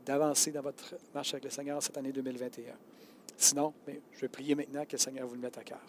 [0.04, 2.74] d'avancer dans votre marche avec le Seigneur cette année 2021.
[3.36, 5.80] Sinon, je vais prier maintenant que le Seigneur vous le mette à cœur.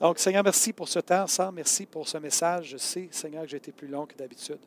[0.00, 2.68] Donc, Seigneur, merci pour ce temps, Sans Merci pour ce message.
[2.70, 4.58] Je sais, Seigneur, que j'ai été plus long que d'habitude.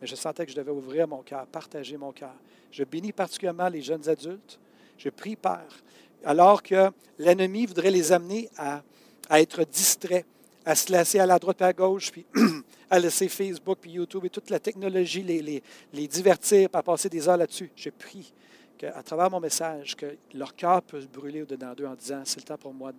[0.00, 2.34] Mais je sentais que je devais ouvrir mon cœur, partager mon cœur.
[2.70, 4.58] Je bénis particulièrement les jeunes adultes.
[4.98, 5.82] Je prie, Père,
[6.24, 8.82] alors que l'ennemi voudrait les amener à,
[9.30, 10.24] être distraits,
[10.64, 12.26] à se laisser à la droite et à gauche, puis
[12.90, 17.08] à laisser Facebook, puis YouTube et toute la technologie les, les, les divertir, à passer
[17.08, 17.70] des heures là-dessus.
[17.76, 18.32] Je prie
[18.76, 22.44] qu'à travers mon message, que leur cœur peut brûler au-dedans d'eux en disant c'est le
[22.44, 22.92] temps pour moi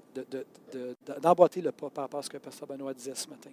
[1.22, 3.52] d'emboîter le pas par rapport à ce que Pasteur Benoît disait ce matin.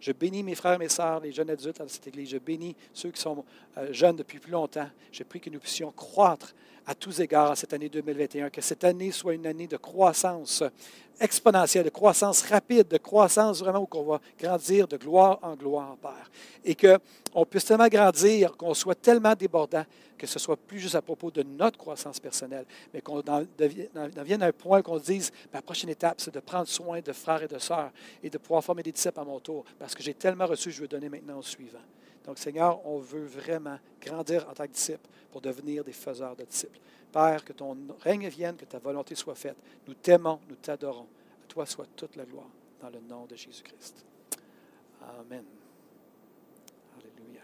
[0.00, 2.28] Je bénis mes frères et mes sœurs, les jeunes adultes dans cette Église.
[2.28, 3.42] Je bénis ceux qui sont
[3.78, 4.88] euh, jeunes depuis plus longtemps.
[5.10, 6.54] Je prie que nous puissions croître
[6.86, 10.62] à tous égards cette année 2021, que cette année soit une année de croissance
[11.20, 15.96] exponentielle, de croissance rapide, de croissance vraiment où on va grandir de gloire en gloire,
[15.96, 16.30] Père.
[16.64, 19.84] Et qu'on puisse tellement grandir, qu'on soit tellement débordant,
[20.16, 23.44] que ce soit plus juste à propos de notre croissance personnelle, mais qu'on en
[24.24, 27.42] vienne à un point qu'on dise, ma prochaine étape, c'est de prendre soin de frères
[27.42, 27.90] et de sœurs
[28.22, 30.80] et de pouvoir former des disciples à mon tour, parce que j'ai tellement reçu, je
[30.80, 31.78] veux donner maintenant au suivant.
[32.24, 36.44] Donc, Seigneur, on veut vraiment grandir en tant que disciples pour devenir des faiseurs de
[36.44, 36.78] disciples.
[37.14, 39.56] Père, que ton règne vienne, que ta volonté soit faite.
[39.86, 41.06] Nous t'aimons, nous t'adorons.
[41.44, 42.50] À toi soit toute la gloire,
[42.80, 44.04] dans le nom de Jésus-Christ.
[45.00, 45.44] Amen.
[46.98, 47.42] Alléluia.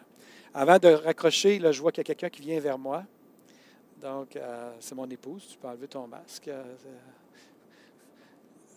[0.53, 3.05] Avant de raccrocher, là, je vois qu'il y a quelqu'un qui vient vers moi.
[4.01, 5.47] Donc, euh, c'est mon épouse.
[5.53, 6.49] Tu peux enlever ton masque.
[6.49, 6.75] Euh,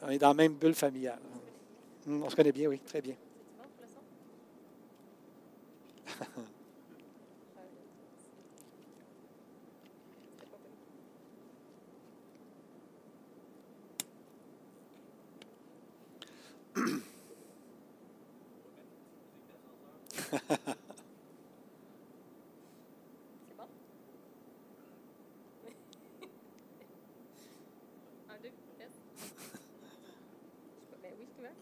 [0.04, 1.22] on est dans la même bulle familiale.
[2.06, 3.16] On se connaît bien, oui, très bien.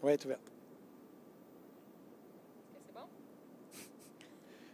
[0.02, 0.38] Oui, tout ouvert.
[2.86, 3.00] C'est bon?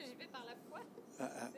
[0.01, 0.81] J'y vais par la foi.
[1.21, 1.51] Ah, ah.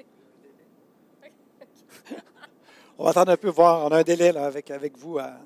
[2.98, 3.86] On va attendre un peu, voir.
[3.86, 5.18] On a un délai là, avec, avec vous.
[5.18, 5.38] à- à-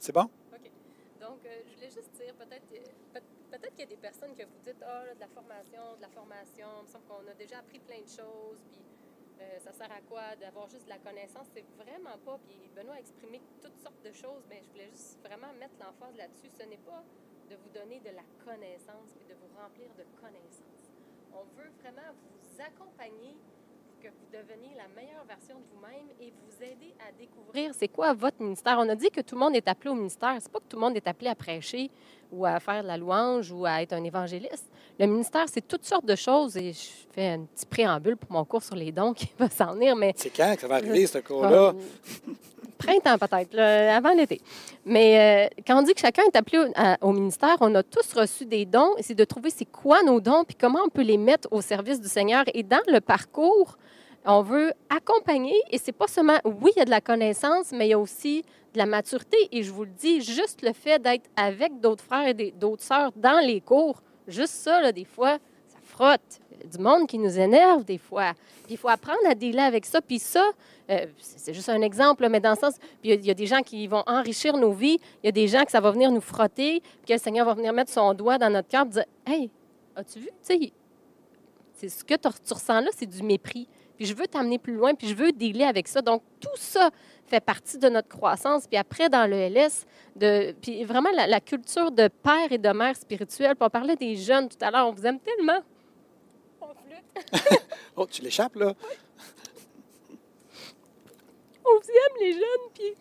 [0.00, 0.22] C'est bon?
[0.22, 0.70] OK.
[1.20, 3.20] Donc, euh, je voulais juste dire, peut-être peut,
[3.50, 6.02] peut-être qu'il y a des personnes que vous dites, ah, là, de la formation, de
[6.02, 8.82] la formation, il me semble qu'on a déjà appris plein de choses, puis
[9.40, 11.46] euh, ça sert à quoi d'avoir juste de la connaissance?
[11.54, 15.20] C'est vraiment pas, puis Benoît a exprimé toutes sortes de choses, mais je voulais juste
[15.24, 16.50] vraiment mettre l'emphase là-dessus.
[16.50, 17.04] Ce n'est pas
[17.48, 20.92] de vous donner de la connaissance, mais de vous remplir de connaissances.
[21.32, 23.36] On veut vraiment vous accompagner
[24.02, 28.12] que vous deveniez la meilleure version de vous-même et vous aider à découvrir c'est quoi
[28.14, 28.76] votre ministère.
[28.78, 30.36] On a dit que tout le monde est appelé au ministère.
[30.40, 31.90] C'est pas que tout le monde est appelé à prêcher
[32.32, 34.70] ou à faire de la louange ou à être un évangéliste.
[34.98, 38.44] Le ministère, c'est toutes sortes de choses et je fais un petit préambule pour mon
[38.44, 41.06] cours sur les dons qui va s'en venir, mais C'est quand que ça va arriver,
[41.06, 41.74] ce cours-là?
[42.80, 44.40] Printemps peut-être, avant l'été.
[44.84, 46.58] Mais euh, quand on dit que chacun est appelé
[47.02, 50.44] au, ministère, on a tous reçu des dons c'est de trouver c'est quoi nos dons
[50.44, 52.44] puis comment on peut les mettre au service du Seigneur.
[52.54, 53.76] Et dans le parcours,
[54.24, 57.86] on veut accompagner et c'est pas seulement, oui, il y a de la connaissance, mais
[57.86, 58.42] il y a aussi
[58.72, 59.36] de la maturité.
[59.52, 63.12] Et je vous le dis, juste le fait d'être avec d'autres frères et d'autres sœurs
[63.16, 65.38] dans les cours, juste ça, là, des fois,
[65.68, 66.40] ça frotte.
[66.64, 68.32] Du monde qui nous énerve des fois.
[68.64, 70.00] Puis il faut apprendre à dealer avec ça.
[70.00, 70.44] Puis ça,
[70.90, 73.60] euh, c'est juste un exemple, mais dans le sens, puis il y a- des gens
[73.62, 76.20] qui vont enrichir nos vies, il y a des gens que ça va venir nous
[76.20, 79.04] frotter, puis que le Seigneur va venir mettre son doigt dans notre cœur et dire
[79.26, 79.50] Hey,
[79.96, 80.72] as-tu vu, tu
[81.76, 83.66] sais, ce que tu ressens là, c'est du mépris.
[83.96, 86.00] Puis je veux t'amener plus loin, puis je veux dealer avec ça.
[86.00, 86.90] Donc, tout ça
[87.26, 88.66] fait partie de notre croissance.
[88.66, 89.84] Puis après, dans le LS,
[90.16, 93.54] de, puis vraiment la, la culture de père et de mère spirituelle.
[93.56, 95.60] Puis on parlait des jeunes tout à l'heure, on vous aime tellement.
[97.96, 98.72] Oh, tu l'échappes, là?
[101.64, 102.94] On vous aime, les jeunes, puis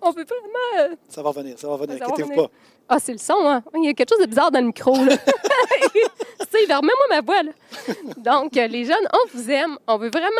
[0.00, 0.92] on veut vraiment...
[0.92, 1.98] euh, Ça va revenir, ça va revenir.
[1.98, 2.50] Va Inquiétez-vous pas.
[2.88, 3.62] Ah, c'est le son, hein?
[3.74, 5.16] Il y a quelque chose de bizarre dans le micro, là.
[5.18, 5.26] tu
[6.50, 7.50] sais, remets-moi ma voix, là.
[8.18, 9.78] Donc, euh, les jeunes, on vous aime.
[9.88, 10.30] On veut vraiment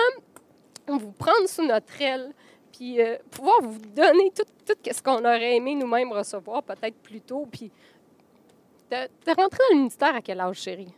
[1.01, 2.33] vous prendre sous notre aile,
[2.71, 7.21] puis euh, pouvoir vous donner tout, tout ce qu'on aurait aimé nous-mêmes recevoir, peut-être plus
[7.23, 7.49] tôt.
[7.51, 7.73] Puis,
[8.89, 10.93] t'es t'es rentré dans le ministère à quel âge, chérie?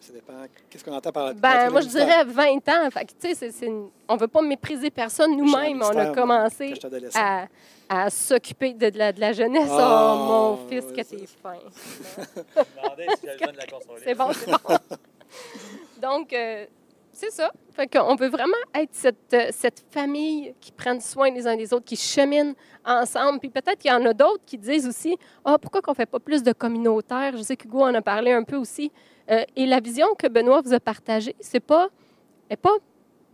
[0.00, 0.34] Ça dépend.
[0.68, 2.90] Qu'est-ce qu'on entend par la Ben, moi, je dirais 20 ans.
[2.90, 5.34] Fait que, tu sais, c'est- c'est une- on ne veut pas mépriser personne.
[5.34, 6.74] Nous-mêmes, on a commencé
[7.18, 7.46] à,
[7.88, 9.70] à s'occuper de, de la, de la jeunesse.
[9.72, 11.54] Oh, Ah, mon fils, que t'es fin.
[14.04, 14.58] C'est bon, c'est bon.
[16.02, 16.66] Donc, euh,
[17.14, 17.50] c'est ça.
[17.72, 21.72] Fait qu'on veut vraiment être cette, euh, cette famille qui prenne soin les uns des
[21.72, 22.54] autres, qui chemine
[22.84, 23.40] ensemble.
[23.40, 26.06] Puis peut-être qu'il y en a d'autres qui disent aussi Ah, pourquoi qu'on ne fait
[26.06, 28.92] pas plus de communautaire Je sais qu'Hugo en a parlé un peu aussi.
[29.30, 31.88] Euh, et la vision que Benoît vous a partagée, c'est pas,
[32.50, 32.76] est pas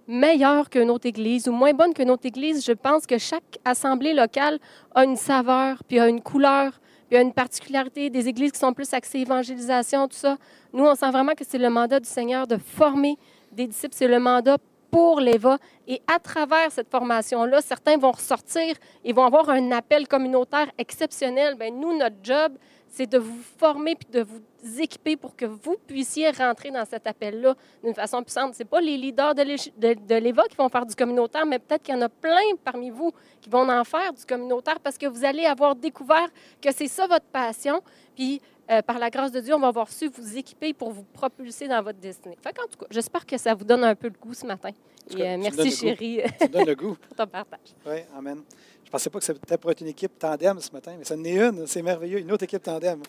[0.06, 2.64] meilleure qu'une autre église ou moins bonne qu'une autre église.
[2.64, 4.58] Je pense que chaque assemblée locale
[4.94, 8.10] a une saveur, puis a une couleur, puis a une particularité.
[8.10, 10.36] Des églises qui sont plus axées évangélisation, tout ça.
[10.72, 13.16] Nous, on sent vraiment que c'est le mandat du Seigneur de former
[13.52, 13.94] des disciples.
[13.96, 14.58] C'est le mandat
[14.90, 15.58] pour l'EVA.
[15.86, 18.74] Et à travers cette formation-là, certains vont ressortir
[19.04, 21.56] et vont avoir un appel communautaire exceptionnel.
[21.56, 22.52] Bien, nous, notre job,
[22.90, 27.06] c'est de vous former puis de vous équiper pour que vous puissiez rentrer dans cet
[27.06, 28.54] appel-là d'une façon puissante.
[28.54, 31.98] Ce pas les leaders de l'EVA qui vont faire du communautaire, mais peut-être qu'il y
[31.98, 35.46] en a plein parmi vous qui vont en faire du communautaire parce que vous allez
[35.46, 36.28] avoir découvert
[36.60, 37.80] que c'est ça votre passion.
[38.14, 38.40] Puis,
[38.70, 41.68] euh, par la grâce de Dieu, on va avoir su vous équiper pour vous propulser
[41.68, 42.36] dans votre destinée.
[42.42, 44.70] Fait qu'en tout cas, j'espère que ça vous donne un peu de goût ce matin.
[45.16, 46.96] Et, euh, merci, le chérie, Ça me donne le goût.
[47.08, 47.74] pour ton partage.
[47.86, 48.42] Oui, Amen.
[48.90, 51.14] Je ne pensais pas que c'était pour être une équipe tandem ce matin, mais ça
[51.14, 51.64] en est une.
[51.68, 53.00] C'est merveilleux, une autre équipe tandem.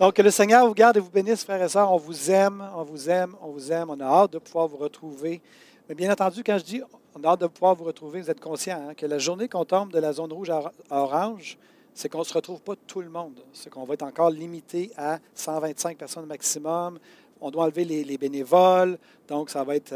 [0.00, 1.92] Donc, que le Seigneur vous garde et vous bénisse, frères et sœurs.
[1.92, 3.90] On vous aime, on vous aime, on vous aime.
[3.90, 5.40] On a hâte de pouvoir vous retrouver.
[5.88, 6.82] Mais bien entendu, quand je dis
[7.14, 9.64] on a hâte de pouvoir vous retrouver, vous êtes conscient hein, que la journée qu'on
[9.64, 11.58] tombe de la zone rouge à orange,
[11.94, 13.38] c'est qu'on ne se retrouve pas tout le monde.
[13.52, 16.98] C'est qu'on va être encore limité à 125 personnes maximum.
[17.40, 18.98] On doit enlever les, les bénévoles.
[19.28, 19.94] Donc, ça va être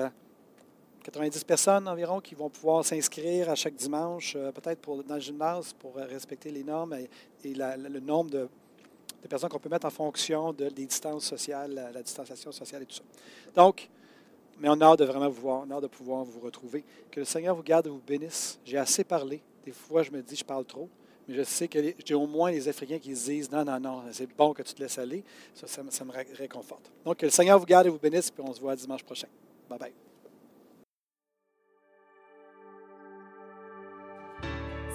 [1.10, 5.72] 90 personnes environ qui vont pouvoir s'inscrire à chaque dimanche, euh, peut-être dans le gymnase
[5.72, 7.08] pour euh, respecter les normes et,
[7.54, 8.48] le nombre de,
[9.26, 12.96] personnes qu'on peut mettre en fonction de, des distances sociales, la, distanciation sociale et tout
[12.96, 13.02] ça.
[13.54, 13.88] Donc,
[14.58, 16.84] mais on a hâte de vraiment vous voir, on a hâte de pouvoir vous retrouver.
[17.10, 18.58] Que le Seigneur vous garde et vous bénisse.
[18.64, 19.40] J'ai assez parlé.
[19.64, 20.90] Des fois, je me dis, je parle trop.
[21.26, 24.02] Mais je sais que j'ai au moins les Africains qui se disent, non, non, non,
[24.12, 25.24] c'est bon que tu te laisses aller.
[25.54, 26.90] Ça, ça, me- ça me ré- réconforte.
[27.04, 29.28] Donc, que le Seigneur vous garde et vous bénisse, puis on se voit dimanche prochain.
[29.70, 30.07] Bye bye.